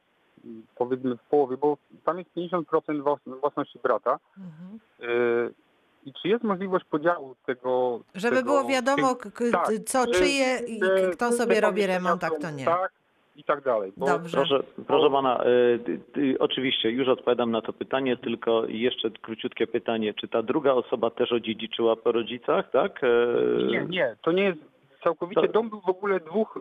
powiedzmy 0.76 1.16
w 1.16 1.22
połowie, 1.22 1.56
bo 1.56 1.76
tam 2.04 2.18
jest 2.18 2.30
50% 2.36 3.02
włas- 3.02 3.40
własności 3.40 3.78
brata, 3.82 4.18
Mhm. 4.38 4.80
E, 6.06 6.08
I 6.08 6.12
czy 6.22 6.28
jest 6.28 6.44
możliwość 6.44 6.84
podziału 6.84 7.34
tego. 7.46 8.00
Żeby 8.14 8.36
tego, 8.36 8.50
było 8.50 8.64
wiadomo, 8.68 9.14
tych- 9.14 9.32
k- 9.34 9.44
tak, 9.52 9.66
co 9.86 10.04
że- 10.04 10.12
czyje 10.20 10.58
i 10.68 10.80
k- 10.80 10.86
kto 11.12 11.32
sobie 11.32 11.60
robi 11.60 11.86
remont, 11.86 12.24
a 12.24 12.30
kto 12.30 12.50
nie. 12.50 12.64
Tak, 12.64 12.92
i 13.36 13.44
tak 13.44 13.64
dalej. 13.64 13.92
Bo 13.96 14.06
Dobrze. 14.06 14.36
Proszę, 14.36 14.60
proszę 14.86 15.10
pana, 15.10 15.44
y, 15.44 16.00
ty- 16.12 16.36
oczywiście 16.38 16.90
już 16.90 17.08
odpowiadam 17.08 17.50
na 17.50 17.62
to 17.62 17.72
pytanie, 17.72 18.16
tylko 18.16 18.64
jeszcze 18.66 19.10
króciutkie 19.10 19.66
pytanie. 19.66 20.14
Czy 20.14 20.28
ta 20.28 20.42
druga 20.42 20.72
osoba 20.72 21.10
też 21.10 21.32
odziedziczyła 21.32 21.96
po 21.96 22.12
rodzicach, 22.12 22.70
tak? 22.70 23.00
E, 23.04 23.08
Nie, 23.70 23.84
nie, 23.88 24.16
to 24.22 24.32
nie 24.32 24.42
jest 24.44 24.58
całkowicie. 25.04 25.40
To- 25.40 25.52
Dom 25.52 25.70
był 25.70 25.80
w 25.80 25.88
ogóle 25.88 26.20
dwóch 26.20 26.56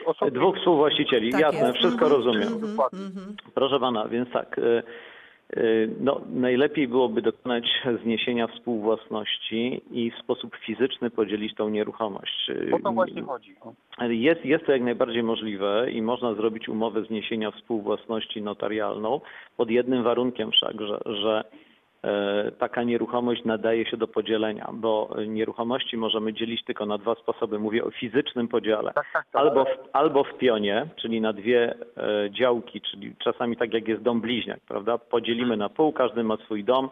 y, 0.00 0.04
osób. 0.06 0.30
Dwóch 0.30 0.56
współwłaścicieli, 0.58 1.32
Tak 1.32 1.40
jasne, 1.40 1.66
jest. 1.66 1.78
wszystko 1.78 2.04
Mhm, 2.04 2.12
rozumiem. 2.22 2.42
mhm, 2.52 2.70
Dokładnie. 2.70 2.98
mhm. 3.06 3.36
Proszę 3.54 3.80
pana, 3.80 4.08
więc 4.08 4.32
tak. 4.32 4.60
E, 5.56 5.62
No, 6.00 6.20
najlepiej 6.34 6.88
byłoby 6.88 7.22
dokonać 7.22 7.64
zniesienia 8.02 8.46
współwłasności 8.46 9.82
i 9.90 10.10
w 10.10 10.18
sposób 10.18 10.56
fizyczny 10.56 11.10
podzielić 11.10 11.54
tą 11.54 11.68
nieruchomość. 11.68 12.50
O 12.72 12.78
to 12.78 12.92
właśnie 12.92 13.22
chodzi. 13.22 13.54
no. 13.98 14.06
Jest, 14.08 14.44
jest 14.44 14.66
to 14.66 14.72
jak 14.72 14.82
najbardziej 14.82 15.22
możliwe 15.22 15.90
i 15.92 16.02
można 16.02 16.34
zrobić 16.34 16.68
umowę 16.68 17.04
zniesienia 17.04 17.50
współwłasności 17.50 18.42
notarialną 18.42 19.20
pod 19.56 19.70
jednym 19.70 20.02
warunkiem 20.02 20.50
wszak, 20.50 20.80
że, 20.80 20.98
że 21.06 21.44
taka 22.58 22.82
nieruchomość 22.82 23.44
nadaje 23.44 23.86
się 23.86 23.96
do 23.96 24.08
podzielenia, 24.08 24.68
bo 24.72 25.16
nieruchomości 25.26 25.96
możemy 25.96 26.32
dzielić 26.32 26.64
tylko 26.64 26.86
na 26.86 26.98
dwa 26.98 27.14
sposoby. 27.14 27.58
Mówię 27.58 27.84
o 27.84 27.90
fizycznym 27.90 28.48
podziale. 28.48 28.92
Tak, 28.94 29.06
tak, 29.12 29.26
tak. 29.32 29.42
Albo 29.42 29.64
w, 29.64 29.68
albo 29.92 30.24
w 30.24 30.38
pionie, 30.38 30.86
czyli 30.96 31.20
na 31.20 31.32
dwie 31.32 31.74
e, 31.96 32.30
działki, 32.30 32.80
czyli 32.80 33.14
czasami 33.18 33.56
tak 33.56 33.74
jak 33.74 33.88
jest 33.88 34.02
dom 34.02 34.20
bliźniak, 34.20 34.60
prawda? 34.68 34.98
Podzielimy 34.98 35.56
na 35.56 35.68
pół, 35.68 35.92
każdy 35.92 36.24
ma 36.24 36.36
swój 36.36 36.64
dom, 36.64 36.88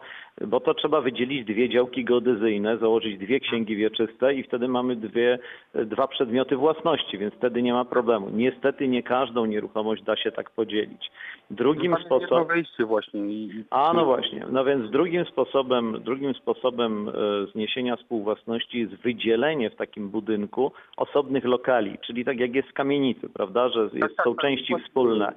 bo 0.47 0.59
to 0.59 0.73
trzeba 0.73 1.01
wydzielić 1.01 1.45
dwie 1.45 1.69
działki 1.69 2.05
geodezyjne, 2.05 2.77
założyć 2.77 3.17
dwie 3.17 3.39
księgi 3.39 3.75
wieczyste 3.75 4.33
i 4.33 4.43
wtedy 4.43 4.67
mamy 4.67 4.95
dwie, 4.95 5.39
e, 5.75 5.85
dwa 5.85 6.07
przedmioty 6.07 6.55
własności, 6.55 7.17
więc 7.17 7.33
wtedy 7.33 7.61
nie 7.61 7.73
ma 7.73 7.85
problemu. 7.85 8.29
Niestety 8.33 8.87
nie 8.87 9.03
każdą 9.03 9.45
nieruchomość 9.45 10.03
da 10.03 10.15
się 10.15 10.31
tak 10.31 10.49
podzielić. 10.49 11.11
Drugim 11.49 11.95
sposobem... 12.05 12.47
wejście 12.47 12.85
właśnie. 12.85 13.19
I, 13.21 13.45
i- 13.45 13.63
A 13.69 13.93
no 13.93 14.05
właśnie. 14.05 14.45
No 14.51 14.65
więc 14.65 14.91
drugim 14.91 15.00
sposobem, 15.25 16.01
drugim 16.03 16.33
sposobem 16.33 17.09
e, 17.09 17.11
zniesienia 17.51 17.95
współwłasności 17.95 18.79
jest 18.79 18.95
wydzielenie 18.95 19.69
w 19.69 19.75
takim 19.75 20.09
budynku 20.09 20.71
osobnych 20.97 21.45
lokali, 21.45 21.97
czyli 22.05 22.25
tak 22.25 22.39
jak 22.39 22.55
jest 22.55 22.69
w 22.69 22.73
kamienicy, 22.73 23.29
prawda, 23.29 23.69
że 23.69 23.81
jest, 23.81 24.15
tak, 24.17 24.25
są 24.25 24.35
tak, 24.35 24.41
części 24.41 24.73
wspólne. 24.85 25.33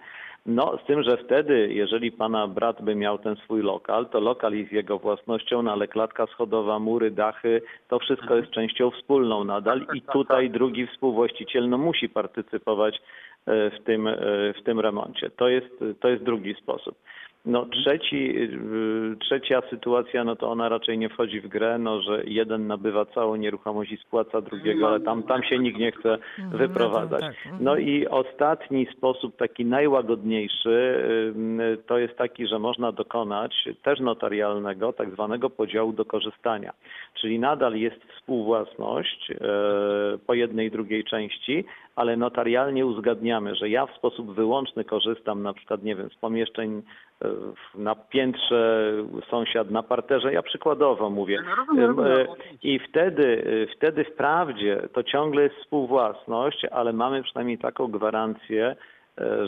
No, 0.46 0.78
z 0.84 0.86
tym, 0.86 1.02
że 1.02 1.16
wtedy, 1.16 1.68
jeżeli 1.72 2.12
pana 2.12 2.48
brat 2.48 2.82
by 2.82 2.94
miał 2.94 3.18
ten 3.18 3.36
swój 3.36 3.62
lokal, 3.62 4.06
to 4.06 4.20
lokal 4.20 4.52
jest 4.52 4.72
jego 4.72 4.98
własnością, 4.98 5.62
no 5.62 5.72
ale 5.72 5.88
klatka 5.88 6.26
schodowa, 6.26 6.78
mury, 6.78 7.10
dachy, 7.10 7.62
to 7.88 7.98
wszystko 7.98 8.36
jest 8.36 8.50
częścią 8.50 8.90
wspólną 8.90 9.44
nadal 9.44 9.78
Tak, 9.78 9.88
tak, 9.88 9.96
i 9.96 10.02
tak, 10.02 10.12
tutaj 10.12 10.44
tak. 10.44 10.52
drugi 10.52 10.86
współwłaściciel 10.86 11.68
no, 11.68 11.78
musi 11.78 12.08
partycypować 12.08 13.02
e, 13.46 13.70
w 13.70 13.84
tym, 13.84 14.06
e, 14.06 14.14
w 14.60 14.62
tym 14.64 14.80
remoncie. 14.80 15.30
To 15.30 15.48
jest, 15.48 15.84
to 16.00 16.08
jest 16.08 16.24
drugi 16.24 16.54
sposób. 16.54 16.96
No 17.44 17.66
trzeci, 17.66 18.38
y, 18.38 19.16
trzecia 19.20 19.62
sytuacja, 19.70 20.24
no 20.24 20.36
to 20.36 20.50
ona 20.50 20.68
raczej 20.68 20.98
nie 20.98 21.08
wchodzi 21.08 21.40
w 21.40 21.48
grę, 21.48 21.78
no 21.78 22.00
że 22.02 22.22
jeden 22.26 22.66
nabywa 22.66 23.04
całą 23.06 23.36
nieruchomość 23.36 23.92
i 23.92 23.96
spłaca 23.96 24.40
drugiego, 24.40 24.88
ale 24.88 25.00
tam, 25.00 25.22
tam 25.22 25.42
się 25.42 25.58
nikt 25.58 25.78
nie 25.78 25.92
chce 25.92 26.18
Mhm, 26.38 26.58
wyprowadzać. 26.58 27.20
no 27.22 27.28
tak, 27.28 27.36
mhm. 27.46 27.64
No 27.64 27.76
i 27.76 28.06
ostatni 28.06 28.86
sposób, 28.96 29.36
taki 29.36 29.64
najłagodniejszy, 29.64 31.04
y, 31.60 31.78
to 31.86 31.98
jest 31.98 32.16
taki, 32.16 32.46
że 32.46 32.58
można 32.58 32.92
dokonać 32.92 33.68
też 33.82 34.00
notarialnego, 34.00 34.92
tak 34.92 35.10
zwanego 35.10 35.50
podziału 35.50 35.92
do 35.92 36.04
korzystania. 36.04 36.72
Czyli 37.14 37.38
nadal 37.38 37.74
jest 37.76 38.04
współwłasność 38.16 39.30
e, 39.30 39.36
po 40.26 40.34
jednej 40.34 40.66
i 40.66 40.70
drugiej 40.70 41.04
części, 41.04 41.64
ale 41.96 42.16
notarialnie 42.16 42.86
uzgadniamy, 42.86 43.54
że 43.54 43.68
ja 43.68 43.86
w 43.86 43.96
sposób 43.96 44.34
wyłączny 44.34 44.84
korzystam 44.84 45.42
na 45.42 45.52
przykład, 45.52 45.82
nie 45.82 45.96
wiem, 45.96 46.10
z 46.10 46.14
pomieszczeń 46.14 46.82
e, 47.22 47.28
na 47.74 47.94
piętrze, 47.94 48.92
sąsiad 49.30 49.70
na 49.70 49.82
parterze, 49.82 50.32
ja 50.32 50.42
przykładowo 50.42 51.10
mówię. 51.10 51.42
No, 51.74 52.08
e, 52.08 52.26
I 52.62 52.78
wtedy, 52.78 53.44
e, 53.62 53.76
wtedy 53.76 54.04
wprawdzie 54.04 54.88
to 54.92 55.02
ciągle 55.02 55.42
jest 55.42 55.56
współwłasność, 55.56 56.64
ale 56.64 56.92
mamy 56.92 57.22
przynajmniej 57.22 57.58
taką 57.58 57.86
gwarancję, 57.86 58.76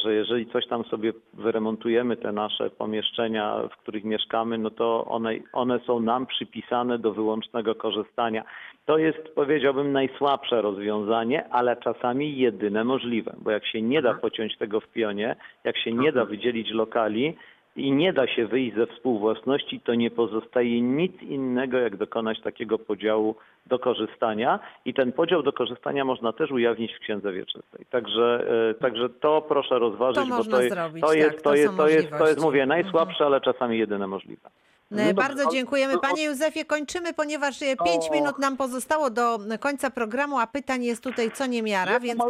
że 0.05 0.15
jeżeli 0.15 0.47
coś 0.47 0.67
tam 0.67 0.85
sobie 0.85 1.13
wyremontujemy, 1.35 2.17
te 2.17 2.33
nasze 2.33 2.71
pomieszczenia, 2.71 3.69
w 3.73 3.77
których 3.77 4.05
mieszkamy, 4.05 4.59
no 4.59 4.71
to 4.71 5.05
one, 5.05 5.35
one 5.53 5.81
są 5.87 6.01
nam 6.01 6.27
przypisane 6.27 6.99
do 6.99 7.13
wyłącznego 7.13 7.75
korzystania. 7.75 8.45
To 8.87 8.99
jest, 8.99 9.35
powiedziałbym, 9.35 9.93
najsłabsze 9.93 10.63
rozwiązanie, 10.63 11.49
ale 11.51 11.77
czasami 11.77 12.39
jedyne 12.39 12.85
możliwe, 12.85 13.35
bo 13.39 13.51
jak 13.51 13.67
się 13.67 13.83
nie 13.83 14.03
da 14.03 14.15
pociąć 14.15 14.57
tego 14.59 14.81
w 14.81 14.89
pionie, 14.89 15.37
jak 15.65 15.79
się 15.79 15.93
nie 15.93 16.13
da 16.13 16.25
wydzielić 16.25 16.71
lokali, 16.71 17.37
i 17.77 17.93
nie 17.93 18.13
da 18.13 18.27
się 18.27 18.47
wyjść 18.47 18.77
ze 18.77 18.87
współwłasności, 18.87 19.81
to 19.81 19.95
nie 19.95 20.11
pozostaje 20.11 20.81
nic 20.81 21.23
innego, 21.23 21.79
jak 21.79 21.97
dokonać 21.97 22.41
takiego 22.41 22.79
podziału 22.79 23.35
do 23.67 23.79
korzystania 23.79 24.59
i 24.85 24.95
ten 24.95 25.13
podział 25.13 25.43
do 25.43 25.53
korzystania 25.53 26.05
można 26.05 26.33
też 26.33 26.51
ujawnić 26.51 26.95
w 26.95 26.99
księdze 26.99 27.33
wieczystej. 27.33 27.87
Także, 27.91 28.47
e, 28.71 28.75
także 28.75 29.09
to 29.09 29.43
proszę 29.49 29.79
rozważyć, 29.79 30.29
To 30.29 30.37
bo 30.37 30.45
to, 30.45 30.63
jest- 30.63 30.75
zrobić, 30.75 31.01
to 31.03 31.09
tak, 31.09 31.17
jest, 31.17 31.37
to 31.37 31.43
to 31.51 31.55
jest, 31.57 31.77
to 31.77 31.89
jest, 31.89 31.97
to 31.97 32.05
jest, 32.09 32.11
możliwości. 32.21 32.45
mówię, 32.47 32.67
najsłabsze, 32.67 33.27
ale 33.27 33.41
czasami 33.41 33.79
jedyne 33.79 34.07
możliwe. 34.07 34.51
E, 34.93 34.97
dobrze, 34.97 35.15
Bardzo 35.15 35.43
ale- 35.43 35.53
dziękujemy. 35.53 35.99
Panie 35.99 36.25
Józefie, 36.25 36.65
kończymy, 36.65 37.15
ponieważ 37.15 37.63
e, 37.63 37.77
pięć 37.85 38.09
O. 38.11 38.13
minut 38.13 38.39
nam 38.39 38.57
pozostało 38.57 39.11
do 39.11 39.39
końca 39.61 39.91
programu, 39.91 40.39
a 40.39 40.47
pytań 40.47 40.85
jest 40.85 41.03
tutaj 41.03 41.31
co 41.33 41.47
niemiara, 41.47 41.93
Jedno 41.93 42.07
więc 42.07 42.21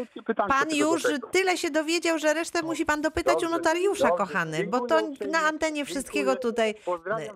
pan 0.48 0.74
już 0.74 1.02
tyle 1.32 1.58
się 1.58 1.70
dowiedział, 1.70 2.18
że 2.18 2.34
resztę 2.34 2.62
musi 2.62 2.86
pan 2.86 3.00
dopytać 3.00 3.36
u 3.36 3.40
Dobrze, 3.40 3.56
notariusza, 3.56 4.08
dobrze. 4.08 4.24
kochany, 4.24 4.66
bo 4.66 4.80
to 4.80 4.98
uprzejmie. 5.04 5.32
na 5.32 5.38
antenie 5.40 5.84
wszystkiego 5.84 6.30
Dziękuję. 6.32 6.52
tutaj 6.52 6.74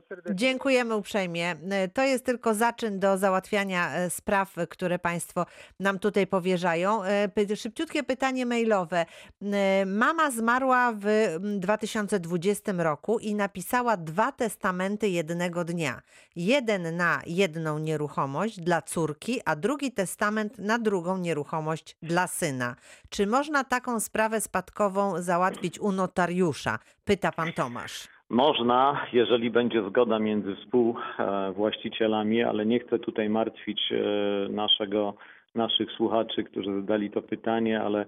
serdecznie. 0.09 0.35
Dziękujemy 0.35 0.97
uprzejmie. 0.97 1.57
E, 1.71 1.89
To 1.89 2.03
jest 2.03 2.25
tylko 2.25 2.55
zaczyn 2.55 2.99
do 3.01 3.18
załatwiania 3.18 3.95
e, 3.95 4.11
spraw, 4.11 4.59
e, 4.59 4.66
które 4.66 4.99
Państwo 4.99 5.47
nam 5.81 5.99
tutaj 5.99 6.27
powierzają. 6.27 7.05
E, 7.05 7.29
Szybciutkie 7.57 8.03
pytanie 8.03 8.47
mailowe. 8.47 9.07
E, 9.53 9.87
Mama 9.87 10.31
zmarła 10.31 10.93
w 10.93 11.07
mm, 11.07 11.61
2020 11.61 12.73
roku 12.77 13.18
i 13.18 13.35
napisała 13.35 13.97
dwa 13.97 14.33
testamenty 14.33 15.09
jednego 15.12 15.64
dnia. 15.64 16.00
Jeden 16.36 16.96
na 16.96 17.20
jedną 17.26 17.78
nieruchomość 17.78 18.61
dla 18.61 18.82
córki, 18.82 19.40
a 19.46 19.56
drugi 19.56 19.92
testament 19.92 20.58
na 20.58 20.78
drugą 20.78 21.18
nieruchomość 21.18 21.96
dla 22.02 22.26
syna. 22.26 22.76
Czy 23.11 23.26
można 23.26 23.64
taką 23.64 24.00
sprawę 24.00 24.40
spadkową 24.40 25.22
załatwić 25.22 25.78
u 25.78 25.92
notariusza? 25.92 26.78
Pyta 27.04 27.32
pan 27.32 27.52
Tomasz. 27.52 28.08
Można, 28.30 29.06
jeżeli 29.12 29.50
będzie 29.50 29.88
zgoda 29.88 30.18
między 30.18 30.56
współwłaścicielami, 30.56 32.42
ale 32.42 32.66
nie 32.66 32.80
chcę 32.80 32.98
tutaj 32.98 33.28
martwić 33.28 33.92
e, 33.92 34.48
naszego, 34.48 35.14
naszych 35.54 35.92
słuchaczy, 35.92 36.44
którzy 36.44 36.74
zadali 36.80 37.11
to 37.11 37.22
pytanie, 37.22 37.82
ale 37.82 38.06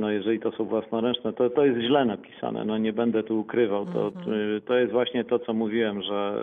no 0.00 0.10
jeżeli 0.10 0.40
to 0.40 0.52
są 0.52 0.64
własnoręczne, 0.64 1.32
to, 1.32 1.50
to 1.50 1.64
jest 1.64 1.80
źle 1.80 2.04
napisane, 2.04 2.64
no 2.64 2.78
nie 2.78 2.92
będę 2.92 3.22
tu 3.22 3.40
ukrywał. 3.40 3.86
To, 3.86 4.06
Mhm. 4.06 4.60
to 4.60 4.74
jest 4.74 4.92
właśnie 4.92 5.24
to, 5.24 5.38
co 5.38 5.52
mówiłem, 5.52 6.02
że 6.02 6.42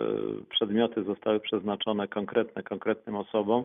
przedmioty 0.50 1.02
zostały 1.02 1.40
przeznaczone 1.40 2.08
konkretne, 2.08 2.62
konkretnym 2.62 3.16
osobom. 3.16 3.64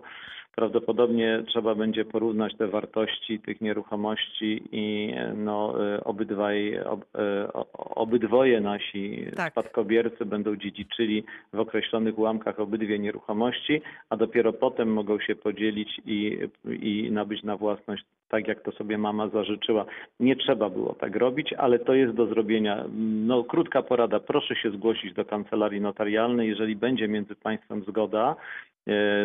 Prawdopodobnie 0.56 1.43
trzeba 1.47 1.76
będzie 1.76 2.06
porównać 2.06 2.56
te 2.58 2.68
wartości 2.68 3.39
tych 3.39 3.62
nieruchomości 3.62 4.64
i 4.72 5.14
no, 5.36 5.76
e, 5.95 6.04
obydwaj, 6.04 6.80
ob, 6.80 7.06
o- 7.54 7.95
obydwoje 7.95 8.62
nasi 8.62 9.26
Tak. 9.36 9.51
spadkobiercy 9.51 10.26
będą 10.26 10.56
dziedziczyli 10.56 11.24
w 11.54 11.60
określonych 11.60 12.18
ułamkach 12.20 12.60
obydwie 12.60 12.99
nieruchomości, 12.99 13.82
a 14.10 14.18
dopiero 14.18 14.54
potem 14.54 14.93
mogą 14.93 15.20
się 15.20 15.36
podzielić 15.36 16.01
i, 16.06 16.38
i 16.82 17.12
nabyć 17.12 17.43
na 17.43 17.58
własność 17.58 18.04
tak, 18.30 18.47
jak 18.47 18.62
to 18.62 18.72
sobie 18.72 18.97
mama 18.97 19.28
zażyczyła. 19.30 19.86
Nie 20.20 20.36
trzeba 20.36 20.70
było 20.70 20.93
tak 20.93 21.16
robić, 21.16 21.54
ale 21.54 21.80
to 21.80 21.93
jest 21.93 22.14
do 22.14 22.26
zrobienia. 22.28 22.86
No, 23.26 23.43
krótka 23.43 23.82
porada, 23.82 24.20
proszę 24.20 24.56
się 24.56 24.72
zgłosić 24.72 25.14
do 25.14 25.26
kancelarii 25.26 25.82
notarialnej. 25.82 26.49
Jeżeli 26.49 26.76
będzie 26.76 27.08
między 27.08 27.36
państwem 27.36 27.84
zgoda, 27.84 28.36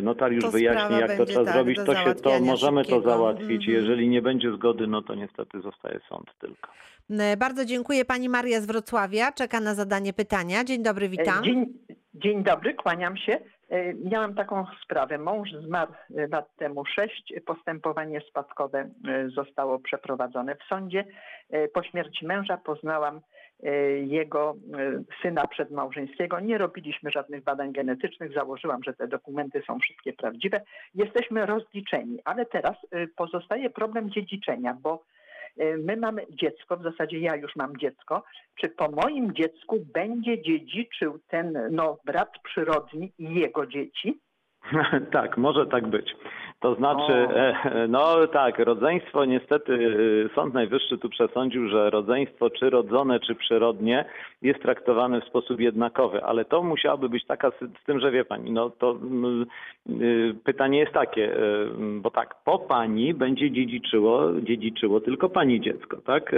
notariusz 0.02 0.44
To 0.44 0.50
wyjaśni, 0.50 0.80
sprawa 0.80 1.00
jak 1.00 1.11
to 1.11 1.16
będzie, 1.16 1.32
trzeba 1.32 1.44
tak, 1.44 1.54
zrobić, 1.54 1.76
do 1.76 1.84
to, 1.84 1.94
się, 1.94 1.98
to 1.98 2.04
załatwiania 2.04 2.46
możemy 2.50 2.82
to 2.84 2.90
szybkiego. 2.90 3.11
załatwić. 3.11 3.68
Mhm. 3.68 3.72
Jeżeli 3.76 4.09
nie 4.09 4.22
będzie 4.22 4.52
zgody, 4.52 4.86
no 4.86 5.02
to 5.02 5.14
niestety 5.14 5.61
zostaje 5.61 6.00
sąd 6.09 6.26
tylko. 6.40 6.70
E, 7.11 7.36
Bardzo 7.36 7.64
dziękuję. 7.64 8.04
Pani 8.04 8.28
Maria 8.28 8.61
z 8.61 8.66
Wrocławia 8.66 9.32
czeka 9.32 9.61
na 9.61 9.74
zadanie 9.74 10.12
pytania. 10.12 10.64
Dzień 10.64 10.82
dobry, 10.82 11.09
witam. 11.09 11.38
E, 11.38 11.42
Dzień, 11.42 11.66
dzień 12.14 12.42
dobry, 12.44 12.74
kłaniam 12.74 13.16
się. 13.16 13.38
E, 13.70 13.94
Miałam 13.94 14.34
taką 14.34 14.66
sprawę. 14.84 15.18
Mąż 15.18 15.48
zmarł 15.52 15.92
e, 16.16 16.26
lat 16.28 16.56
temu 16.56 16.84
sześć. 16.86 17.34
Postępowanie 17.46 18.20
spadkowe 18.30 18.78
e, 19.09 19.28
zostało 19.28 19.78
przeprowadzone 19.78 20.54
w 20.54 20.62
sądzie. 20.68 21.04
E, 21.50 21.68
Po 21.68 21.82
śmierci 21.82 22.26
męża 22.26 22.56
poznałam 22.56 23.16
e, 23.16 23.20
jego 24.06 24.56
e, 24.78 25.02
syna 25.22 25.46
przedmałżeńskiego. 25.46 26.40
Nie 26.40 26.59
robiliśmy 26.59 27.11
żadnych 27.11 27.44
badań 27.44 27.72
genetycznych. 27.72 28.32
Założyłam, 28.32 28.82
że 28.84 28.94
te 28.94 29.09
dokumenty 29.09 29.62
są 29.66 29.78
wszystkie 29.78 30.12
prawdziwe. 30.12 30.61
Jesteśmy 30.94 31.46
rozliczeni, 31.46 32.18
ale 32.24 32.46
teraz 32.46 32.76
e, 32.90 33.06
pozostaje 33.06 33.70
problem 33.70 34.11
dziedziczenia, 34.11 34.76
bo 34.82 35.04
e, 35.59 35.76
my 35.76 35.96
mamy 35.96 36.26
dziecko, 36.30 36.76
w 36.76 36.82
zasadzie 36.82 37.18
ja 37.18 37.36
już 37.36 37.56
mam 37.56 37.76
dziecko, 37.76 38.24
czy 38.61 38.68
po 38.68 38.90
moim 38.90 39.34
dziecku 39.34 39.78
będzie 39.94 40.42
dziedziczył 40.42 41.18
ten 41.28 41.59
no, 41.70 41.98
brat 42.04 42.32
przyrodni 42.44 43.12
i 43.18 43.34
jego 43.34 43.66
dzieci? 43.66 44.20
tak, 45.12 45.38
może 45.38 45.66
tak 45.66 45.86
być. 45.86 46.14
To 46.60 46.74
znaczy, 46.74 47.12
O. 47.12 47.34
e, 47.34 47.88
no 47.88 48.26
tak, 48.26 48.58
rodzeństwo 48.58 49.24
niestety 49.24 49.96
e, 50.26 50.34
Sąd 50.34 50.54
Najwyższy 50.54 50.98
tu 50.98 51.08
przesądził, 51.08 51.68
że 51.68 51.90
rodzeństwo 51.90 52.50
czy 52.50 52.70
rodzone, 52.70 53.20
czy 53.20 53.34
przyrodnie 53.34 54.04
jest 54.42 54.62
traktowane 54.62 55.20
w 55.20 55.24
sposób 55.24 55.60
jednakowy, 55.60 56.24
ale 56.24 56.44
to 56.44 56.62
musiałaby 56.62 57.08
być 57.08 57.26
taka, 57.26 57.50
z 57.50 57.84
tym, 57.86 58.00
że 58.00 58.10
wie 58.10 58.24
pani, 58.24 58.52
no 58.52 58.70
to 58.70 58.90
mm, 58.90 59.46
y, 60.02 60.34
pytanie 60.44 60.78
jest 60.78 60.92
takie, 60.92 61.36
y, 61.36 61.68
bo 62.00 62.10
tak, 62.10 62.34
po 62.44 62.58
pani 62.58 63.14
będzie 63.14 63.50
dziedziczyło, 63.50 64.40
dziedziczyło 64.40 65.00
tylko 65.00 65.28
pani 65.28 65.60
dziecko, 65.60 65.96
tak? 65.96 66.30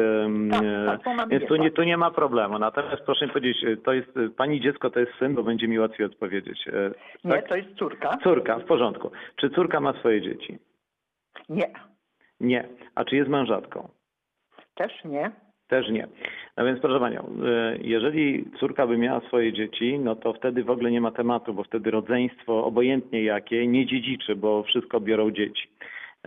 Tak, 0.50 0.64
tak, 0.86 1.16
mam 1.16 1.28
Więc 1.28 1.48
tu 1.48 1.56
nie, 1.56 1.70
tu 1.70 1.82
nie 1.82 1.96
ma 1.96 2.10
problemu. 2.10 2.58
Natomiast 2.58 3.02
proszę 3.02 3.26
mi 3.26 3.32
powiedzieć, 3.32 3.64
y, 3.64 3.76
to 3.76 3.92
jest 3.92 4.16
y, 4.16 4.30
pani 4.30 4.60
dziecko 4.60 4.90
to 4.90 5.00
jest 5.00 5.12
syn, 5.18 5.34
bo 5.34 5.42
będzie 5.42 5.68
mi 5.68 5.78
łatwiej 5.78 6.06
odpowiedzieć. 6.06 6.68
E, 6.68 6.90
Nie, 7.24 7.30
tak? 7.30 7.48
to 7.48 7.56
jest 7.56 7.74
córka. 7.78 8.18
Córka, 8.22 8.58
w 8.58 8.64
porządku. 8.64 9.10
Czy 9.36 9.50
córka 9.50 9.80
ma 9.80 9.92
swoje 9.92 10.20
dzieci? 10.22 10.58
Nie, 11.48 11.70
Nie. 12.40 12.68
A 12.94 13.04
czy 13.04 13.16
jest 13.16 13.30
mężatką? 13.30 13.88
też 14.74 15.04
nie. 15.04 15.30
Też 15.68 15.88
nie. 15.88 16.06
No 16.56 16.64
więc 16.64 16.80
proszę 16.80 17.00
Panią, 17.00 17.20
y, 17.74 17.78
jeżeli 17.82 18.44
córka 18.60 18.86
by 18.86 18.98
miała 18.98 19.20
swoje 19.20 19.52
dzieci, 19.52 19.98
no 19.98 20.16
to 20.16 20.32
wtedy 20.32 20.64
w 20.64 20.70
ogóle 20.70 20.90
nie 20.90 21.00
ma 21.00 21.10
tematu, 21.10 21.54
bo 21.54 21.64
wtedy 21.64 21.90
rodzeństwo, 21.90 22.64
obojętnie 22.64 23.22
jakie, 23.24 23.66
nie 23.66 23.86
dziedziczy, 23.86 24.36
bo 24.36 24.62
wszystko 24.62 25.00
biorą 25.00 25.30
dzieci. 25.30 25.68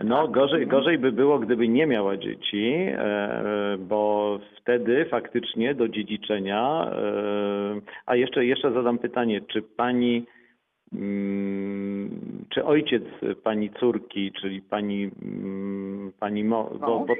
No 0.04 0.22
Tak. 0.22 0.30
gorzej, 0.34 0.66
gorzej 0.66 0.98
by 0.98 1.12
było, 1.12 1.38
gdyby 1.38 1.68
nie 1.68 1.86
miała 1.86 2.16
dzieci, 2.16 2.72
e, 2.88 3.76
bo 3.78 4.38
wtedy 4.60 5.04
faktycznie 5.04 5.74
do 5.74 5.88
dziedziczenia, 5.88 6.90
e, 6.92 7.80
a 8.06 8.16
jeszcze, 8.16 8.46
jeszcze 8.46 8.72
zadam 8.72 8.98
pytanie, 8.98 9.40
czy 9.40 9.62
Pani 9.62 10.24
Czy 12.50 12.64
ojciec 12.64 13.02
pani 13.42 13.70
córki, 13.70 14.32
czyli 14.40 14.62
pani, 14.62 15.10
mm, 15.22 16.12
pani 16.20 16.44
mo, 16.44 16.70
bo, 16.80 17.06
bo, 17.06 17.14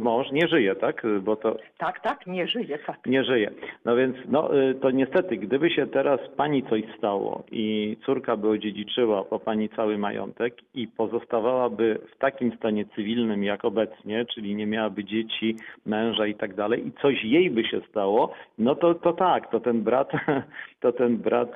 mąż 0.00 0.32
nie 0.32 0.48
żyje, 0.48 0.74
tak? 0.74 1.02
Bo 1.22 1.36
to 1.36 1.56
Tak, 1.78 2.00
tak, 2.00 2.26
nie 2.26 2.46
żyje, 2.46 2.78
tak. 2.86 3.06
nie 3.06 3.24
żyje. 3.24 3.50
No 3.84 3.96
więc 3.96 4.16
no, 4.28 4.60
y, 4.60 4.74
to 4.74 4.90
niestety, 4.90 5.36
gdyby 5.36 5.70
się 5.70 5.86
teraz 5.86 6.20
pani 6.36 6.62
coś 6.62 6.82
stało 6.98 7.44
i 7.52 7.96
córka 8.06 8.36
by 8.36 8.48
odziedziczyła 8.48 9.24
po 9.24 9.40
pani 9.40 9.68
cały 9.68 9.98
majątek 9.98 10.54
i 10.74 10.88
pozostawałaby 10.88 11.98
w 12.14 12.18
takim 12.18 12.56
stanie 12.56 12.84
cywilnym 12.94 13.44
jak 13.44 13.64
obecnie, 13.64 14.24
czyli 14.24 14.54
nie 14.54 14.66
miałaby 14.66 15.04
dzieci, 15.04 15.56
męża 15.86 16.26
i 16.26 16.34
tak 16.34 16.54
dalej 16.54 16.86
i 16.86 16.92
coś 16.92 17.24
jej 17.24 17.50
by 17.50 17.64
się 17.64 17.80
stało, 17.90 18.32
no 18.58 18.74
to, 18.74 18.94
to 18.94 19.12
tak, 19.12 19.50
to 19.50 19.60
ten 19.60 19.82
brat, 19.82 20.12
to 20.82 20.92
ten 20.92 21.16
brat, 21.16 21.52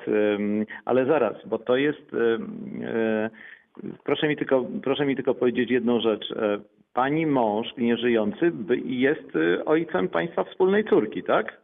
ale 0.85 1.05
zaraz, 1.05 1.35
bo 1.45 1.58
to 1.65 1.77
jest, 1.77 2.13
ym, 2.13 2.81
y, 2.83 3.29
proszę 4.03 4.27
mi 4.27 4.37
tylko, 4.37 4.65
proszę 4.83 5.05
mi 5.05 5.15
tylko 5.15 5.35
powiedzieć 5.35 5.71
jedną 5.71 5.99
rzecz. 5.99 6.31
E, 6.31 6.59
Pani 6.93 7.25
mąż 7.25 7.67
nieżyjący 7.77 8.51
jest 8.85 9.29
ojcem 9.65 10.07
państwa 10.07 10.43
wspólnej 10.43 10.83
córki, 10.85 11.23
tak? 11.23 11.57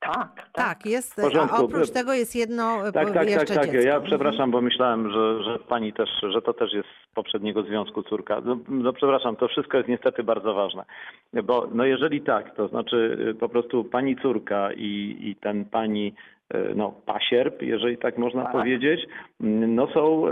Tak, 0.00 0.36
tak. 0.36 0.50
Tak, 0.52 0.86
jest. 0.86 1.20
A 1.50 1.58
oprócz 1.62 1.90
tego 1.90 2.12
jest 2.12 2.36
jedno 2.36 2.88
e, 2.88 2.92
Tak, 2.92 3.04
tak, 3.04 3.14
tak, 3.14 3.30
jeszcze 3.30 3.54
tak. 3.54 3.64
dziecko. 3.64 3.80
Ja 3.80 3.94
Mhm. 3.94 4.04
przepraszam, 4.04 4.50
bo 4.50 4.60
myślałem, 4.60 5.10
że, 5.12 5.42
że 5.44 5.58
pani 5.58 5.92
też, 5.92 6.10
że 6.32 6.42
to 6.42 6.52
też 6.52 6.72
jest 6.72 6.88
z 7.10 7.14
poprzedniego 7.14 7.62
związku 7.62 8.02
córka. 8.02 8.40
No, 8.44 8.58
no 8.68 8.92
przepraszam, 8.92 9.36
to 9.36 9.48
wszystko 9.48 9.76
jest 9.76 9.88
niestety 9.88 10.22
bardzo 10.22 10.54
ważne. 10.54 10.84
Bo 11.44 11.68
no 11.74 11.84
jeżeli 11.84 12.20
tak, 12.20 12.56
to 12.56 12.68
znaczy 12.68 13.18
y, 13.30 13.34
po 13.34 13.48
prostu 13.48 13.84
pani 13.84 14.16
córka 14.16 14.72
i, 14.72 15.16
i 15.20 15.36
ten 15.36 15.64
pani 15.64 16.14
no, 16.74 16.94
pasierb, 17.06 17.62
jeżeli 17.62 17.98
tak 17.98 18.18
można 18.18 18.42
Tak. 18.42 18.52
powiedzieć, 18.52 19.06
no 19.40 19.86
są 19.86 20.24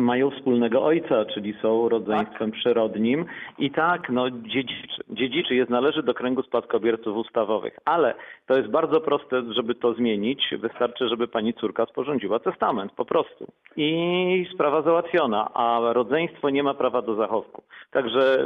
mają 0.00 0.30
wspólnego 0.30 0.84
ojca, 0.84 1.24
czyli 1.24 1.54
są 1.62 1.88
rodzeństwem 1.88 2.50
przyrodnim 2.50 3.24
i 3.58 3.70
tak, 3.70 4.10
no 4.10 4.30
dziedziczy, 4.30 5.02
dziedziczy 5.10 5.54
jest, 5.54 5.70
należy 5.70 6.02
do 6.02 6.14
kręgu 6.14 6.42
spadkobierców 6.42 7.16
ustawowych, 7.16 7.78
ale 7.84 8.14
to 8.46 8.56
jest 8.56 8.70
bardzo 8.70 9.00
proste, 9.00 9.42
żeby 9.52 9.74
to 9.74 9.94
zmienić, 9.94 10.54
wystarczy, 10.58 11.08
żeby 11.08 11.28
pani 11.28 11.54
córka 11.54 11.86
sporządziła 11.86 12.38
testament, 12.38 12.92
po 12.92 13.04
prostu. 13.04 13.46
I 13.76 14.46
sprawa 14.54 14.82
załatwiona, 14.82 15.54
a 15.54 15.92
rodzeństwo 15.92 16.50
nie 16.50 16.62
ma 16.62 16.74
prawa 16.74 17.02
do 17.02 17.14
zachowku. 17.14 17.62
Także 17.90 18.44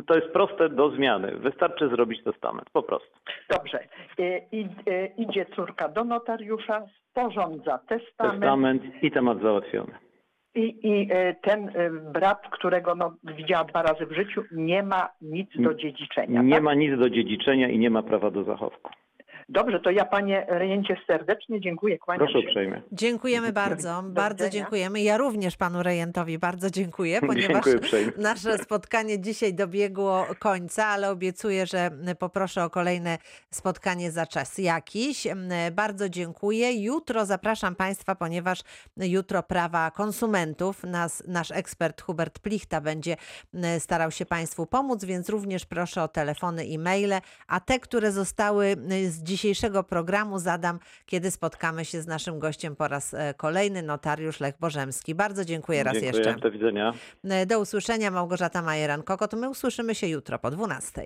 y, 0.00 0.02
to 0.06 0.14
jest 0.14 0.28
proste 0.28 0.68
do 0.68 0.90
zmiany, 0.90 1.36
wystarczy 1.36 1.88
zrobić 1.88 2.24
testament, 2.24 2.70
po 2.72 2.82
prostu. 2.82 3.18
Dobrze. 3.50 3.78
E, 4.18 4.38
I, 4.52 4.68
e, 4.86 5.06
idzie 5.06 5.46
córka 5.56 5.88
do 5.88 6.04
notariusza, 6.04 6.82
sporządza 7.10 7.78
testament. 7.78 8.40
Testament 8.40 8.82
i 9.02 9.10
temat 9.10 9.42
załatwiony. 9.42 10.11
I, 10.54 10.78
I 10.82 11.08
e, 11.10 11.34
ten 11.34 11.68
e, 11.68 11.90
brat, 11.90 12.48
którego 12.50 12.94
no, 12.94 13.14
widziała 13.24 13.64
dwa 13.64 13.82
razy 13.82 14.06
w 14.06 14.12
życiu, 14.12 14.44
nie 14.52 14.82
ma 14.82 15.08
nic 15.22 15.50
do 15.56 15.74
dziedziczenia. 15.74 16.42
Nie 16.42 16.54
tak? 16.54 16.62
ma 16.62 16.74
nic 16.74 16.98
do 16.98 17.10
dziedziczenia 17.10 17.68
i 17.68 17.78
nie 17.78 17.90
ma 17.90 18.02
prawa 18.02 18.30
do 18.30 18.44
zachowku. 18.44 18.90
Dobrze, 19.52 19.80
to 19.80 19.90
ja 19.90 20.04
panie 20.04 20.46
Rejencie 20.48 20.96
serdecznie 21.06 21.60
dziękuję. 21.60 21.98
Kłaniam 21.98 22.26
Proszę 22.26 22.38
uprzejmie. 22.38 22.82
Dziękujemy 22.92 23.52
bardzo, 23.52 24.02
bardzo 24.06 24.44
widzenia. 24.44 24.50
dziękujemy. 24.50 25.02
Ja 25.02 25.16
również 25.16 25.56
panu 25.56 25.82
Rejentowi 25.82 26.38
bardzo 26.38 26.70
dziękuję, 26.70 27.20
ponieważ 27.28 27.64
Dziękuję 27.64 28.12
nasze 28.16 28.58
spotkanie 28.58 29.20
dzisiaj 29.20 29.54
dobiegło 29.54 30.26
końca, 30.38 30.86
ale 30.86 31.10
obiecuję, 31.10 31.66
że 31.66 31.90
poproszę 32.18 32.64
o 32.64 32.70
kolejne 32.70 33.18
spotkanie 33.50 34.10
za 34.10 34.26
czas 34.26 34.58
jakiś. 34.58 35.26
Bardzo 35.72 36.08
dziękuję. 36.08 36.82
Jutro 36.84 37.26
zapraszam 37.26 37.76
państwa, 37.76 38.14
ponieważ 38.14 38.60
jutro 38.96 39.42
prawa 39.42 39.90
konsumentów, 39.90 40.84
nas, 40.84 41.22
nasz 41.28 41.50
ekspert 41.50 42.02
Hubert 42.02 42.38
Plichta 42.38 42.80
będzie 42.80 43.16
starał 43.78 44.10
się 44.10 44.26
państwu 44.26 44.66
pomóc, 44.66 45.04
więc 45.04 45.28
również 45.28 45.66
proszę 45.66 46.02
o 46.02 46.08
telefony 46.08 46.64
i 46.64 46.78
maile, 46.78 47.20
a 47.46 47.60
te, 47.60 47.78
które 47.78 48.12
zostały 48.12 48.76
z 49.08 49.22
dzisiejszego 49.42 49.84
programu 49.84 50.38
zadam, 50.38 50.78
kiedy 51.06 51.30
spotkamy 51.30 51.84
się 51.84 52.02
z 52.02 52.06
naszym 52.06 52.38
gościem 52.38 52.76
po 52.76 52.88
raz 52.88 53.14
e, 53.14 53.34
kolejny, 53.34 53.82
notariusz 53.82 54.40
Lech 54.40 54.54
Bożemski. 54.60 55.14
Bardzo 55.14 55.44
dziękuję 55.44 55.82
raz 55.84 55.94
Dziękuję, 55.94 56.12
jeszcze. 56.12 56.40
do 56.40 56.50
widzenia. 56.50 56.92
E, 57.24 57.46
Do 57.46 57.60
usłyszenia, 57.60 58.10
Małgorzata 58.10 58.62
Majeran-Kokot. 58.62 59.36
My 59.36 59.50
usłyszymy 59.50 59.94
się 59.94 60.06
jutro 60.06 60.38
po 60.38 60.50
12. 60.50 61.02